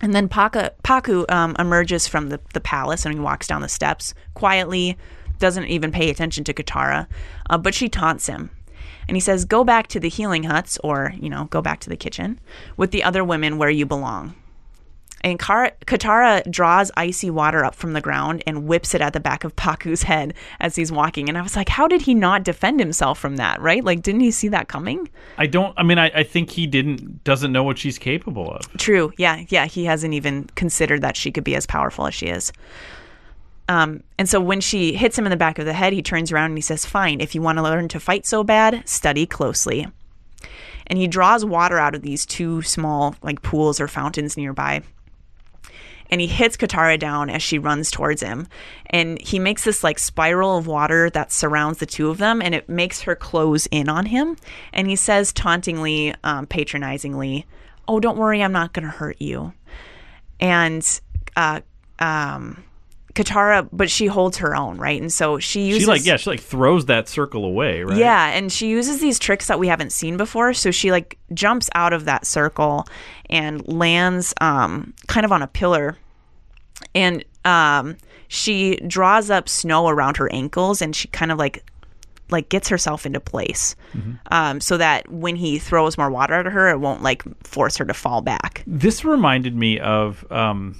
And 0.00 0.14
then 0.14 0.28
Paka, 0.28 0.72
Pakku 0.82 1.30
um, 1.30 1.56
emerges 1.58 2.06
from 2.06 2.28
the, 2.28 2.40
the 2.52 2.60
palace 2.60 3.06
and 3.06 3.14
he 3.14 3.20
walks 3.20 3.46
down 3.46 3.62
the 3.62 3.68
steps 3.68 4.12
quietly, 4.34 4.98
doesn't 5.38 5.66
even 5.66 5.92
pay 5.92 6.10
attention 6.10 6.44
to 6.44 6.54
Katara, 6.54 7.06
uh, 7.48 7.58
but 7.58 7.74
she 7.74 7.88
taunts 7.88 8.26
him. 8.26 8.50
And 9.08 9.16
he 9.16 9.20
says, 9.20 9.44
Go 9.44 9.64
back 9.64 9.86
to 9.88 10.00
the 10.00 10.08
healing 10.08 10.44
huts, 10.44 10.78
or, 10.84 11.12
you 11.18 11.28
know, 11.28 11.44
go 11.46 11.60
back 11.62 11.80
to 11.80 11.88
the 11.88 11.96
kitchen 11.96 12.40
with 12.76 12.90
the 12.90 13.04
other 13.04 13.24
women 13.24 13.58
where 13.58 13.70
you 13.70 13.86
belong. 13.86 14.34
And 15.24 15.38
Kara, 15.38 15.72
Katara 15.86 16.48
draws 16.50 16.92
icy 16.98 17.30
water 17.30 17.64
up 17.64 17.74
from 17.74 17.94
the 17.94 18.02
ground 18.02 18.42
and 18.46 18.66
whips 18.66 18.94
it 18.94 19.00
at 19.00 19.14
the 19.14 19.20
back 19.20 19.42
of 19.42 19.56
Pakku's 19.56 20.02
head 20.02 20.34
as 20.60 20.76
he's 20.76 20.92
walking. 20.92 21.30
And 21.30 21.38
I 21.38 21.42
was 21.42 21.56
like, 21.56 21.70
how 21.70 21.88
did 21.88 22.02
he 22.02 22.12
not 22.12 22.44
defend 22.44 22.78
himself 22.78 23.18
from 23.18 23.36
that, 23.36 23.58
right? 23.62 23.82
Like, 23.82 24.02
didn't 24.02 24.20
he 24.20 24.30
see 24.30 24.48
that 24.48 24.68
coming? 24.68 25.08
I 25.38 25.46
don't. 25.46 25.72
I 25.78 25.82
mean, 25.82 25.98
I, 25.98 26.10
I 26.14 26.24
think 26.24 26.50
he 26.50 26.66
didn't 26.66 27.24
doesn't 27.24 27.52
know 27.52 27.64
what 27.64 27.78
she's 27.78 27.98
capable 27.98 28.50
of. 28.50 28.70
True. 28.76 29.14
Yeah. 29.16 29.44
Yeah. 29.48 29.64
He 29.64 29.86
hasn't 29.86 30.12
even 30.12 30.44
considered 30.56 31.00
that 31.00 31.16
she 31.16 31.32
could 31.32 31.44
be 31.44 31.54
as 31.54 31.64
powerful 31.64 32.06
as 32.06 32.14
she 32.14 32.26
is. 32.26 32.52
Um, 33.68 34.02
and 34.18 34.28
so 34.28 34.40
when 34.40 34.60
she 34.60 34.94
hits 34.94 35.18
him 35.18 35.26
in 35.26 35.30
the 35.30 35.36
back 35.36 35.58
of 35.58 35.64
the 35.64 35.72
head, 35.72 35.92
he 35.92 36.02
turns 36.02 36.30
around 36.30 36.46
and 36.46 36.58
he 36.58 36.62
says, 36.62 36.84
Fine, 36.84 37.20
if 37.20 37.34
you 37.34 37.42
want 37.42 37.58
to 37.58 37.62
learn 37.62 37.88
to 37.88 38.00
fight 38.00 38.26
so 38.26 38.44
bad, 38.44 38.86
study 38.88 39.26
closely. 39.26 39.86
And 40.86 40.98
he 40.98 41.06
draws 41.06 41.44
water 41.44 41.78
out 41.78 41.94
of 41.94 42.02
these 42.02 42.26
two 42.26 42.60
small, 42.62 43.16
like, 43.22 43.40
pools 43.40 43.80
or 43.80 43.88
fountains 43.88 44.36
nearby. 44.36 44.82
And 46.10 46.20
he 46.20 46.26
hits 46.26 46.58
Katara 46.58 46.98
down 46.98 47.30
as 47.30 47.42
she 47.42 47.58
runs 47.58 47.90
towards 47.90 48.22
him. 48.22 48.46
And 48.86 49.18
he 49.18 49.38
makes 49.38 49.64
this, 49.64 49.82
like, 49.82 49.98
spiral 49.98 50.58
of 50.58 50.66
water 50.66 51.08
that 51.10 51.32
surrounds 51.32 51.78
the 51.78 51.86
two 51.86 52.10
of 52.10 52.18
them, 52.18 52.42
and 52.42 52.54
it 52.54 52.68
makes 52.68 53.00
her 53.02 53.16
close 53.16 53.64
in 53.66 53.88
on 53.88 54.06
him. 54.06 54.36
And 54.74 54.88
he 54.88 54.96
says 54.96 55.32
tauntingly, 55.32 56.14
um, 56.22 56.46
patronizingly, 56.46 57.46
Oh, 57.88 58.00
don't 58.00 58.18
worry, 58.18 58.42
I'm 58.42 58.52
not 58.52 58.72
going 58.72 58.84
to 58.84 58.90
hurt 58.90 59.20
you. 59.20 59.52
And, 60.40 61.00
uh, 61.36 61.60
um, 61.98 62.64
Katara, 63.14 63.68
but 63.72 63.88
she 63.90 64.06
holds 64.06 64.38
her 64.38 64.56
own, 64.56 64.76
right? 64.76 65.00
And 65.00 65.12
so 65.12 65.38
she 65.38 65.66
uses 65.66 65.82
She 65.82 65.86
like 65.86 66.04
yeah, 66.04 66.16
she 66.16 66.30
like 66.30 66.40
throws 66.40 66.86
that 66.86 67.08
circle 67.08 67.44
away, 67.44 67.84
right? 67.84 67.96
yeah, 67.96 68.30
and 68.30 68.50
she 68.50 68.68
uses 68.68 69.00
these 69.00 69.18
tricks 69.20 69.46
that 69.46 69.58
we 69.58 69.68
haven't 69.68 69.92
seen 69.92 70.16
before. 70.16 70.52
So 70.52 70.70
she 70.72 70.90
like 70.90 71.16
jumps 71.32 71.70
out 71.74 71.92
of 71.92 72.06
that 72.06 72.26
circle 72.26 72.86
and 73.30 73.66
lands 73.68 74.34
um, 74.40 74.94
kind 75.06 75.24
of 75.24 75.30
on 75.30 75.42
a 75.42 75.46
pillar, 75.46 75.96
and 76.94 77.24
um, 77.44 77.96
she 78.26 78.76
draws 78.86 79.30
up 79.30 79.48
snow 79.48 79.86
around 79.88 80.16
her 80.16 80.30
ankles, 80.32 80.82
and 80.82 80.94
she 80.94 81.06
kind 81.08 81.30
of 81.30 81.38
like 81.38 81.64
like 82.30 82.48
gets 82.48 82.68
herself 82.68 83.06
into 83.06 83.20
place, 83.20 83.76
um, 84.32 84.60
so 84.60 84.76
that 84.76 85.08
when 85.08 85.36
he 85.36 85.58
throws 85.60 85.96
more 85.96 86.10
water 86.10 86.34
at 86.34 86.46
her, 86.46 86.68
it 86.70 86.80
won't 86.80 87.02
like 87.02 87.22
force 87.46 87.76
her 87.76 87.84
to 87.84 87.94
fall 87.94 88.22
back. 88.22 88.64
This 88.66 89.04
reminded 89.04 89.54
me 89.54 89.78
of 89.78 90.26
um 90.32 90.76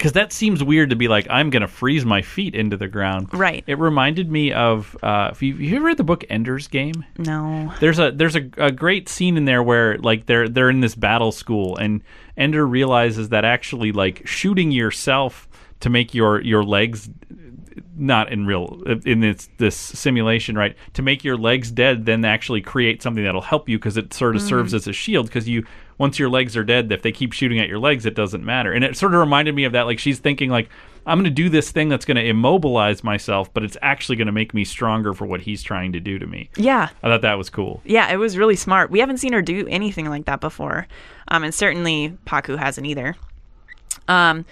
because 0.00 0.12
that 0.12 0.32
seems 0.32 0.64
weird 0.64 0.88
to 0.88 0.96
be 0.96 1.08
like 1.08 1.26
I'm 1.28 1.50
gonna 1.50 1.68
freeze 1.68 2.06
my 2.06 2.22
feet 2.22 2.54
into 2.54 2.78
the 2.78 2.88
ground. 2.88 3.28
Right. 3.34 3.62
It 3.66 3.78
reminded 3.78 4.30
me 4.30 4.50
of 4.50 4.96
uh, 5.02 5.28
if 5.30 5.42
you, 5.42 5.54
you 5.56 5.76
ever 5.76 5.84
read 5.84 5.98
the 5.98 6.04
book 6.04 6.24
Ender's 6.30 6.68
Game. 6.68 7.04
No, 7.18 7.70
There's 7.80 7.98
a 7.98 8.10
there's 8.10 8.34
a, 8.34 8.48
a 8.56 8.72
great 8.72 9.10
scene 9.10 9.36
in 9.36 9.44
there 9.44 9.62
where 9.62 9.98
like 9.98 10.24
they're 10.24 10.48
they're 10.48 10.70
in 10.70 10.80
this 10.80 10.94
battle 10.94 11.32
school 11.32 11.76
and 11.76 12.00
Ender 12.38 12.66
realizes 12.66 13.28
that 13.28 13.44
actually 13.44 13.92
like 13.92 14.26
shooting 14.26 14.70
yourself 14.70 15.46
to 15.80 15.90
make 15.90 16.14
your 16.14 16.40
your 16.40 16.64
legs 16.64 17.10
not 17.94 18.32
in 18.32 18.46
real 18.46 18.82
in 19.04 19.20
this 19.20 19.50
this 19.58 19.76
simulation 19.76 20.56
right 20.56 20.76
to 20.94 21.02
make 21.02 21.22
your 21.22 21.36
legs 21.36 21.70
dead 21.70 22.06
then 22.06 22.24
actually 22.24 22.62
create 22.62 23.02
something 23.02 23.22
that'll 23.22 23.42
help 23.42 23.68
you 23.68 23.78
because 23.78 23.98
it 23.98 24.12
sort 24.14 24.34
of 24.34 24.40
serves 24.40 24.72
as 24.72 24.86
a 24.86 24.92
shield 24.92 25.26
because 25.26 25.46
you 25.46 25.64
once 26.00 26.18
your 26.18 26.28
legs 26.28 26.56
are 26.56 26.64
dead 26.64 26.90
if 26.90 27.02
they 27.02 27.12
keep 27.12 27.32
shooting 27.32 27.60
at 27.60 27.68
your 27.68 27.78
legs 27.78 28.06
it 28.06 28.14
doesn't 28.14 28.44
matter 28.44 28.72
and 28.72 28.82
it 28.82 28.96
sort 28.96 29.14
of 29.14 29.20
reminded 29.20 29.54
me 29.54 29.64
of 29.64 29.72
that 29.72 29.82
like 29.82 29.98
she's 29.98 30.18
thinking 30.18 30.50
like 30.50 30.68
i'm 31.06 31.18
going 31.18 31.24
to 31.24 31.30
do 31.30 31.48
this 31.48 31.70
thing 31.70 31.88
that's 31.88 32.04
going 32.04 32.16
to 32.16 32.26
immobilize 32.26 33.04
myself 33.04 33.52
but 33.52 33.62
it's 33.62 33.76
actually 33.82 34.16
going 34.16 34.26
to 34.26 34.32
make 34.32 34.54
me 34.54 34.64
stronger 34.64 35.12
for 35.14 35.26
what 35.26 35.40
he's 35.42 35.62
trying 35.62 35.92
to 35.92 36.00
do 36.00 36.18
to 36.18 36.26
me 36.26 36.48
yeah, 36.56 36.88
i 37.02 37.08
thought 37.08 37.22
that 37.22 37.38
was 37.38 37.50
cool 37.50 37.82
Yeah, 37.84 38.10
it 38.12 38.16
was 38.16 38.36
really 38.38 38.56
smart. 38.56 38.90
We 38.90 39.00
haven't 39.00 39.18
seen 39.18 39.32
her 39.32 39.42
do 39.42 39.66
anything 39.68 40.08
like 40.08 40.24
that 40.26 40.40
before. 40.40 40.86
Um, 41.28 41.44
and 41.44 41.54
certainly 41.54 42.16
Pakku 42.26 42.56
hasn't 42.58 42.86
either. 42.86 43.16
Um, 44.08 44.44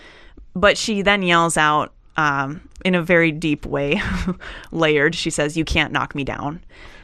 but 0.54 0.76
she 0.76 1.02
then 1.02 1.22
yells 1.22 1.56
out 1.56 1.92
um, 2.16 2.68
in 2.84 2.94
a 2.94 3.02
very 3.02 3.30
deep 3.30 3.64
way, 3.64 4.00
layered. 4.72 5.14
She 5.14 5.30
says, 5.30 5.56
You 5.56 5.64
can't 5.64 5.92
knock 5.92 6.14
me 6.14 6.24
down. 6.24 6.60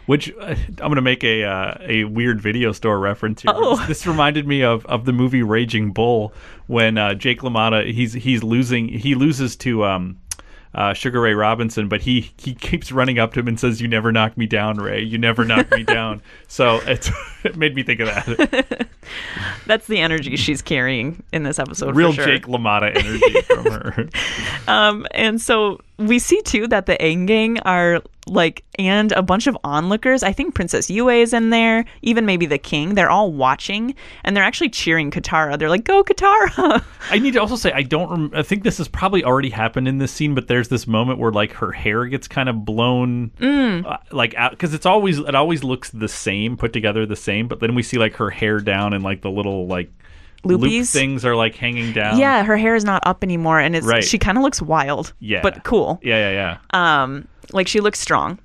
Which 0.06 0.32
uh, 0.38 0.54
I'm 0.68 0.74
going 0.76 0.96
to 0.96 1.02
make 1.02 1.24
a 1.24 1.44
uh, 1.44 1.74
a 1.80 2.04
weird 2.04 2.40
video 2.40 2.72
store 2.72 2.98
reference 2.98 3.42
here. 3.42 3.52
Oh. 3.54 3.76
This, 3.76 3.86
this 3.86 4.06
reminded 4.06 4.46
me 4.46 4.62
of, 4.62 4.84
of 4.86 5.04
the 5.06 5.12
movie 5.12 5.42
Raging 5.42 5.92
Bull 5.92 6.32
when 6.66 6.98
uh, 6.98 7.14
Jake 7.14 7.40
LaMotta 7.40 7.92
he's 7.92 8.12
he's 8.12 8.42
losing 8.42 8.88
he 8.88 9.14
loses 9.14 9.56
to 9.56 9.84
um, 9.84 10.18
uh, 10.74 10.92
Sugar 10.92 11.20
Ray 11.20 11.34
Robinson, 11.34 11.88
but 11.88 12.02
he 12.02 12.32
he 12.36 12.54
keeps 12.54 12.90
running 12.90 13.18
up 13.18 13.32
to 13.34 13.40
him 13.40 13.48
and 13.48 13.58
says, 13.58 13.80
"You 13.80 13.86
never 13.86 14.10
knock 14.10 14.36
me 14.36 14.46
down, 14.46 14.76
Ray. 14.76 15.02
You 15.02 15.18
never 15.18 15.44
knock 15.44 15.70
me 15.70 15.84
down." 15.84 16.22
So 16.46 16.76
it's, 16.86 17.10
it 17.44 17.56
made 17.56 17.74
me 17.74 17.82
think 17.82 17.98
of 18.00 18.06
that 18.06 18.88
That's 19.66 19.88
the 19.88 19.98
energy 19.98 20.36
she's 20.36 20.62
carrying 20.62 21.22
in 21.32 21.42
this 21.42 21.58
episode. 21.58 21.96
real 21.96 22.12
for 22.12 22.22
sure. 22.22 22.26
Jake 22.26 22.46
LaMotta 22.46 22.96
energy 22.96 23.40
from 23.42 23.64
her. 23.64 24.08
Um, 24.68 25.06
and 25.10 25.40
so 25.40 25.80
we 25.98 26.20
see 26.20 26.40
too 26.42 26.68
that 26.68 26.86
the 26.86 26.96
Aang 26.98 27.26
gang 27.26 27.58
are 27.60 28.02
like, 28.26 28.64
and 28.78 29.12
a 29.12 29.22
bunch 29.22 29.46
of 29.46 29.56
onlookers. 29.64 30.22
I 30.22 30.32
think 30.32 30.54
Princess 30.54 30.88
Yue 30.90 31.08
is 31.08 31.32
in 31.32 31.50
there, 31.50 31.84
even 32.02 32.26
maybe 32.26 32.46
the 32.46 32.58
king. 32.58 32.94
They're 32.94 33.10
all 33.10 33.32
watching 33.32 33.94
and 34.24 34.36
they're 34.36 34.44
actually 34.44 34.70
cheering 34.70 35.10
Katara. 35.10 35.58
They're 35.58 35.68
like, 35.68 35.84
"Go 35.84 36.02
Katara!" 36.02 36.82
I 37.10 37.18
need 37.18 37.34
to 37.34 37.40
also 37.40 37.56
say 37.56 37.72
I 37.72 37.82
don't. 37.82 38.10
Rem- 38.10 38.30
I 38.34 38.42
think 38.42 38.62
this 38.62 38.78
has 38.78 38.88
probably 38.88 39.24
already 39.24 39.50
happened 39.50 39.88
in 39.88 39.98
this 39.98 40.12
scene, 40.12 40.34
but 40.34 40.48
there's 40.48 40.68
this 40.68 40.86
moment 40.86 41.18
where 41.18 41.32
like 41.32 41.52
her 41.52 41.72
hair 41.72 42.06
gets 42.06 42.28
kind 42.28 42.48
of 42.48 42.64
blown, 42.64 43.30
uh, 43.86 43.98
like 44.10 44.34
out 44.34 44.52
because 44.52 44.74
it's 44.74 44.86
always 44.86 45.18
it 45.18 45.34
always 45.34 45.62
looks 45.62 45.90
the 45.90 46.08
same, 46.08 46.56
put 46.56 46.72
together 46.72 47.06
the 47.06 47.16
same, 47.16 47.48
but 47.48 47.60
then 47.60 47.74
we 47.74 47.82
see 47.82 47.98
like 47.98 48.14
her 48.14 48.30
hair 48.30 48.60
down 48.60 48.92
and 48.92 49.04
like 49.04 49.22
the 49.22 49.30
little 49.30 49.66
like 49.66 49.90
loop 50.44 50.86
things 50.86 51.24
are 51.24 51.34
like 51.36 51.54
hanging 51.56 51.92
down. 51.92 52.18
yeah, 52.18 52.42
her 52.44 52.56
hair 52.56 52.74
is 52.74 52.84
not 52.84 53.02
up 53.06 53.22
anymore, 53.24 53.58
and 53.60 53.74
it's 53.76 53.86
Right. 53.86 54.04
she 54.04 54.18
kind 54.18 54.38
of 54.38 54.42
looks 54.44 54.60
wild. 54.62 55.12
yeah, 55.20 55.40
but 55.42 55.64
cool. 55.64 55.98
Yeah, 56.02 56.30
yeah, 56.30 56.58
yeah. 56.72 57.00
um 57.02 57.28
like 57.52 57.68
she 57.68 57.80
looks 57.80 57.98
strong 58.00 58.38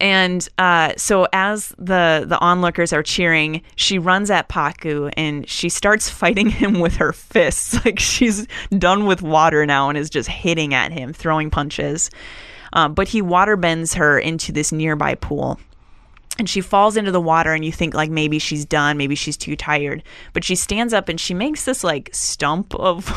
and 0.00 0.48
uh, 0.58 0.92
so 0.96 1.26
as 1.32 1.70
the 1.78 2.24
the 2.26 2.38
onlookers 2.40 2.92
are 2.92 3.02
cheering 3.02 3.62
she 3.74 3.98
runs 3.98 4.30
at 4.30 4.48
pakku 4.48 5.10
and 5.16 5.48
she 5.48 5.68
starts 5.68 6.08
fighting 6.08 6.48
him 6.62 6.78
with 6.80 6.96
her 6.96 7.12
fists 7.12 7.82
like 7.84 7.98
she's 7.98 8.46
done 8.78 9.06
with 9.06 9.22
water 9.22 9.66
now 9.66 9.88
and 9.88 9.98
is 9.98 10.08
just 10.10 10.28
hitting 10.28 10.72
at 10.74 10.92
him 10.92 11.12
throwing 11.12 11.50
punches 11.50 12.10
um, 12.72 12.94
but 12.94 13.08
he 13.08 13.22
water 13.22 13.56
bends 13.56 13.94
her 13.94 14.18
into 14.18 14.52
this 14.52 14.70
nearby 14.72 15.14
pool 15.14 15.58
and 16.38 16.48
she 16.48 16.60
falls 16.60 16.96
into 16.96 17.10
the 17.10 17.20
water 17.20 17.52
and 17.52 17.64
you 17.64 17.72
think 17.72 17.94
like 17.94 18.10
maybe 18.10 18.38
she's 18.38 18.64
done 18.64 18.96
maybe 18.96 19.14
she's 19.14 19.36
too 19.36 19.56
tired 19.56 20.02
but 20.32 20.44
she 20.44 20.54
stands 20.54 20.92
up 20.92 21.08
and 21.08 21.20
she 21.20 21.32
makes 21.34 21.64
this 21.64 21.82
like 21.82 22.10
stump 22.12 22.74
of 22.74 23.08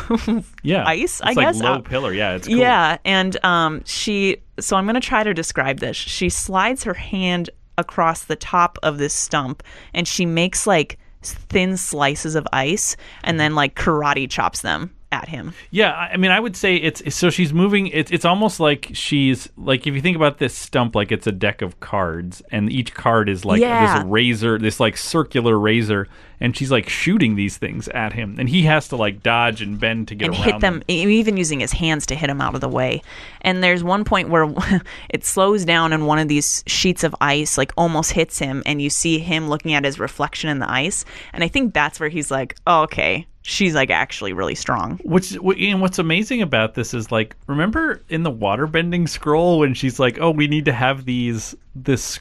yeah, 0.62 0.84
ice 0.86 1.20
i 1.22 1.32
like 1.32 1.36
guess 1.36 1.60
low 1.60 1.74
out- 1.74 1.84
pillar. 1.84 2.12
Yeah, 2.12 2.34
it's 2.36 2.48
cool. 2.48 2.56
yeah, 2.56 2.98
and 3.04 3.42
um, 3.44 3.82
she. 3.84 4.38
So 4.58 4.76
I'm 4.76 4.86
gonna 4.86 5.00
try 5.00 5.22
to 5.22 5.32
describe 5.34 5.78
this. 5.80 5.96
She 5.96 6.28
slides 6.28 6.84
her 6.84 6.94
hand 6.94 7.50
across 7.78 8.24
the 8.24 8.36
top 8.36 8.78
of 8.82 8.98
this 8.98 9.14
stump, 9.14 9.62
and 9.94 10.06
she 10.06 10.26
makes 10.26 10.66
like 10.66 10.98
thin 11.22 11.76
slices 11.76 12.34
of 12.34 12.46
ice, 12.52 12.96
and 13.24 13.38
then 13.40 13.54
like 13.54 13.74
karate 13.74 14.28
chops 14.28 14.60
them 14.62 14.94
at 15.12 15.28
him. 15.28 15.52
Yeah, 15.70 15.92
I 15.92 16.16
mean, 16.16 16.30
I 16.30 16.38
would 16.38 16.56
say 16.56 16.76
it's 16.76 17.14
so 17.14 17.30
she's 17.30 17.52
moving. 17.52 17.88
It's 17.88 18.10
it's 18.10 18.24
almost 18.24 18.60
like 18.60 18.90
she's 18.92 19.48
like 19.56 19.86
if 19.86 19.94
you 19.94 20.00
think 20.00 20.16
about 20.16 20.38
this 20.38 20.54
stump, 20.56 20.94
like 20.94 21.10
it's 21.12 21.26
a 21.26 21.32
deck 21.32 21.62
of 21.62 21.80
cards, 21.80 22.42
and 22.50 22.70
each 22.72 22.94
card 22.94 23.28
is 23.28 23.44
like 23.44 23.60
Yeah. 23.60 23.98
this 24.02 24.06
razor, 24.06 24.58
this 24.58 24.78
like 24.80 24.96
circular 24.96 25.58
razor, 25.58 26.06
and 26.38 26.56
she's 26.56 26.70
like 26.70 26.88
shooting 26.88 27.34
these 27.34 27.56
things 27.58 27.88
at 27.88 28.12
him, 28.12 28.36
and 28.38 28.48
he 28.48 28.62
has 28.62 28.88
to 28.88 28.96
like 28.96 29.22
dodge 29.22 29.62
and 29.62 29.80
bend 29.80 30.08
to 30.08 30.14
get 30.14 30.26
and 30.26 30.34
around 30.34 30.44
hit 30.44 30.60
them, 30.60 30.82
e- 30.88 31.04
even 31.18 31.36
using 31.36 31.60
his 31.60 31.72
hands 31.72 32.06
to 32.06 32.14
hit 32.14 32.30
him 32.30 32.40
out 32.40 32.54
of 32.54 32.60
the 32.60 32.68
way. 32.68 33.02
And 33.42 33.62
there's 33.64 33.82
one 33.82 34.04
point 34.04 34.28
where 34.28 34.48
it 35.10 35.24
slows 35.24 35.64
down 35.64 35.92
and 35.92 36.06
one 36.06 36.18
of 36.18 36.28
these 36.28 36.62
sheets 36.66 37.02
of 37.04 37.14
ice 37.20 37.58
like 37.58 37.72
almost 37.76 38.12
hits 38.12 38.38
him 38.38 38.62
and 38.66 38.80
you 38.80 38.90
see 38.90 39.18
him 39.18 39.48
looking 39.48 39.72
at 39.74 39.84
his 39.84 39.98
reflection 39.98 40.50
in 40.50 40.58
the 40.60 40.70
ice. 40.70 41.04
And 41.32 41.42
I 41.42 41.48
think 41.48 41.74
that's 41.74 41.98
where 41.98 42.08
he's 42.08 42.30
like, 42.30 42.56
oh, 42.66 42.82
okay, 42.82 43.26
she's 43.42 43.74
like 43.74 43.90
actually 43.90 44.32
really 44.32 44.54
strong. 44.54 44.98
Which 45.04 45.32
and 45.32 45.80
what's 45.80 45.98
amazing 45.98 46.42
about 46.42 46.74
this 46.74 46.94
is 46.94 47.10
like 47.10 47.36
remember 47.46 48.02
in 48.08 48.22
the 48.22 48.32
waterbending 48.32 49.08
scroll 49.08 49.58
when 49.58 49.74
she's 49.74 49.98
like, 49.98 50.18
"Oh, 50.20 50.30
we 50.30 50.46
need 50.46 50.64
to 50.66 50.72
have 50.72 51.04
these 51.04 51.54
this 51.74 52.20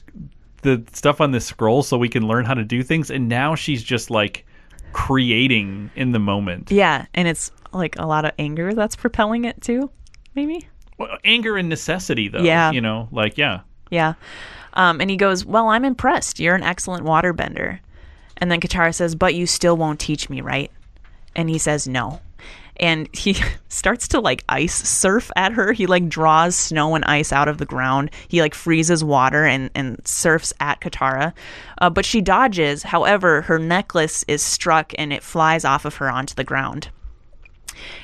the 0.61 0.83
stuff 0.93 1.21
on 1.21 1.31
this 1.31 1.45
scroll 1.45 1.83
so 1.83 1.97
we 1.97 2.09
can 2.09 2.27
learn 2.27 2.45
how 2.45 2.53
to 2.53 2.63
do 2.63 2.83
things, 2.83 3.09
and 3.09 3.27
now 3.27 3.55
she's 3.55 3.83
just 3.83 4.09
like 4.09 4.45
creating 4.93 5.91
in 5.95 6.11
the 6.11 6.19
moment. 6.19 6.71
Yeah, 6.71 7.05
and 7.13 7.27
it's 7.27 7.51
like 7.73 7.97
a 7.97 8.05
lot 8.05 8.25
of 8.25 8.31
anger 8.39 8.73
that's 8.73 8.95
propelling 8.95 9.45
it 9.45 9.61
too, 9.61 9.89
maybe. 10.35 10.67
Well, 10.97 11.17
anger 11.23 11.55
and 11.57 11.69
necessity, 11.69 12.27
though. 12.27 12.41
Yeah. 12.41 12.71
you 12.71 12.81
know, 12.81 13.07
like 13.11 13.37
yeah, 13.37 13.61
Yeah. 13.89 14.13
Um, 14.73 15.01
and 15.01 15.09
he 15.09 15.17
goes, 15.17 15.45
Well, 15.45 15.69
I'm 15.69 15.85
impressed. 15.85 16.39
You're 16.39 16.55
an 16.55 16.63
excellent 16.63 17.05
waterbender. 17.05 17.79
And 18.37 18.51
then 18.51 18.59
Katara 18.59 18.93
says, 18.93 19.15
But 19.15 19.33
you 19.35 19.47
still 19.47 19.77
won't 19.77 19.99
teach 19.99 20.29
me, 20.29 20.41
right? 20.41 20.71
And 21.35 21.49
he 21.49 21.57
says, 21.57 21.87
No. 21.87 22.21
And 22.77 23.13
he 23.13 23.35
starts 23.67 24.07
to 24.09 24.19
like 24.19 24.43
ice 24.47 24.75
surf 24.75 25.31
at 25.35 25.51
her. 25.53 25.73
He 25.73 25.85
like 25.85 26.07
draws 26.07 26.55
snow 26.55 26.95
and 26.95 27.03
ice 27.05 27.31
out 27.31 27.47
of 27.47 27.57
the 27.57 27.65
ground. 27.65 28.11
He 28.27 28.41
like 28.41 28.55
freezes 28.55 29.03
water 29.03 29.45
and, 29.45 29.69
and 29.75 29.99
surfs 30.07 30.53
at 30.59 30.79
Katara. 30.79 31.33
Uh, 31.79 31.89
but 31.89 32.05
she 32.05 32.21
dodges. 32.21 32.83
However, 32.83 33.41
her 33.43 33.59
necklace 33.59 34.23
is 34.27 34.41
struck 34.41 34.93
and 34.97 35.11
it 35.11 35.23
flies 35.23 35.65
off 35.65 35.85
of 35.85 35.95
her 35.95 36.09
onto 36.09 36.35
the 36.35 36.43
ground. 36.43 36.89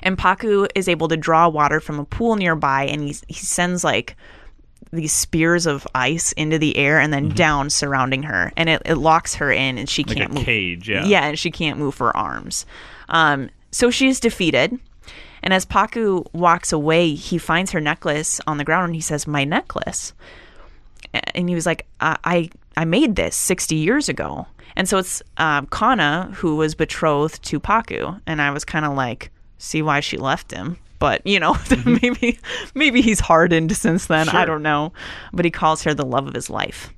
And 0.04 0.18
Pakku 0.18 0.68
is 0.76 0.88
able 0.88 1.08
to 1.10 1.18
draw 1.18 1.50
water 1.50 1.80
from 1.80 2.00
a 2.00 2.06
pool 2.06 2.36
nearby 2.36 2.86
and 2.86 3.02
he, 3.02 3.16
he 3.28 3.34
sends 3.34 3.84
like 3.84 4.16
these 4.92 5.12
spears 5.12 5.66
of 5.66 5.88
ice 5.94 6.32
into 6.34 6.58
the 6.58 6.78
air 6.78 7.00
and 7.00 7.12
then 7.12 7.30
down 7.30 7.70
surrounding 7.70 8.24
her 8.24 8.54
and 8.56 8.70
it, 8.70 8.82
it 8.86 8.96
locks 8.96 9.36
her 9.36 9.52
in 9.52 9.78
and 9.78 9.90
she 9.90 10.04
like 10.04 10.18
can't 10.18 10.32
a 10.32 10.34
move 10.36 10.46
cage. 10.46 10.88
Yeah, 10.88 11.06
yeah 11.06 11.26
and 11.26 11.38
she 11.38 11.52
can't 11.52 11.78
move 11.78 11.98
her 11.98 12.16
arms 12.16 12.66
um, 13.10 13.50
so 13.72 13.90
is 13.90 14.20
defeated. 14.20 14.80
And 15.44 15.54
as 15.54 15.66
pakku 15.66 16.26
walks 16.34 16.72
away 16.72 17.14
he 17.14 17.38
finds 17.38 17.72
her 17.72 17.82
necklace 17.82 18.42
on 18.48 18.58
the 18.58 18.64
ground 18.64 18.86
and 18.86 18.96
he 18.96 19.02
says 19.02 19.28
my 19.28 19.44
necklace. 19.44 20.14
And 21.14 21.48
he 21.48 21.56
was 21.56 21.66
like 21.66 21.86
i 22.00 22.18
i, 22.24 22.50
I 22.78 22.86
made 22.86 23.16
this 23.16 23.36
60 23.36 23.76
years 23.76 24.10
ago. 24.10 24.48
And 24.76 24.90
so 24.90 24.98
it's 24.98 25.22
um, 25.38 25.68
kanna 25.68 26.32
who 26.36 26.56
was 26.56 26.76
betrothed 26.76 27.44
to 27.44 27.60
pakku. 27.60 28.20
And 28.26 28.42
i 28.42 28.52
was 28.52 28.66
kind 28.66 28.86
of 28.86 28.96
like 28.96 29.32
see 29.58 29.82
why 29.82 30.00
she 30.00 30.18
left 30.18 30.52
him? 30.52 30.78
But 30.98 31.26
you 31.28 31.40
know 31.40 31.58
maybe 31.86 32.40
maybe 32.74 33.02
he's 33.02 33.20
hardened 33.20 33.76
since 33.76 34.08
then. 34.08 34.30
I 34.30 34.46
don't 34.46 34.64
know. 34.64 34.94
But 35.32 35.46
he 35.46 35.52
calls 35.52 35.84
her 35.84 35.94
the 35.94 36.06
love 36.06 36.28
of 36.28 36.34
his 36.34 36.50
life 36.50 36.92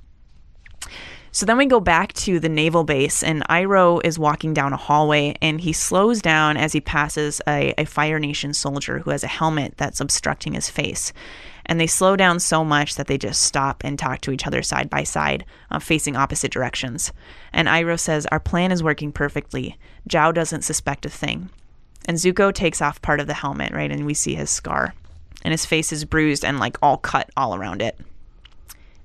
so 1.38 1.46
then 1.46 1.60
we 1.60 1.68
go 1.68 1.80
back 1.80 2.14
to 2.14 2.40
the 2.40 2.50
naval 2.50 2.84
base, 2.84 3.22
and 3.22 3.48
Iroh 3.48 4.04
is 4.04 4.18
walking 4.18 4.56
down 4.56 4.74
a 4.74 4.76
hallway, 4.76 5.36
and 5.40 5.62
he 5.62 5.72
slows 5.72 6.20
down 6.20 6.58
as 6.58 6.74
he 6.74 6.82
passes 6.82 7.44
a, 7.48 7.76
a 7.78 7.86
Fire 7.86 8.18
Nation 8.18 8.56
soldier 8.56 8.98
who 8.98 9.12
has 9.12 9.24
a 9.24 9.28
helmet 9.28 9.76
that's 9.78 10.02
obstructing 10.02 10.54
his 10.54 10.68
face. 10.68 11.14
And 11.64 11.80
they 11.80 11.86
slow 11.86 12.16
down 12.16 12.40
so 12.40 12.66
much 12.66 12.96
that 12.96 13.06
they 13.06 13.20
just 13.20 13.44
stop 13.44 13.84
and 13.84 14.00
talk 14.00 14.22
to 14.22 14.32
each 14.32 14.48
other 14.48 14.64
side 14.64 14.90
by 14.90 15.04
side, 15.04 15.46
uh, 15.70 15.78
facing 15.78 16.16
opposite 16.16 16.52
directions. 16.52 17.14
And 17.54 17.68
Iroh 17.68 18.00
says, 18.00 18.26
Our 18.32 18.40
plan 18.40 18.72
is 18.72 18.82
working 18.82 19.12
perfectly. 19.12 19.78
Zhao 20.10 20.34
doesn't 20.34 20.64
suspect 20.64 21.06
a 21.06 21.10
thing. 21.10 21.52
And 22.06 22.18
Zuko 22.18 22.52
takes 22.52 22.82
off 22.82 23.00
part 23.04 23.20
of 23.20 23.28
the 23.28 23.36
helmet, 23.36 23.74
right? 23.74 23.92
And 23.92 24.08
we 24.08 24.16
see 24.16 24.34
his 24.34 24.50
scar. 24.50 24.96
And 25.44 25.52
his 25.52 25.68
face 25.68 25.94
is 25.94 26.04
bruised 26.04 26.44
and 26.44 26.58
like 26.58 26.78
all 26.82 26.98
cut 26.98 27.30
all 27.38 27.54
around 27.54 27.84
it. 27.84 27.96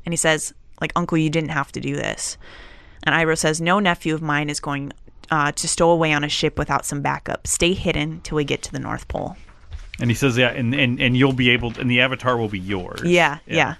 And 0.07 0.14
he 0.14 0.16
says, 0.16 0.55
like, 0.83 0.93
Uncle, 0.97 1.16
you 1.16 1.30
didn't 1.30 1.51
have 1.51 1.72
to 1.72 1.80
do 1.80 1.97
this. 1.97 2.37
And 3.05 3.14
Iroh 3.14 3.39
says, 3.39 3.61
No 3.61 3.78
nephew 3.78 4.14
of 4.14 4.20
mine 4.20 4.51
is 4.51 4.61
going 4.61 4.93
uh, 5.30 5.53
to 5.53 5.66
stow 5.66 5.91
away 5.91 6.12
on 6.12 6.24
a 6.24 6.28
ship 6.28 6.59
without 6.59 6.85
some 6.85 7.01
backup. 7.01 7.47
Stay 7.47 7.72
hidden 7.72 8.20
till 8.20 8.37
we 8.37 8.45
get 8.45 8.61
to 8.62 8.72
the 8.72 8.78
North 8.78 9.09
Pole. 9.09 9.37
and 10.01 10.11
he 10.11 10.14
says, 10.14 10.37
yeah, 10.37 10.51
and 10.51 10.74
and 10.74 11.01
and 11.01 11.16
you'll 11.16 11.33
be 11.33 11.51
able, 11.51 11.72
and 11.78 11.91
the 11.91 12.01
avatar 12.01 12.37
will 12.37 12.49
be 12.49 12.59
yours. 12.59 13.03
Yeah, 13.03 13.39
yeah. 13.47 13.76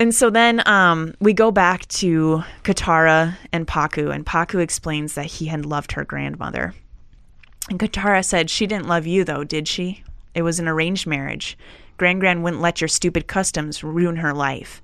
And 0.00 0.14
so 0.14 0.28
then 0.28 0.66
um, 0.68 1.14
we 1.20 1.32
go 1.32 1.50
back 1.50 1.86
to 1.88 2.42
Katara 2.64 3.36
and 3.52 3.66
Pakku, 3.66 4.12
and 4.14 4.26
Pakku 4.26 4.60
explains 4.60 5.14
that 5.14 5.26
he 5.26 5.46
had 5.46 5.64
loved 5.64 5.92
her 5.92 6.04
grandmother. 6.04 6.74
And 7.70 7.78
Katara 7.78 8.24
said, 8.24 8.50
She 8.50 8.66
didn't 8.66 8.88
love 8.88 9.06
you, 9.06 9.24
though, 9.24 9.44
did 9.44 9.68
she? 9.68 10.02
It 10.34 10.42
was 10.42 10.58
an 10.58 10.68
arranged 10.68 11.06
marriage. 11.06 11.56
Grand 11.96 12.20
Grand 12.20 12.42
wouldn't 12.42 12.62
let 12.62 12.80
your 12.80 12.88
stupid 12.88 13.26
customs 13.26 13.84
ruin 13.84 14.16
her 14.16 14.32
life. 14.34 14.82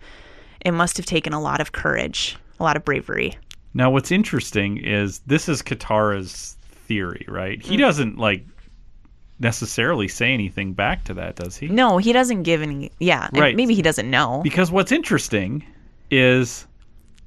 It 0.64 0.72
must 0.72 0.96
have 0.96 1.06
taken 1.06 1.32
a 1.32 1.40
lot 1.40 1.60
of 1.60 1.72
courage, 1.72 2.36
a 2.58 2.62
lot 2.62 2.76
of 2.76 2.84
bravery. 2.84 3.36
Now, 3.74 3.90
what's 3.90 4.10
interesting 4.12 4.78
is 4.78 5.20
this 5.20 5.48
is 5.48 5.62
Katara's 5.62 6.56
theory, 6.70 7.24
right? 7.28 7.58
Mm. 7.60 7.62
He 7.64 7.76
doesn't 7.76 8.18
like 8.18 8.44
necessarily 9.38 10.06
say 10.08 10.32
anything 10.34 10.72
back 10.72 11.04
to 11.04 11.14
that, 11.14 11.36
does 11.36 11.56
he? 11.56 11.68
No, 11.68 11.98
he 11.98 12.12
doesn't 12.12 12.42
give 12.42 12.62
any. 12.62 12.90
Yeah, 12.98 13.28
Right. 13.32 13.56
maybe 13.56 13.74
he 13.74 13.82
doesn't 13.82 14.10
know. 14.10 14.40
Because 14.42 14.70
what's 14.70 14.92
interesting 14.92 15.64
is 16.10 16.66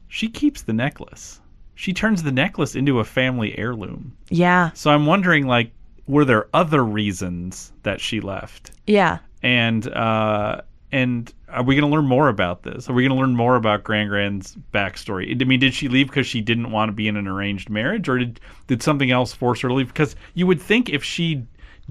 she 0.09 0.27
keeps 0.27 0.61
the 0.63 0.73
necklace. 0.73 1.39
She 1.75 1.91
turns 1.91 2.21
the 2.21 2.31
necklace 2.31 2.75
into 2.75 2.99
a 2.99 3.03
family 3.03 3.57
heirloom. 3.57 4.15
yeah, 4.29 4.69
So 4.75 4.91
I'm 4.91 5.07
wondering, 5.07 5.47
like, 5.47 5.71
were 6.05 6.23
there 6.25 6.47
other 6.53 6.83
reasons 6.83 7.71
that 7.83 7.99
she 7.99 8.19
left? 8.21 8.71
yeah. 8.85 9.19
And 9.43 9.87
uh, 9.87 10.61
and 10.91 11.33
are 11.49 11.63
we 11.63 11.75
going 11.75 11.89
to 11.89 11.93
learn 11.93 12.05
more 12.05 12.29
about 12.29 12.63
this? 12.63 12.89
Are 12.89 12.93
we 12.93 13.03
going 13.03 13.17
to 13.17 13.21
learn 13.21 13.35
more 13.35 13.55
about 13.55 13.83
Grand 13.83 14.09
Grand's 14.09 14.55
backstory? 14.73 15.39
I 15.39 15.43
mean, 15.43 15.59
did 15.59 15.73
she 15.73 15.87
leave 15.87 16.07
because 16.07 16.27
she 16.27 16.41
didn't 16.41 16.71
want 16.71 16.89
to 16.89 16.93
be 16.93 17.07
in 17.07 17.17
an 17.17 17.27
arranged 17.27 17.69
marriage, 17.69 18.07
or 18.07 18.17
did 18.19 18.39
did 18.67 18.81
something 18.81 19.11
else 19.11 19.33
force 19.33 19.61
her 19.61 19.67
to 19.67 19.73
leave? 19.73 19.87
Because 19.87 20.15
you 20.33 20.47
would 20.47 20.61
think 20.61 20.89
if 20.89 21.03
she 21.03 21.45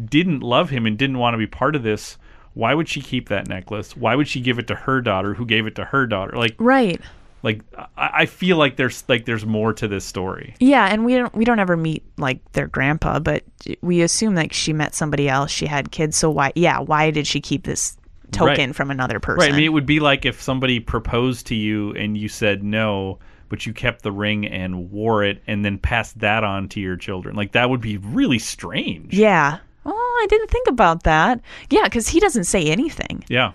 didn't 0.05 0.40
love 0.40 0.70
him 0.70 0.86
and 0.86 0.96
didn't 0.96 1.18
want 1.18 1.34
to 1.34 1.38
be 1.38 1.46
part 1.46 1.76
of 1.76 1.82
this, 1.82 2.16
why 2.55 2.74
would 2.74 2.88
she 2.88 3.00
keep 3.00 3.28
that 3.28 3.48
necklace? 3.48 3.96
Why 3.96 4.14
would 4.14 4.28
she 4.28 4.40
give 4.40 4.59
it 4.59 4.66
to 4.68 4.74
her 4.74 5.00
daughter, 5.00 5.34
who 5.34 5.46
gave 5.46 5.66
it 5.66 5.74
to 5.76 5.84
her 5.86 6.07
daughter? 6.07 6.36
Like, 6.36 6.55
Right. 6.59 7.00
Like 7.43 7.62
I, 7.97 8.11
I 8.22 8.26
feel 8.26 8.57
like 8.57 8.76
there's 8.76 9.05
like 9.09 9.24
there's 9.24 9.45
more 9.47 9.72
to 9.74 9.88
this 9.88 10.05
story. 10.05 10.55
Yeah, 10.61 10.86
and 10.86 11.05
we 11.05 11.14
don't 11.16 11.34
we 11.34 11.45
don't 11.45 11.59
ever 11.59 11.76
meet 11.76 12.03
like 12.16 12.40
their 12.53 12.66
grandpa, 12.68 13.18
but 13.18 13.43
we 13.80 14.03
assume 14.03 14.34
like 14.34 14.53
she 14.53 14.72
met 14.72 14.95
somebody 14.95 15.28
else, 15.28 15.51
she 15.51 15.66
had 15.66 15.90
kids, 15.90 16.16
so 16.16 16.30
why 16.30 16.53
yeah, 16.55 16.78
why 16.80 17.11
did 17.11 17.26
she 17.26 17.40
keep 17.40 17.64
this 17.64 17.97
token 18.30 18.68
Right. 18.70 18.76
from 18.76 18.90
another 18.90 19.20
person? 19.20 19.40
Right. 19.40 19.53
I 19.53 19.57
mean, 19.57 19.64
it 19.64 19.70
would 19.72 19.86
be 19.86 20.01
like 20.01 20.24
if 20.24 20.40
somebody 20.40 20.80
proposed 20.80 21.47
to 21.49 21.55
you 21.55 21.93
and 21.93 22.16
you 22.16 22.28
said 22.28 22.62
no, 22.62 23.18
but 23.49 23.66
you 23.66 23.72
kept 23.74 24.03
the 24.03 24.12
ring 24.12 24.47
and 24.47 24.90
wore 24.90 25.22
it 25.24 25.43
and 25.47 25.64
then 25.64 25.78
passed 25.78 26.18
that 26.20 26.43
on 26.45 26.68
to 26.70 26.80
your 26.80 26.97
children. 26.97 27.36
Like 27.36 27.53
that 27.53 27.68
would 27.68 27.80
be 27.82 27.99
really 27.99 28.38
strange. 28.38 29.12
yeah. 29.14 29.59
Oh, 29.84 30.18
I 30.22 30.26
didn't 30.28 30.49
think 30.49 30.68
about 30.68 31.03
that. 31.03 31.40
Yeah, 31.68 31.88
cuz 31.88 32.07
he 32.07 32.20
doesn't 32.20 32.45
say 32.45 32.66
anything. 32.66 33.24
Yeah. 33.28 33.51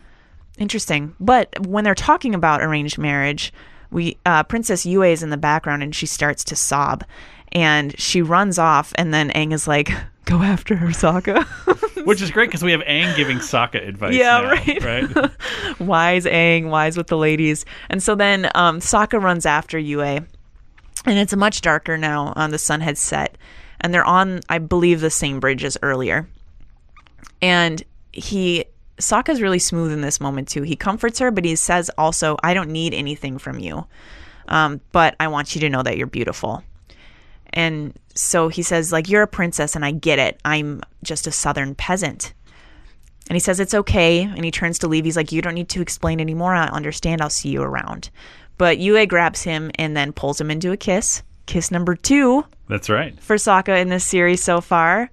Interesting. 0.58 1.16
But 1.20 1.66
when 1.66 1.84
they're 1.84 1.96
talking 1.96 2.36
about 2.36 2.62
arranged 2.62 2.98
marriage, 2.98 3.54
we 3.92 4.18
uh, 4.26 4.44
Princess 4.44 4.86
Yue 4.86 5.04
is 5.04 5.24
in 5.24 5.30
the 5.30 5.38
background 5.38 5.84
and 5.84 5.96
she 5.96 6.06
starts 6.06 6.44
to 6.46 6.56
sob, 6.56 7.04
and 7.52 7.98
she 8.00 8.22
runs 8.22 8.60
off, 8.60 8.94
and 8.96 9.14
then 9.14 9.30
Aang 9.32 9.54
is 9.54 9.68
like, 9.68 9.92
"Go 10.26 10.42
after 10.42 10.76
her, 10.76 10.88
Sokka." 10.88 11.46
Which 12.06 12.22
is 12.22 12.32
great 12.32 12.48
because 12.50 12.64
we 12.64 12.72
have 12.72 12.82
Aang 12.82 13.16
giving 13.16 13.38
Sokka 13.38 13.86
advice. 13.86 14.16
Yeah, 14.16 14.40
now, 14.40 14.50
right. 14.50 14.84
Right. 14.84 15.32
wise 15.80 16.26
Aang, 16.26 16.70
wise 16.70 16.96
with 16.96 17.08
the 17.08 17.18
ladies. 17.18 17.66
And 17.90 18.02
so 18.02 18.16
then 18.16 18.50
um, 18.56 18.80
Sokka 18.80 19.22
runs 19.22 19.46
after 19.46 19.78
Yue, 19.78 20.02
and 20.02 20.28
it's 21.06 21.36
much 21.36 21.62
darker 21.62 21.98
now. 21.98 22.34
Um, 22.36 22.52
the 22.52 22.58
sun 22.58 22.82
had 22.82 22.98
set, 22.98 23.38
and 23.82 23.94
they're 23.94 24.06
on, 24.06 24.42
I 24.50 24.60
believe, 24.60 25.02
the 25.02 25.10
same 25.10 25.40
bridge 25.40 25.64
as 25.64 25.78
earlier. 25.82 26.28
And 27.42 27.84
he, 28.12 28.66
Sokka's 28.98 29.42
really 29.42 29.60
smooth 29.60 29.92
in 29.92 30.02
this 30.02 30.20
moment 30.20 30.48
too. 30.48 30.64
He 30.64 30.76
comforts 30.76 31.20
her, 31.20 31.32
but 31.32 31.46
he 31.46 31.56
says 31.56 31.90
also, 31.98 32.38
"I 32.44 32.54
don't 32.54 32.70
need 32.72 32.94
anything 32.94 33.38
from 33.38 33.60
you, 33.60 33.86
um, 34.48 34.82
but 34.92 35.16
I 35.20 35.28
want 35.28 35.56
you 35.56 35.62
to 35.62 35.70
know 35.70 35.84
that 35.84 35.98
you're 35.98 36.08
beautiful." 36.08 36.64
And 37.54 37.98
so 38.14 38.50
he 38.50 38.62
says, 38.62 38.92
like, 38.92 39.10
you're 39.10 39.24
a 39.24 39.28
princess, 39.28 39.76
and 39.76 39.86
I 39.86 39.92
get 39.92 40.20
it. 40.20 40.40
I'm 40.44 40.82
just 41.04 41.28
a 41.28 41.32
southern 41.32 41.76
peasant. 41.76 42.34
And 43.30 43.36
he 43.36 43.40
says 43.40 43.60
it's 43.60 43.74
okay. 43.74 44.22
And 44.22 44.44
he 44.44 44.52
turns 44.52 44.80
to 44.80 44.88
leave. 44.88 45.06
He's 45.06 45.18
like, 45.18 45.32
You 45.32 45.42
don't 45.42 45.54
need 45.54 45.70
to 45.70 45.82
explain 45.82 46.20
anymore. 46.20 46.54
I 46.56 46.68
understand. 46.68 47.22
I'll 47.22 47.30
see 47.30 47.50
you 47.50 47.62
around. 47.62 48.10
But 48.58 48.80
Yue 48.80 49.06
grabs 49.06 49.44
him 49.44 49.72
and 49.76 49.96
then 49.96 50.14
pulls 50.14 50.40
him 50.40 50.50
into 50.50 50.72
a 50.72 50.78
kiss. 50.78 51.24
Kiss 51.46 51.72
number 51.72 51.96
two 51.96 52.46
That's 52.68 52.90
right. 52.90 53.18
for 53.22 53.36
Sokka 53.36 53.82
in 53.82 53.90
this 53.90 54.06
series 54.06 54.44
so 54.44 54.62
far. 54.62 55.10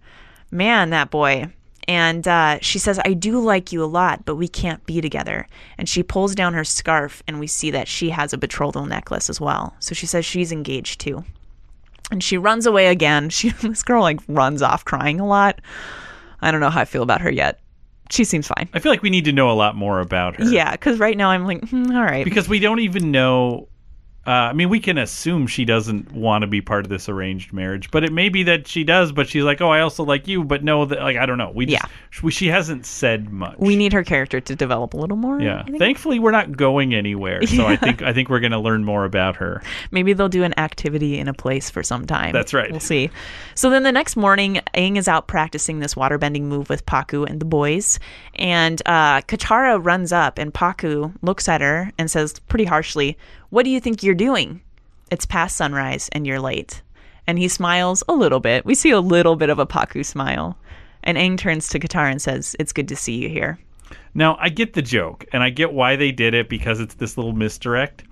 Man, 0.50 0.90
that 0.90 1.10
boy. 1.10 1.52
And 1.86 2.26
uh, 2.26 2.58
she 2.60 2.78
says, 2.78 2.98
I 3.04 3.12
do 3.12 3.38
like 3.40 3.72
you 3.72 3.84
a 3.84 3.86
lot, 3.86 4.24
but 4.24 4.36
we 4.36 4.48
can't 4.48 4.84
be 4.86 5.00
together. 5.00 5.46
And 5.76 5.88
she 5.88 6.02
pulls 6.02 6.34
down 6.34 6.54
her 6.54 6.64
scarf, 6.64 7.22
and 7.26 7.38
we 7.38 7.46
see 7.46 7.70
that 7.72 7.88
she 7.88 8.10
has 8.10 8.32
a 8.32 8.38
betrothal 8.38 8.86
necklace 8.86 9.28
as 9.28 9.40
well. 9.40 9.74
So 9.80 9.94
she 9.94 10.06
says 10.06 10.24
she's 10.24 10.52
engaged 10.52 11.00
too. 11.00 11.24
And 12.10 12.22
she 12.22 12.38
runs 12.38 12.66
away 12.66 12.88
again. 12.88 13.28
She 13.34 13.50
this 13.50 13.82
girl 13.82 14.02
like 14.02 14.20
runs 14.28 14.62
off 14.62 14.84
crying 14.84 15.20
a 15.20 15.26
lot. 15.26 15.60
I 16.40 16.50
don't 16.50 16.60
know 16.60 16.70
how 16.70 16.80
I 16.80 16.84
feel 16.84 17.02
about 17.02 17.20
her 17.20 17.30
yet. 17.30 17.60
She 18.10 18.24
seems 18.24 18.46
fine. 18.46 18.68
I 18.74 18.78
feel 18.78 18.92
like 18.92 19.02
we 19.02 19.10
need 19.10 19.24
to 19.24 19.32
know 19.32 19.50
a 19.50 19.54
lot 19.54 19.76
more 19.76 20.00
about 20.00 20.36
her. 20.36 20.44
Yeah, 20.44 20.72
because 20.72 20.98
right 20.98 21.16
now 21.16 21.30
I'm 21.30 21.46
like, 21.46 21.68
hmm, 21.68 21.90
all 21.90 22.04
right. 22.04 22.24
Because 22.24 22.48
we 22.48 22.60
don't 22.60 22.80
even 22.80 23.10
know 23.10 23.68
Uh, 24.26 24.30
I 24.30 24.52
mean, 24.54 24.68
we 24.70 24.80
can 24.80 24.96
assume 24.96 25.46
she 25.46 25.64
doesn't 25.64 26.12
want 26.12 26.42
to 26.42 26.46
be 26.46 26.60
part 26.60 26.84
of 26.84 26.90
this 26.90 27.08
arranged 27.08 27.52
marriage, 27.52 27.90
but 27.90 28.04
it 28.04 28.12
may 28.12 28.28
be 28.28 28.42
that 28.44 28.66
she 28.66 28.82
does. 28.84 29.12
But 29.12 29.28
she's 29.28 29.44
like, 29.44 29.60
"Oh, 29.60 29.68
I 29.68 29.80
also 29.80 30.02
like 30.04 30.26
you," 30.26 30.44
but 30.44 30.64
no, 30.64 30.84
that 30.86 31.00
like 31.00 31.16
I 31.16 31.26
don't 31.26 31.38
know. 31.38 31.50
We 31.54 31.66
just, 31.66 31.84
she, 32.10 32.30
she 32.30 32.46
hasn't 32.48 32.86
said 32.86 33.30
much. 33.30 33.56
We 33.58 33.76
need 33.76 33.92
her 33.92 34.02
character 34.02 34.40
to 34.40 34.56
develop 34.56 34.94
a 34.94 34.96
little 34.96 35.16
more. 35.16 35.40
yeah. 35.40 35.64
Thankfully, 35.78 36.18
we're 36.18 36.30
not 36.30 36.56
going 36.56 36.94
anywhere, 36.94 37.46
so 37.46 37.66
I 37.66 37.76
think 37.84 38.02
I 38.02 38.12
think 38.12 38.28
we're 38.30 38.40
going 38.40 38.52
to 38.52 38.58
learn 38.58 38.84
more 38.84 39.04
about 39.04 39.36
her. 39.36 39.62
Maybe 39.90 40.12
they'll 40.14 40.28
do 40.28 40.42
an 40.42 40.58
activity 40.58 41.18
in 41.18 41.28
a 41.28 41.34
place 41.34 41.68
for 41.68 41.82
some 41.82 42.06
time. 42.06 42.32
That's 42.32 42.54
right. 42.54 42.70
We'll 42.70 42.80
see. 42.80 43.10
So 43.54 43.68
then 43.70 43.82
the 43.82 43.92
next 43.92 44.16
morning, 44.16 44.60
Aang 44.74 44.96
is 44.96 45.06
out 45.06 45.26
practicing 45.26 45.80
this 45.80 45.94
waterbending 45.94 46.42
move 46.42 46.70
with 46.70 46.86
Pakku 46.86 47.28
and 47.28 47.40
the 47.40 47.44
boys. 47.44 47.98
And 48.36 48.80
uh, 48.86 49.20
Katara 49.22 49.84
runs 49.84 50.12
up, 50.12 50.38
and 50.38 50.52
Pakku 50.52 51.12
looks 51.22 51.48
at 51.48 51.60
her 51.60 51.92
and 51.98 52.10
says 52.10 52.38
pretty 52.48 52.64
harshly, 52.64 53.16
What 53.54 53.64
do 53.64 53.70
you 53.70 53.78
think 53.78 54.02
you're 54.02 54.16
doing? 54.16 54.60
It's 55.12 55.26
past 55.26 55.56
sunrise, 55.56 56.08
and 56.10 56.26
you're 56.26 56.40
late. 56.40 56.82
And 57.28 57.38
he 57.38 57.46
smiles 57.46 58.02
a 58.08 58.12
little 58.12 58.40
bit. 58.40 58.66
We 58.66 58.74
see 58.74 58.90
a 58.90 58.98
little 58.98 59.36
bit 59.36 59.48
of 59.48 59.60
a 59.60 59.66
Pakku 59.66 60.04
smile. 60.04 60.58
And 61.04 61.16
Aang 61.16 61.38
turns 61.38 61.68
to 61.68 61.78
Katara 61.78 62.10
and 62.10 62.20
says, 62.20 62.56
It's 62.58 62.72
good 62.72 62.88
to 62.88 62.96
see 62.96 63.14
you 63.14 63.28
here. 63.28 63.60
Now, 64.12 64.36
I 64.40 64.48
get 64.48 64.72
the 64.72 64.82
joke, 64.82 65.24
and 65.32 65.44
I 65.44 65.50
get 65.50 65.72
why 65.72 65.94
they 65.94 66.10
did 66.10 66.34
it 66.34 66.48
because 66.48 66.80
it's 66.80 66.94
this 66.94 67.16
little 67.16 67.32
misdirect. 67.32 68.02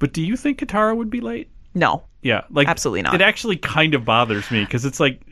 But 0.00 0.12
do 0.12 0.20
you 0.20 0.36
think 0.36 0.58
Katara 0.58 0.96
would 0.96 1.10
be 1.10 1.20
late? 1.20 1.48
No. 1.74 2.02
Yeah, 2.22 2.42
like 2.50 2.66
Absolutely 2.66 3.02
not. 3.02 3.14
It 3.14 3.20
actually 3.20 3.58
kind 3.58 3.94
of 3.94 4.04
bothers 4.04 4.50
me 4.50 4.64
because 4.64 4.84
it's 4.84 4.98
like, 4.98 5.22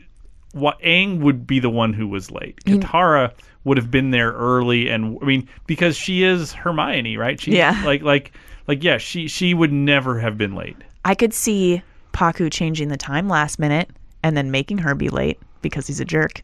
what 0.53 0.79
Aang 0.79 1.19
would 1.19 1.45
be 1.45 1.59
the 1.59 1.69
one 1.69 1.91
who 1.91 2.07
was 2.07 2.31
late. 2.31 2.57
Katara 2.63 3.33
would 3.65 3.75
have 3.75 3.91
been 3.91 4.11
there 4.11 4.31
early, 4.31 4.87
and 4.87 5.17
I 5.21 5.25
mean 5.25 5.49
because 5.67 5.97
she 5.97 6.23
is 6.23 6.53
Hermione, 6.53 7.17
right? 7.17 7.37
She, 7.37 7.57
Yeah. 7.57 7.81
Like 7.85 8.01
like 8.01 8.31
like 8.67 8.83
yeah, 8.83 8.97
she 8.97 9.27
she 9.27 9.53
would 9.53 9.71
never 9.71 10.19
have 10.19 10.37
been 10.37 10.55
late. 10.55 10.77
I 11.05 11.15
could 11.15 11.33
see 11.33 11.81
Pakku 12.13 12.51
changing 12.51 12.89
the 12.89 12.97
time 12.97 13.27
last 13.27 13.59
minute 13.59 13.89
and 14.23 14.37
then 14.37 14.51
making 14.51 14.79
her 14.79 14.95
be 14.95 15.09
late 15.09 15.39
because 15.61 15.87
he's 15.87 15.99
a 15.99 16.05
jerk. 16.05 16.43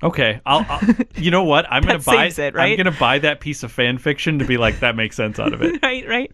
Okay, 0.00 0.40
I'll, 0.46 0.64
I'll 0.68 0.80
you 1.16 1.30
know 1.32 1.42
what 1.42 1.66
I'm 1.68 1.82
gonna 1.82 1.98
buy 1.98 2.26
it, 2.26 2.38
I'm 2.56 2.76
gonna 2.76 2.92
buy 2.92 3.18
that 3.18 3.40
piece 3.40 3.64
of 3.64 3.72
fan 3.72 3.98
fiction 3.98 4.38
to 4.38 4.44
be 4.44 4.56
like 4.56 4.78
that 4.80 4.94
makes 4.94 5.16
sense 5.16 5.40
out 5.40 5.52
of 5.52 5.60
it. 5.60 5.80
right, 5.82 6.06
right. 6.08 6.30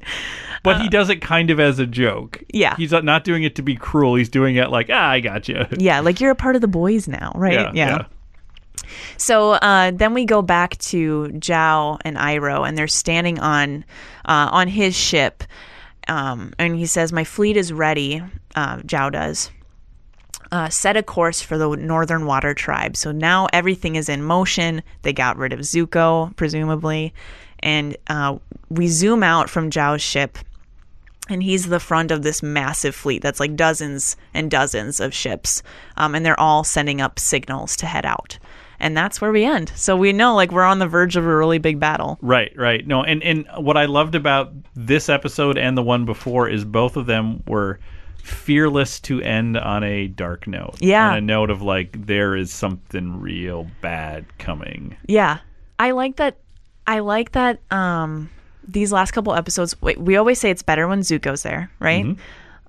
But 0.63 0.81
he 0.83 0.89
does 0.89 1.09
it 1.11 1.17
kind 1.23 1.51
of 1.51 1.61
as 1.61 1.79
a 1.79 1.87
joke. 1.87 2.39
Uh, 2.43 2.47
Yeah. 2.53 2.77
he's 2.77 2.93
not 2.93 3.25
doing 3.25 3.43
it 3.43 3.55
to 3.57 3.63
be 3.63 3.75
cruel. 3.75 4.17
He's 4.17 4.29
doing 4.29 4.57
it 4.57 4.71
like 4.71 4.89
ah, 4.93 5.11
I 5.11 5.21
got 5.21 5.49
you. 5.49 5.65
Yeah, 5.79 6.01
like 6.01 6.21
you're 6.21 6.31
a 6.31 6.35
part 6.37 6.57
of 6.57 6.61
the 6.61 6.69
boys 6.69 7.09
now, 7.09 7.33
right? 7.35 7.75
yeah. 7.75 8.07
So 9.17 9.53
uh, 9.53 9.91
then 9.93 10.15
we 10.15 10.25
go 10.25 10.43
back 10.43 10.79
to 10.79 11.29
Zhao 11.35 11.99
and 12.05 12.17
Iroh, 12.17 12.67
and 12.67 12.77
they're 12.77 12.89
standing 12.89 13.39
on 13.39 13.85
uh, 14.25 14.49
on 14.53 14.69
his 14.69 14.95
ship, 14.97 15.45
um, 16.09 16.53
and 16.59 16.77
he 16.77 16.87
says, 16.87 17.13
"My 17.13 17.25
fleet 17.25 17.57
is 17.57 17.73
ready." 17.73 18.23
Uh, 18.55 18.79
Zhao 18.79 19.13
does. 19.13 19.51
Uh, 20.53 20.69
set 20.69 20.97
a 20.97 21.03
course 21.03 21.41
for 21.41 21.59
the 21.59 21.69
Northern 21.77 22.27
Water 22.27 22.55
Tribe. 22.55 22.97
So 22.97 23.11
now 23.11 23.49
everything 23.53 23.97
is 23.97 24.09
in 24.09 24.23
motion. 24.23 24.83
They 25.03 25.13
got 25.13 25.37
rid 25.37 25.53
of 25.53 25.61
Zuko, 25.61 26.37
presumably, 26.37 27.13
and 27.61 27.97
uh, 28.07 28.39
we 28.69 28.87
zoom 28.87 29.25
out 29.25 29.51
from 29.51 29.71
Zhao's 29.71 30.03
ship, 30.03 30.39
and 31.29 31.43
he's 31.43 31.67
the 31.67 31.81
front 31.81 32.11
of 32.11 32.23
this 32.23 32.43
massive 32.43 32.95
fleet 32.95 33.23
that's 33.23 33.41
like 33.41 33.57
dozens 33.57 34.17
and 34.33 34.51
dozens 34.51 35.01
of 35.01 35.15
ships 35.15 35.63
um, 35.97 36.15
and 36.15 36.25
they're 36.25 36.39
all 36.39 36.65
sending 36.65 37.01
up 37.01 37.19
signals 37.19 37.77
to 37.77 37.87
head 37.87 38.05
out 38.05 38.39
and 38.81 38.97
that's 38.97 39.21
where 39.21 39.33
we 39.33 39.45
end 39.45 39.73
so 39.75 39.97
we 39.97 40.13
know 40.13 40.35
like 40.35 40.51
we're 40.53 40.63
on 40.65 40.79
the 40.79 40.87
verge 40.87 41.17
of 41.17 41.25
a 41.25 41.37
really 41.37 41.59
big 41.59 41.79
battle 41.81 42.19
Right, 42.23 42.53
right. 42.57 42.87
No, 42.87 43.03
and 43.03 43.23
and 43.23 43.47
what 43.59 43.77
I 43.77 43.85
loved 43.87 44.15
about 44.15 44.53
this 44.75 45.09
episode 45.09 45.57
and 45.59 45.77
the 45.77 45.83
one 45.83 46.05
before 46.05 46.49
is 46.49 46.65
both 46.65 46.97
of 46.97 47.07
them 47.07 47.43
were 47.47 47.79
fearless 48.23 49.01
to 49.01 49.21
end 49.21 49.57
on 49.57 49.85
a 49.85 50.09
dark 50.09 50.47
note. 50.47 50.77
Yeah. 50.81 51.11
On 51.11 51.17
a 51.19 51.21
note 51.21 51.51
of 51.51 51.61
like 51.63 52.07
there 52.07 52.35
is 52.37 52.53
something 52.53 53.21
real 53.21 53.67
bad 53.81 54.25
coming. 54.39 54.97
yeah 55.07 55.39
i 55.79 55.91
like 55.91 56.17
that 56.17 56.39
i 56.87 57.01
like 57.01 57.33
that 57.33 57.61
um 57.73 58.31
these 58.67 58.93
last 58.93 59.11
couple 59.11 59.35
episodes 59.35 59.81
wait, 59.83 59.99
we 60.01 60.17
always 60.17 60.39
say 60.41 60.51
it's 60.51 60.63
better 60.63 60.87
when 60.89 61.01
zuko's 61.01 61.43
there 61.43 61.71
right 61.81 62.07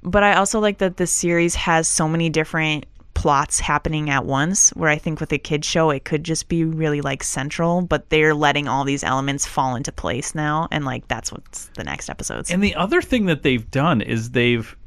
but 0.01 0.24
i 0.24 0.34
also 0.34 0.60
like 0.60 0.80
that 0.80 0.97
the 0.97 1.08
series 1.08 1.53
has 1.56 1.88
so 1.88 2.08
many 2.08 2.30
different 2.30 2.86
plots 3.26 3.59
happening 3.59 4.11
at 4.11 4.23
once 4.23 4.69
where 4.76 4.88
i 4.88 4.99
think 4.99 5.19
with 5.19 5.34
a 5.34 5.39
kid 5.39 5.65
show 5.65 5.89
it 5.89 6.05
could 6.05 6.23
just 6.23 6.47
be 6.47 6.63
really 6.63 7.01
like 7.01 7.23
central 7.23 7.82
but 7.82 8.07
they're 8.11 8.36
letting 8.36 8.67
all 8.67 8.84
these 8.84 9.03
elements 9.03 9.47
fall 9.47 9.76
into 9.76 9.91
place 9.91 10.36
now 10.36 10.67
and 10.69 10.86
like 10.86 11.07
that's 11.07 11.32
what's 11.32 11.65
the 11.76 11.84
next 11.84 12.07
episodes. 12.07 12.51
And 12.51 12.63
the 12.63 12.76
other 12.76 13.01
thing 13.01 13.26
that 13.26 13.41
they've 13.41 13.71
done 13.71 14.01
is 14.01 14.30
they've 14.30 14.78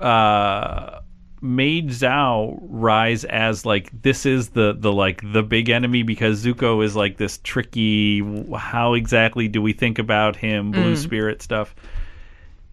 uh 0.00 1.00
made 1.42 1.88
Zhao 1.88 2.56
rise 2.62 3.24
as 3.24 3.66
like 3.66 3.90
this 4.00 4.26
is 4.26 4.50
the 4.50 4.76
the 4.78 4.92
like 4.92 5.20
the 5.32 5.42
big 5.42 5.70
enemy 5.70 6.04
because 6.04 6.44
Zuko 6.44 6.84
is 6.84 6.94
like 6.94 7.16
this 7.16 7.40
tricky 7.42 8.20
how 8.56 8.94
exactly 8.94 9.48
do 9.48 9.60
we 9.60 9.72
think 9.72 9.98
about 9.98 10.36
him 10.36 10.70
blue 10.70 10.94
spirit 10.94 11.42
stuff. 11.42 11.74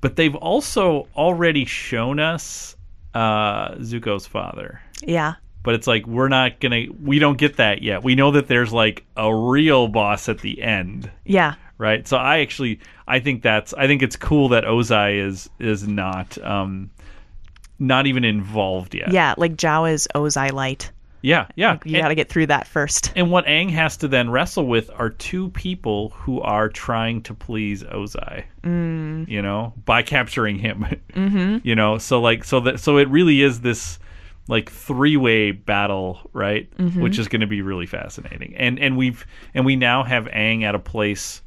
But 0.02 0.18
they've 0.18 0.36
also 0.36 1.08
already 1.16 1.66
shown 1.66 2.20
us 2.20 2.77
uh 3.18 3.76
Zuko's 3.78 4.28
father. 4.28 4.82
Yeah. 5.02 5.36
But 5.64 5.74
it's 5.76 5.88
like 5.88 6.06
we're 6.08 6.28
not 6.30 6.60
gonna 6.60 6.84
we 7.02 7.20
don't 7.20 7.38
get 7.38 7.58
that 7.58 7.82
yet. 7.82 8.04
We 8.04 8.16
know 8.16 8.32
that 8.32 8.48
there's 8.48 8.72
like 8.72 9.06
a 9.16 9.34
real 9.36 9.88
boss 9.88 10.30
at 10.30 10.40
the 10.40 10.62
end. 10.62 11.10
Yeah. 11.26 11.56
Right? 11.78 12.08
So 12.08 12.18
I 12.18 12.40
actually 12.40 12.80
I 13.08 13.20
think 13.20 13.42
that's 13.42 13.74
I 13.74 13.88
think 13.88 14.02
it's 14.04 14.16
cool 14.16 14.50
that 14.50 14.64
Ozai 14.66 15.20
is 15.28 15.50
is 15.60 15.88
not 15.88 16.38
um 16.44 16.92
not 17.80 18.08
even 18.08 18.24
involved 18.24 18.96
yet. 18.96 19.12
yeah 19.12 19.36
like 19.38 19.56
Zhao 19.56 19.92
is 19.92 20.08
ozai 20.16 20.52
light 20.52 20.92
yeah, 21.22 21.48
yeah. 21.56 21.78
you 21.84 22.00
got 22.00 22.10
to 22.10 22.16
get 22.16 22.30
through 22.30 22.48
that 22.48 22.68
first 22.68 23.12
and 23.16 23.32
what 23.32 23.46
Aang 23.46 23.70
has 23.72 23.98
to 23.98 24.08
then 24.08 24.30
wrestle 24.30 24.68
with 24.68 24.90
are 24.96 25.10
two 25.10 25.50
people 25.50 26.10
who 26.10 26.40
are 26.42 26.70
trying 26.70 27.22
to 27.24 27.34
please 27.34 27.84
Ozai. 27.84 28.46
Mm. 28.64 29.28
You 29.28 29.42
know, 29.42 29.74
by 29.86 30.04
capturing 30.04 30.60
him. 30.60 30.86
mm-hmm. 31.14 31.68
You 31.68 31.76
know, 31.76 31.98
so 31.98 32.22
like 32.22 32.44
so 32.44 32.60
that 32.62 32.80
so 32.80 32.98
it 32.98 33.10
really 33.10 33.42
is 33.42 33.62
this 33.62 34.00
like 34.48 34.72
three-way 34.72 35.52
battle, 35.52 36.30
right? 36.32 36.70
Which 36.78 37.20
is 37.20 37.28
going 37.28 37.42
to 37.42 37.48
be 37.48 37.62
really 37.62 37.86
fascinating. 37.86 38.56
And 38.56 38.80
and 38.80 38.98
we've 38.98 39.26
and 39.54 39.66
we 39.66 39.76
now 39.76 40.04
have 40.04 40.26
Aang 40.26 40.64
at 40.64 40.76
a 40.76 40.80
place 40.80 41.42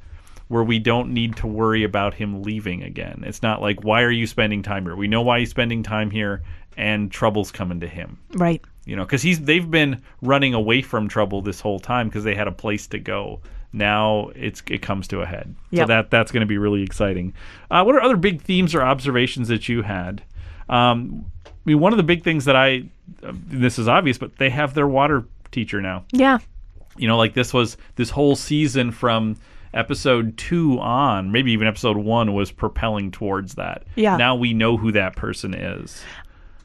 where 0.49 0.65
we 0.65 0.81
don't 0.81 1.15
need 1.15 1.37
to 1.37 1.47
worry 1.47 1.85
about 1.85 2.13
him 2.13 2.43
leaving 2.43 2.83
again. 2.83 3.23
It's 3.25 3.43
not 3.43 3.63
like 3.63 3.85
why 3.85 4.03
are 4.03 4.11
you 4.11 4.27
spending 4.27 4.63
time 4.63 4.85
here? 4.85 4.97
We 4.97 5.09
know 5.09 5.23
why 5.23 5.39
he's 5.39 5.51
spending 5.51 5.83
time 5.83 6.11
here 6.11 6.43
and 6.77 7.11
trouble's 7.11 7.51
coming 7.53 7.81
to 7.81 7.89
him. 7.89 8.19
right 8.35 8.63
You 8.87 8.97
know, 8.97 9.05
cuz 9.07 9.23
he's 9.23 9.41
they've 9.41 9.71
been 9.71 10.03
running 10.23 10.55
away 10.55 10.83
from 10.83 11.09
trouble 11.09 11.43
this 11.43 11.61
whole 11.61 11.79
time 11.79 12.09
because 12.09 12.25
they 12.25 12.35
had 12.35 12.49
a 12.49 12.53
place 12.53 12.87
to 12.89 12.99
go. 12.99 13.41
Now 13.73 14.31
it's 14.35 14.63
it 14.69 14.83
comes 14.83 15.07
to 15.09 15.21
a 15.21 15.27
head. 15.27 15.55
So 15.83 15.87
that 15.87 16.11
that's 16.11 16.33
going 16.33 16.41
to 16.41 16.47
be 16.47 16.59
really 16.59 16.83
exciting. 16.83 17.35
Uh, 17.71 17.83
what 17.85 17.95
are 17.95 18.03
other 18.03 18.17
big 18.17 18.43
themes 18.43 18.75
or 18.75 18.83
observations 18.83 19.49
that 19.49 19.69
you 19.69 19.83
had? 19.83 20.23
Um, 20.69 21.27
I 21.47 21.51
mean, 21.65 21.79
one 21.81 21.93
of 21.93 21.97
the 21.97 22.03
big 22.03 22.25
things 22.25 22.47
that 22.47 22.57
I 22.57 22.85
uh, 23.23 23.33
this 23.47 23.79
is 23.79 23.87
obvious, 23.87 24.19
but 24.19 24.37
they 24.39 24.51
have 24.51 24.75
their 24.75 24.87
water 24.89 25.25
teacher 25.53 25.81
now. 25.81 26.05
yeah 26.13 26.39
You 26.97 27.07
know, 27.07 27.17
like 27.19 27.35
this 27.35 27.53
was 27.53 27.77
this 27.97 28.11
whole 28.11 28.35
season 28.37 28.91
from 28.93 29.37
episode 29.73 30.37
two 30.37 30.79
on, 30.81 31.31
maybe 31.31 31.53
even 31.53 31.67
episode 31.67 31.97
one 31.97 32.35
was 32.35 32.51
propelling 32.51 33.11
towards 33.11 33.55
that. 33.55 33.85
Yeah. 33.95 34.17
Now 34.17 34.35
we 34.35 34.53
know 34.53 34.77
who 34.77 34.91
that 34.93 35.17
person 35.17 35.55
is. 35.55 36.03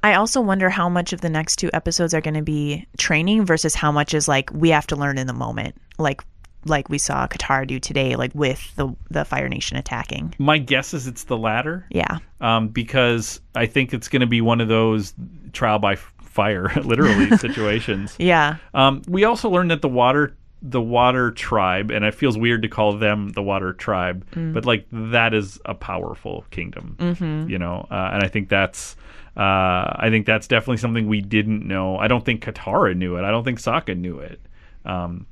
I 0.05 0.13
also 0.13 0.39
wonder 0.39 0.69
how 0.69 0.87
much 0.87 1.13
of 1.13 1.21
the 1.21 1.31
next 1.31 1.55
two 1.55 1.71
episodes 1.73 2.13
are 2.13 2.21
going 2.21 2.35
to 2.35 2.43
be 2.43 2.85
training 2.95 3.43
versus 3.43 3.73
how 3.73 3.91
much 3.91 4.13
is 4.13 4.27
like 4.27 4.51
we 4.53 4.69
have 4.69 4.85
to 4.87 4.95
learn 4.95 5.17
in 5.17 5.25
the 5.25 5.33
moment, 5.33 5.75
like 5.97 6.23
like 6.63 6.89
we 6.89 6.99
saw 6.99 7.25
Katara 7.25 7.65
do 7.65 7.79
today, 7.79 8.15
like 8.15 8.29
with 8.35 8.75
the 8.75 8.95
the 9.09 9.25
Fire 9.25 9.49
Nation 9.49 9.77
attacking. 9.77 10.35
My 10.37 10.59
guess 10.59 10.93
is 10.93 11.07
it's 11.07 11.23
the 11.23 11.39
latter. 11.39 11.87
Yeah, 11.89 12.19
um, 12.39 12.67
because 12.67 13.41
I 13.55 13.65
think 13.65 13.95
it's 13.95 14.07
going 14.07 14.19
to 14.19 14.27
be 14.27 14.41
one 14.41 14.61
of 14.61 14.67
those 14.67 15.15
trial 15.53 15.79
by 15.79 15.95
fire, 15.95 16.71
literally 16.83 17.35
situations. 17.37 18.15
yeah, 18.19 18.57
Um, 18.75 19.01
we 19.07 19.23
also 19.23 19.49
learned 19.49 19.71
that 19.71 19.81
the 19.81 19.89
water, 19.89 20.37
the 20.61 20.81
water 20.81 21.31
tribe, 21.31 21.89
and 21.89 22.05
it 22.05 22.13
feels 22.13 22.37
weird 22.37 22.61
to 22.61 22.67
call 22.67 22.95
them 22.95 23.29
the 23.29 23.41
water 23.41 23.73
tribe, 23.73 24.23
but 24.53 24.67
like 24.67 24.85
that 24.91 25.33
is 25.33 25.59
a 25.65 25.73
powerful 25.73 26.45
kingdom, 26.51 26.95
mm-hmm. 26.99 27.49
you 27.49 27.57
know, 27.57 27.87
uh, 27.89 28.11
and 28.13 28.23
I 28.23 28.27
think 28.27 28.49
that's. 28.49 28.95
Uh, 29.37 29.91
I 29.97 30.07
think 30.09 30.25
that's 30.25 30.47
definitely 30.47 30.77
something 30.77 31.07
we 31.07 31.21
didn't 31.21 31.67
know. 31.67 31.97
I 31.97 32.07
don't 32.07 32.23
think 32.23 32.43
Katara 32.43 32.95
knew 32.95 33.17
it. 33.17 33.23
I 33.23 33.31
don't 33.31 33.43
think 33.43 33.59
Sokka 33.59 33.97
knew 33.97 34.19
it. 34.19 34.39
Um, 34.85 35.25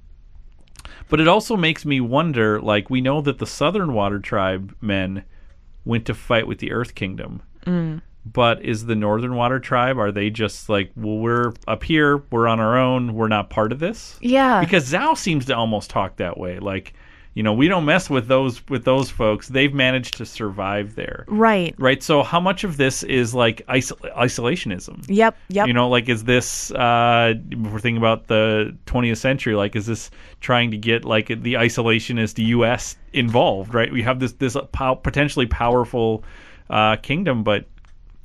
but 1.09 1.19
it 1.19 1.27
also 1.27 1.55
makes 1.55 1.85
me 1.85 2.01
wonder 2.01 2.59
like 2.59 2.89
we 2.89 3.01
know 3.01 3.21
that 3.21 3.37
the 3.37 3.47
southern 3.47 3.93
water 3.93 4.19
tribe 4.19 4.75
men 4.81 5.23
went 5.85 6.05
to 6.05 6.13
fight 6.13 6.47
with 6.47 6.59
the 6.59 6.71
earth 6.71 6.95
kingdom 6.95 7.41
but 8.25 8.63
is 8.63 8.85
the 8.85 8.95
northern 8.95 9.35
water 9.35 9.59
tribe 9.59 9.97
are 9.97 10.11
they 10.11 10.29
just 10.29 10.69
like 10.69 10.91
well 10.95 11.17
we're 11.17 11.53
up 11.67 11.83
here 11.83 12.23
we're 12.31 12.47
on 12.47 12.59
our 12.59 12.77
own 12.77 13.13
we're 13.13 13.27
not 13.27 13.49
part 13.49 13.71
of 13.71 13.79
this 13.79 14.17
yeah, 14.21 14.59
because 14.61 14.91
zhao 14.91 15.17
seems 15.17 15.45
to 15.45 15.55
almost 15.55 15.89
talk 15.89 16.15
that 16.17 16.37
way 16.37 16.59
like 16.59 16.93
You 17.33 17.41
know, 17.41 17.53
we 17.53 17.67
don't 17.67 17.85
mess 17.85 18.09
with 18.09 18.27
those 18.27 18.65
with 18.69 18.85
those 18.85 19.09
folks. 19.09 19.47
They've 19.47 19.73
managed 19.73 20.17
to 20.17 20.25
survive 20.25 20.95
there. 20.95 21.25
Right. 21.27 21.73
Right. 21.79 22.03
So 22.03 22.21
how 22.21 22.39
much 22.39 22.63
of 22.63 22.77
this 22.77 23.01
is 23.03 23.33
like 23.33 23.65
isol- 23.67 23.99
isolationism? 24.15 25.05
Yep. 25.07 25.35
Yep. 25.49 25.67
You 25.67 25.73
know, 25.73 25.89
like 25.89 26.09
is 26.09 26.25
this 26.25 26.69
uh 26.71 27.33
if 27.49 27.57
we're 27.57 27.79
thinking 27.79 27.97
about 27.97 28.27
the 28.27 28.77
20th 28.85 29.17
century, 29.17 29.55
like 29.55 29.75
is 29.75 29.87
this 29.87 30.11
trying 30.41 30.71
to 30.71 30.77
get 30.77 31.05
like 31.05 31.27
the 31.27 31.55
isolationist 31.55 32.37
US 32.47 32.97
involved, 33.13 33.73
right? 33.73 33.91
We 33.91 34.03
have 34.03 34.19
this 34.19 34.33
this 34.33 34.55
pow- 34.71 34.95
potentially 34.95 35.47
powerful 35.47 36.23
uh 36.69 36.97
kingdom, 36.97 37.43
but 37.43 37.65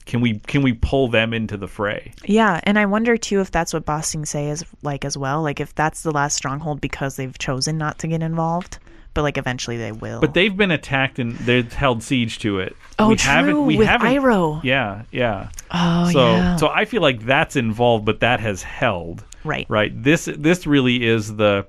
can 0.05 0.21
we 0.21 0.39
can 0.41 0.63
we 0.63 0.73
pull 0.73 1.09
them 1.09 1.33
into 1.33 1.57
the 1.57 1.69
fray? 1.69 2.13
Yeah, 2.25 2.61
and 2.65 2.79
I 2.79 2.87
wonder 2.87 3.17
too 3.17 3.41
if 3.41 3.51
that's 3.51 3.73
what 3.73 3.85
Ba 3.85 4.03
Sing 4.03 4.25
Se 4.25 4.49
is 4.49 4.65
like 4.83 5.05
as 5.05 5.17
well. 5.17 5.43
Like 5.43 5.61
if 5.61 5.75
that's 5.75 6.03
the 6.03 6.11
last 6.11 6.35
stronghold 6.35 6.81
because 6.81 7.17
they've 7.17 7.39
chosen 7.39 7.79
not 7.79 7.99
to 8.01 8.09
get 8.09 8.23
involved, 8.23 8.79
but 9.19 9.25
like 9.25 9.37
eventually 9.37 9.77
they 9.77 9.91
will. 9.91 10.21
But 10.21 10.33
they've 10.33 10.57
been 10.57 10.71
attacked 10.71 11.19
and 11.19 11.33
they've 11.39 11.73
held 11.73 12.05
siege 12.05 12.39
to 12.39 12.61
it. 12.61 12.77
Oh, 13.01 13.09
we 13.09 13.17
true, 13.17 13.33
haven't 13.33 13.67
we 13.67 13.77
with 13.77 13.89
haven't 13.89 14.07
Iroh. 14.07 14.63
Yeah, 14.63 15.03
yeah. 15.11 15.49
oh 15.73 16.09
so 16.13 16.31
yeah, 16.31 16.55
so 16.55 16.69
I 16.69 16.85
feel 16.85 17.03
like 17.03 17.25
that's 17.25 17.57
involved, 17.57 18.05
but 18.05 18.21
that 18.21 18.39
has 18.39 18.63
held. 18.63 19.25
right. 19.43 19.67
Right. 19.69 19.91
This 19.93 20.27
this 20.27 20.69
really 20.69 21.05
is 21.05 21.35
the. 21.35 21.67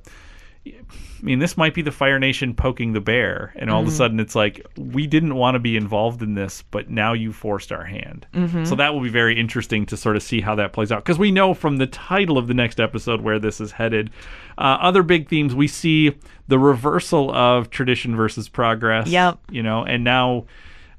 I 0.67 0.73
mean, 1.21 1.39
this 1.39 1.57
might 1.57 1.73
be 1.73 1.81
the 1.81 1.91
Fire 1.91 2.19
Nation 2.19 2.53
poking 2.53 2.93
the 2.93 2.99
bear, 3.01 3.53
and 3.55 3.69
Mm-hmm. 3.69 3.75
all 3.75 3.81
of 3.81 3.87
a 3.87 3.91
sudden 3.91 4.19
it's 4.19 4.35
like 4.35 4.65
we 4.77 5.07
didn't 5.07 5.35
want 5.35 5.55
to 5.55 5.59
be 5.59 5.75
involved 5.77 6.21
in 6.21 6.35
this, 6.35 6.63
but 6.69 6.89
now 6.89 7.13
you 7.13 7.31
forced 7.33 7.71
our 7.71 7.83
hand. 7.85 8.27
Mm-hmm. 8.33 8.65
So 8.65 8.75
that 8.75 8.93
will 8.93 9.01
be 9.01 9.09
very 9.09 9.39
interesting 9.39 9.85
to 9.87 9.97
sort 9.97 10.15
of 10.15 10.23
see 10.23 10.41
how 10.41 10.55
that 10.55 10.73
plays 10.73 10.91
out 10.91 11.03
because 11.03 11.17
we 11.17 11.31
know 11.31 11.53
from 11.53 11.77
the 11.77 11.87
title 11.87 12.37
of 12.37 12.47
the 12.47 12.53
next 12.53 12.79
episode 12.79 13.21
where 13.21 13.39
this 13.39 13.59
is 13.61 13.71
headed. 13.71 14.09
Uh, 14.57 14.77
other 14.81 15.01
big 15.03 15.29
themes 15.29 15.55
we 15.55 15.67
see 15.67 16.15
the 16.47 16.59
reversal 16.59 17.31
of 17.33 17.69
tradition 17.69 18.15
versus 18.15 18.49
progress. 18.49 19.07
Yep. 19.07 19.39
You 19.49 19.63
know, 19.63 19.83
and 19.85 20.03
now. 20.03 20.45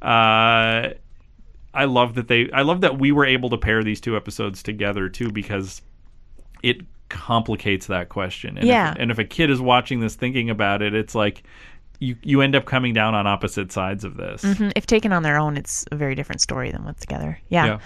Uh, 0.02 0.94
I 1.72 1.84
love 1.84 2.14
that 2.14 2.26
they. 2.26 2.50
I 2.50 2.62
love 2.62 2.80
that 2.80 2.98
we 2.98 3.12
were 3.12 3.24
able 3.26 3.50
to 3.50 3.56
pair 3.56 3.84
these 3.84 4.00
two 4.00 4.16
episodes 4.16 4.62
together 4.62 5.08
too, 5.08 5.30
because 5.30 5.82
it 6.64 6.78
complicates 7.10 7.86
that 7.88 8.08
question. 8.08 8.56
And 8.56 8.66
Yeah. 8.66 8.92
If, 8.92 8.96
and 8.98 9.10
if 9.10 9.18
a 9.18 9.24
kid 9.24 9.50
is 9.50 9.60
watching 9.60 10.00
this, 10.00 10.14
thinking 10.14 10.48
about 10.48 10.80
it, 10.80 10.94
it's 10.94 11.14
like 11.14 11.42
you 11.98 12.16
you 12.22 12.40
end 12.40 12.54
up 12.54 12.64
coming 12.64 12.94
down 12.94 13.14
on 13.14 13.26
opposite 13.26 13.70
sides 13.70 14.04
of 14.04 14.16
this. 14.16 14.42
Mhm. 14.42 14.72
If 14.74 14.86
taken 14.86 15.12
on 15.12 15.22
their 15.22 15.36
own, 15.38 15.58
it's 15.58 15.84
a 15.92 15.96
very 15.96 16.14
different 16.14 16.40
story 16.40 16.70
than 16.70 16.84
what's 16.84 17.00
together. 17.00 17.38
Yeah. 17.50 17.66
Yeah. 17.66 17.78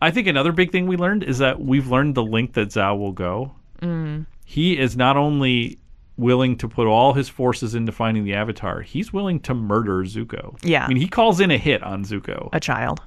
I 0.00 0.10
think 0.12 0.28
another 0.28 0.52
big 0.52 0.70
thing 0.70 0.86
we 0.86 0.96
learned 0.96 1.24
is 1.24 1.38
that 1.38 1.60
we've 1.60 1.88
learned 1.88 2.14
the 2.14 2.22
length 2.22 2.54
that 2.54 2.68
Zhao 2.68 2.96
will 2.98 3.12
go. 3.12 3.52
Mm. 3.82 4.26
He 4.44 4.78
is 4.78 4.96
not 4.96 5.16
only 5.16 5.78
willing 6.16 6.56
to 6.58 6.68
put 6.68 6.86
all 6.86 7.12
his 7.14 7.28
forces 7.28 7.74
into 7.74 7.92
finding 7.92 8.24
the 8.24 8.34
Avatar, 8.34 8.82
he's 8.82 9.12
willing 9.12 9.40
to 9.40 9.54
murder 9.54 10.02
Zuko. 10.04 10.56
Yeah. 10.62 10.84
I 10.84 10.88
mean, 10.88 10.98
he 10.98 11.08
calls 11.08 11.40
in 11.40 11.50
a 11.50 11.58
hit 11.58 11.82
on 11.82 12.04
Zuko. 12.04 12.48
A 12.52 12.60
child. 12.60 13.00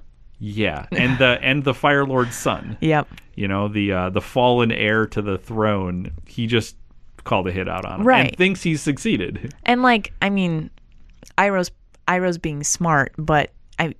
Yeah, 0.45 0.87
and 0.91 1.17
the 1.19 1.39
and 1.41 1.63
the 1.63 1.73
Fire 1.73 2.05
Lord's 2.05 2.35
son. 2.35 2.75
Yep. 2.81 3.07
You 3.35 3.47
know, 3.47 3.69
the 3.69 3.91
uh, 3.93 4.09
the 4.09 4.19
fallen 4.19 4.73
heir 4.73 5.07
to 5.07 5.21
the 5.21 5.37
throne. 5.37 6.11
He 6.27 6.47
just 6.47 6.75
called 7.23 7.47
a 7.47 7.51
hit 7.53 7.69
out 7.69 7.85
on 7.85 8.01
him 8.01 8.05
Right. 8.07 8.27
and 8.27 8.37
thinks 8.37 8.61
he's 8.61 8.81
succeeded. 8.81 9.53
And 9.65 9.81
like, 9.81 10.11
I 10.21 10.29
mean, 10.29 10.69
Iroh's 11.37 11.71
Iroh's 12.09 12.37
being 12.37 12.61
smart, 12.65 13.13
but 13.17 13.51
I 13.79 13.95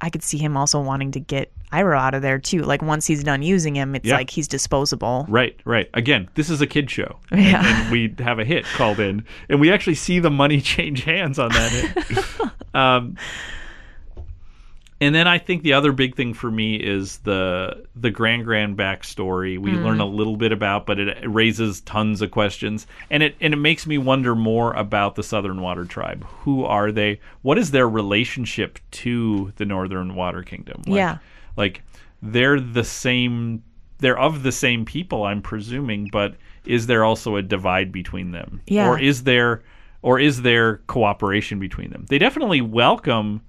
I 0.00 0.08
could 0.10 0.22
see 0.22 0.38
him 0.38 0.56
also 0.56 0.80
wanting 0.80 1.10
to 1.12 1.20
get 1.20 1.50
Iroh 1.72 1.98
out 1.98 2.14
of 2.14 2.22
there 2.22 2.38
too. 2.38 2.62
Like 2.62 2.80
once 2.80 3.04
he's 3.06 3.24
done 3.24 3.42
using 3.42 3.74
him, 3.74 3.96
it's 3.96 4.06
Yeah. 4.06 4.18
like 4.18 4.30
he's 4.30 4.46
disposable. 4.46 5.26
Right, 5.28 5.58
right. 5.64 5.90
Again, 5.94 6.28
this 6.34 6.48
is 6.48 6.60
a 6.60 6.66
kid 6.68 6.88
show. 6.92 7.18
Yeah. 7.32 7.62
And 7.82 7.90
we 7.90 8.14
have 8.20 8.38
a 8.38 8.44
hit 8.44 8.64
called 8.66 9.00
in, 9.00 9.24
and 9.48 9.58
we 9.60 9.72
actually 9.72 9.96
see 9.96 10.20
the 10.20 10.30
money 10.30 10.60
change 10.60 11.02
hands 11.02 11.40
on 11.40 11.48
that 11.50 11.72
hit. 11.72 12.54
um, 12.74 13.16
and 15.02 15.12
then 15.12 15.26
I 15.26 15.36
think 15.38 15.64
the 15.64 15.72
other 15.72 15.90
big 15.90 16.14
thing 16.14 16.32
for 16.32 16.48
me 16.48 16.76
is 16.76 17.18
the 17.18 17.86
the 17.96 18.10
Gran 18.10 18.44
Gran 18.44 18.76
backstory. 18.76 19.58
We 19.58 19.72
hmm. 19.72 19.84
learn 19.84 20.00
a 20.00 20.06
little 20.06 20.36
bit 20.36 20.52
about, 20.52 20.86
but 20.86 21.00
it 21.00 21.28
raises 21.28 21.80
tons 21.80 22.22
of 22.22 22.30
questions, 22.30 22.86
and 23.10 23.20
it 23.20 23.34
and 23.40 23.52
it 23.52 23.56
makes 23.56 23.84
me 23.84 23.98
wonder 23.98 24.36
more 24.36 24.72
about 24.74 25.16
the 25.16 25.24
Southern 25.24 25.60
Water 25.60 25.84
Tribe. 25.84 26.24
Who 26.42 26.64
are 26.64 26.92
they? 26.92 27.18
What 27.42 27.58
is 27.58 27.72
their 27.72 27.88
relationship 27.88 28.78
to 28.92 29.52
the 29.56 29.66
Northern 29.66 30.14
Water 30.14 30.44
Kingdom? 30.44 30.82
Like, 30.86 30.96
Yeah. 30.96 31.18
like 31.56 31.82
they're 32.22 32.60
the 32.60 32.84
same. 32.84 33.64
They're 33.98 34.18
of 34.18 34.44
the 34.44 34.52
same 34.52 34.84
people, 34.84 35.24
I'm 35.24 35.42
presuming, 35.42 36.10
but 36.12 36.36
is 36.64 36.86
there 36.86 37.04
also 37.04 37.34
a 37.34 37.42
divide 37.42 37.90
between 37.90 38.30
them? 38.30 38.60
Yeah. 38.68 38.88
Or 38.88 39.00
is 39.00 39.24
there 39.24 39.64
or 40.00 40.20
is 40.20 40.42
there 40.42 40.76
cooperation 40.86 41.58
between 41.58 41.90
them? 41.90 42.06
They 42.08 42.18
definitely 42.18 42.60
welcome 42.60 43.42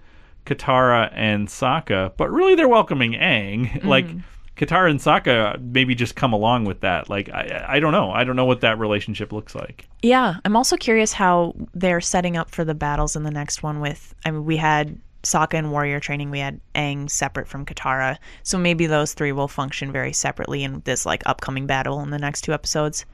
Katara 0.45 1.11
and 1.13 1.47
Sokka, 1.47 2.13
but 2.17 2.31
really 2.31 2.55
they're 2.55 2.69
welcoming 2.69 3.13
Aang. 3.13 3.83
Like 3.93 4.07
mm. 4.07 4.23
Katara 4.55 4.89
and 4.89 4.99
Sokka 4.99 5.59
maybe 5.61 5.95
just 5.95 6.15
come 6.15 6.31
along 6.31 6.65
with 6.65 6.81
that. 6.81 7.09
Like 7.09 7.29
I, 7.29 7.65
I 7.67 7.79
don't 7.79 7.91
know. 7.91 8.11
I 8.11 8.23
don't 8.23 8.35
know 8.35 8.45
what 8.45 8.61
that 8.61 8.79
relationship 8.79 9.31
looks 9.31 9.55
like. 9.55 9.87
Yeah, 10.01 10.35
I'm 10.45 10.55
also 10.55 10.77
curious 10.77 11.13
how 11.13 11.55
they're 11.73 12.01
setting 12.01 12.37
up 12.37 12.51
for 12.51 12.63
the 12.63 12.75
battles 12.75 13.15
in 13.15 13.23
the 13.23 13.31
next 13.31 13.63
one. 13.63 13.79
With 13.79 14.13
I 14.25 14.31
mean, 14.31 14.45
we 14.45 14.57
had 14.57 14.99
Sokka 15.23 15.55
and 15.55 15.71
warrior 15.71 15.99
training. 15.99 16.29
We 16.29 16.39
had 16.39 16.59
Aang 16.75 17.09
separate 17.09 17.47
from 17.47 17.65
Katara, 17.65 18.17
so 18.43 18.57
maybe 18.57 18.85
those 18.85 19.13
three 19.13 19.31
will 19.31 19.47
function 19.47 19.91
very 19.91 20.13
separately 20.13 20.63
in 20.63 20.81
this 20.85 21.05
like 21.05 21.23
upcoming 21.25 21.65
battle 21.65 22.01
in 22.01 22.11
the 22.11 22.19
next 22.19 22.41
two 22.41 22.53
episodes. 22.53 23.05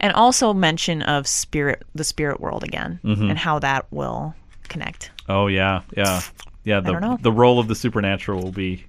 And 0.00 0.12
also 0.14 0.54
mention 0.54 1.02
of 1.02 1.26
spirit, 1.26 1.84
the 1.94 2.04
spirit 2.04 2.40
world 2.40 2.64
again, 2.64 2.98
mm-hmm. 3.04 3.30
and 3.30 3.38
how 3.38 3.58
that 3.58 3.86
will 3.92 4.34
connect. 4.68 5.10
Oh 5.28 5.46
yeah, 5.46 5.82
yeah, 5.96 6.22
yeah. 6.64 6.80
The 6.80 6.92
the 7.22 7.32
role 7.32 7.58
of 7.58 7.68
the 7.68 7.74
supernatural 7.74 8.42
will 8.42 8.52
be 8.52 8.84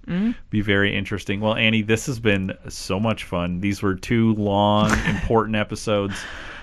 be 0.50 0.62
very 0.62 0.96
interesting. 0.96 1.40
Well, 1.40 1.56
Annie, 1.56 1.82
this 1.82 2.06
has 2.08 2.20
been 2.20 2.54
so 2.70 3.00
much 3.00 3.24
fun. 3.24 3.62
These 3.62 3.82
were 3.82 3.96
two 3.96 4.34
long, 4.36 4.92
important 5.08 5.56
episodes. 5.56 6.16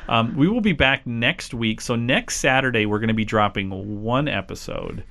Um, 0.09 0.35
we 0.37 0.49
will 0.49 0.63
be 0.63 0.73
back 0.73 1.07
next 1.07 1.53
week. 1.53 1.83
So 1.83 1.95
next 1.95 2.37
Saturday, 2.41 2.87
we're 2.87 2.99
going 2.99 3.09
to 3.09 3.15
be 3.15 3.27
dropping 3.27 4.03
one 4.03 4.27
episode, 4.27 5.05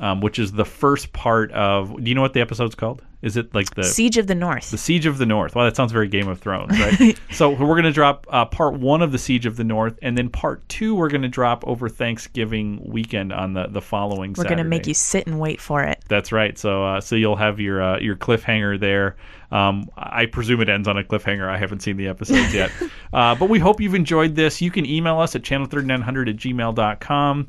um, 0.00 0.20
which 0.20 0.38
is 0.38 0.52
the 0.52 0.64
first 0.64 1.12
part 1.12 1.50
of. 1.52 1.96
Do 2.02 2.08
you 2.08 2.14
know 2.14 2.22
what 2.22 2.34
the 2.34 2.40
episode's 2.40 2.74
called? 2.76 3.02
Is 3.24 3.38
it 3.38 3.54
like 3.54 3.74
the 3.74 3.84
Siege 3.84 4.18
of 4.18 4.26
the 4.26 4.34
North. 4.34 4.70
the 4.70 4.76
Siege 4.76 5.06
of 5.06 5.16
the 5.16 5.24
North. 5.24 5.54
Wow, 5.54 5.64
that 5.64 5.74
sounds 5.74 5.92
very 5.92 6.08
Game 6.08 6.28
of 6.28 6.40
Thrones, 6.40 6.78
right? 6.78 7.18
so 7.30 7.48
we're 7.48 7.74
going 7.74 7.84
to 7.84 7.92
drop 7.92 8.26
uh, 8.28 8.44
part 8.44 8.74
one 8.74 9.00
of 9.00 9.12
the 9.12 9.18
Siege 9.18 9.46
of 9.46 9.56
the 9.56 9.64
North, 9.64 9.98
and 10.02 10.16
then 10.16 10.28
part 10.28 10.68
two 10.68 10.94
we're 10.94 11.08
going 11.08 11.22
to 11.22 11.28
drop 11.28 11.66
over 11.66 11.88
Thanksgiving 11.88 12.82
weekend 12.84 13.32
on 13.32 13.54
the 13.54 13.66
the 13.68 13.80
following. 13.80 14.34
We're 14.36 14.44
gonna 14.44 14.62
make 14.62 14.86
you 14.86 14.92
sit 14.92 15.26
and 15.26 15.40
wait 15.40 15.58
for 15.58 15.82
it. 15.82 16.04
That's 16.06 16.32
right. 16.32 16.58
So 16.58 16.84
uh, 16.84 17.00
so 17.00 17.16
you'll 17.16 17.36
have 17.36 17.58
your 17.60 17.82
uh, 17.82 17.98
your 17.98 18.14
cliffhanger 18.14 18.78
there. 18.78 19.16
Um, 19.50 19.88
I 19.96 20.26
presume 20.26 20.60
it 20.60 20.68
ends 20.68 20.86
on 20.86 20.98
a 20.98 21.02
cliffhanger. 21.02 21.48
I 21.48 21.56
haven't 21.56 21.80
seen 21.80 21.96
the 21.96 22.08
episodes 22.08 22.52
yet, 22.52 22.70
uh, 23.14 23.34
but 23.36 23.48
we 23.48 23.58
hope 23.58 23.80
you've 23.80 23.94
enjoyed 23.94 24.34
this. 24.34 24.60
You 24.60 24.70
can 24.70 24.84
email 24.84 25.18
us 25.18 25.34
at 25.34 25.42
channel3900 25.42 26.28
at 26.28 26.36
gmail.com. 26.36 27.46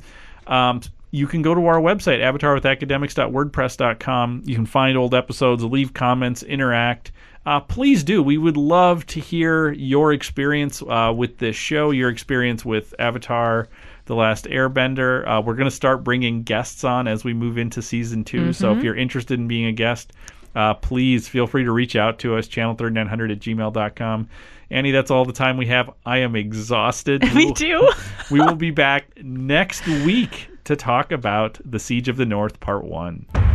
Um, 0.47 0.81
you 1.15 1.25
can 1.27 1.41
go 1.41 1.55
to 1.55 1.65
our 1.67 1.79
website, 1.79 2.19
avatarwithacademics.wordpress.com. 2.19 4.41
You 4.43 4.55
can 4.55 4.65
find 4.65 4.97
old 4.97 5.15
episodes, 5.15 5.63
leave 5.63 5.93
comments, 5.93 6.43
interact. 6.43 7.13
Uh, 7.45 7.61
please 7.61 8.03
do. 8.03 8.21
We 8.21 8.37
would 8.37 8.57
love 8.57 9.05
to 9.07 9.21
hear 9.21 9.71
your 9.71 10.11
experience 10.11 10.81
uh, 10.81 11.13
with 11.15 11.37
this 11.37 11.55
show, 11.55 11.91
your 11.91 12.09
experience 12.09 12.65
with 12.65 12.93
Avatar 12.99 13.69
The 14.07 14.15
Last 14.15 14.43
Airbender. 14.45 15.25
Uh, 15.25 15.41
we're 15.41 15.55
going 15.55 15.69
to 15.69 15.75
start 15.75 16.03
bringing 16.03 16.43
guests 16.43 16.83
on 16.83 17.07
as 17.07 17.23
we 17.23 17.33
move 17.33 17.57
into 17.57 17.81
season 17.81 18.25
2 18.25 18.51
So 18.51 18.75
if 18.75 18.83
you're 18.83 18.97
interested 18.97 19.39
in 19.39 19.47
being 19.47 19.67
a 19.67 19.71
guest, 19.71 20.11
uh, 20.53 20.73
please 20.73 21.29
feel 21.29 21.47
free 21.47 21.63
to 21.63 21.71
reach 21.71 21.95
out 21.95 22.19
to 22.19 22.35
us, 22.35 22.49
channel3900 22.49 23.31
at 23.31 23.39
gmail.com. 23.39 24.27
Annie, 24.69 24.91
that's 24.91 25.11
all 25.11 25.23
the 25.23 25.31
time 25.31 25.55
we 25.55 25.67
have. 25.67 25.91
I 26.05 26.17
am 26.17 26.35
exhausted. 26.35 27.23
We 27.35 27.45
Me 27.45 27.53
too. 27.53 27.89
we 28.31 28.41
will 28.41 28.55
be 28.55 28.71
back 28.71 29.23
next 29.23 29.87
week 29.87 30.49
to 30.65 30.75
talk 30.75 31.11
about 31.11 31.59
the 31.63 31.79
Siege 31.79 32.09
of 32.09 32.17
the 32.17 32.25
North 32.25 32.59
Part 32.59 32.83
1. 32.83 33.54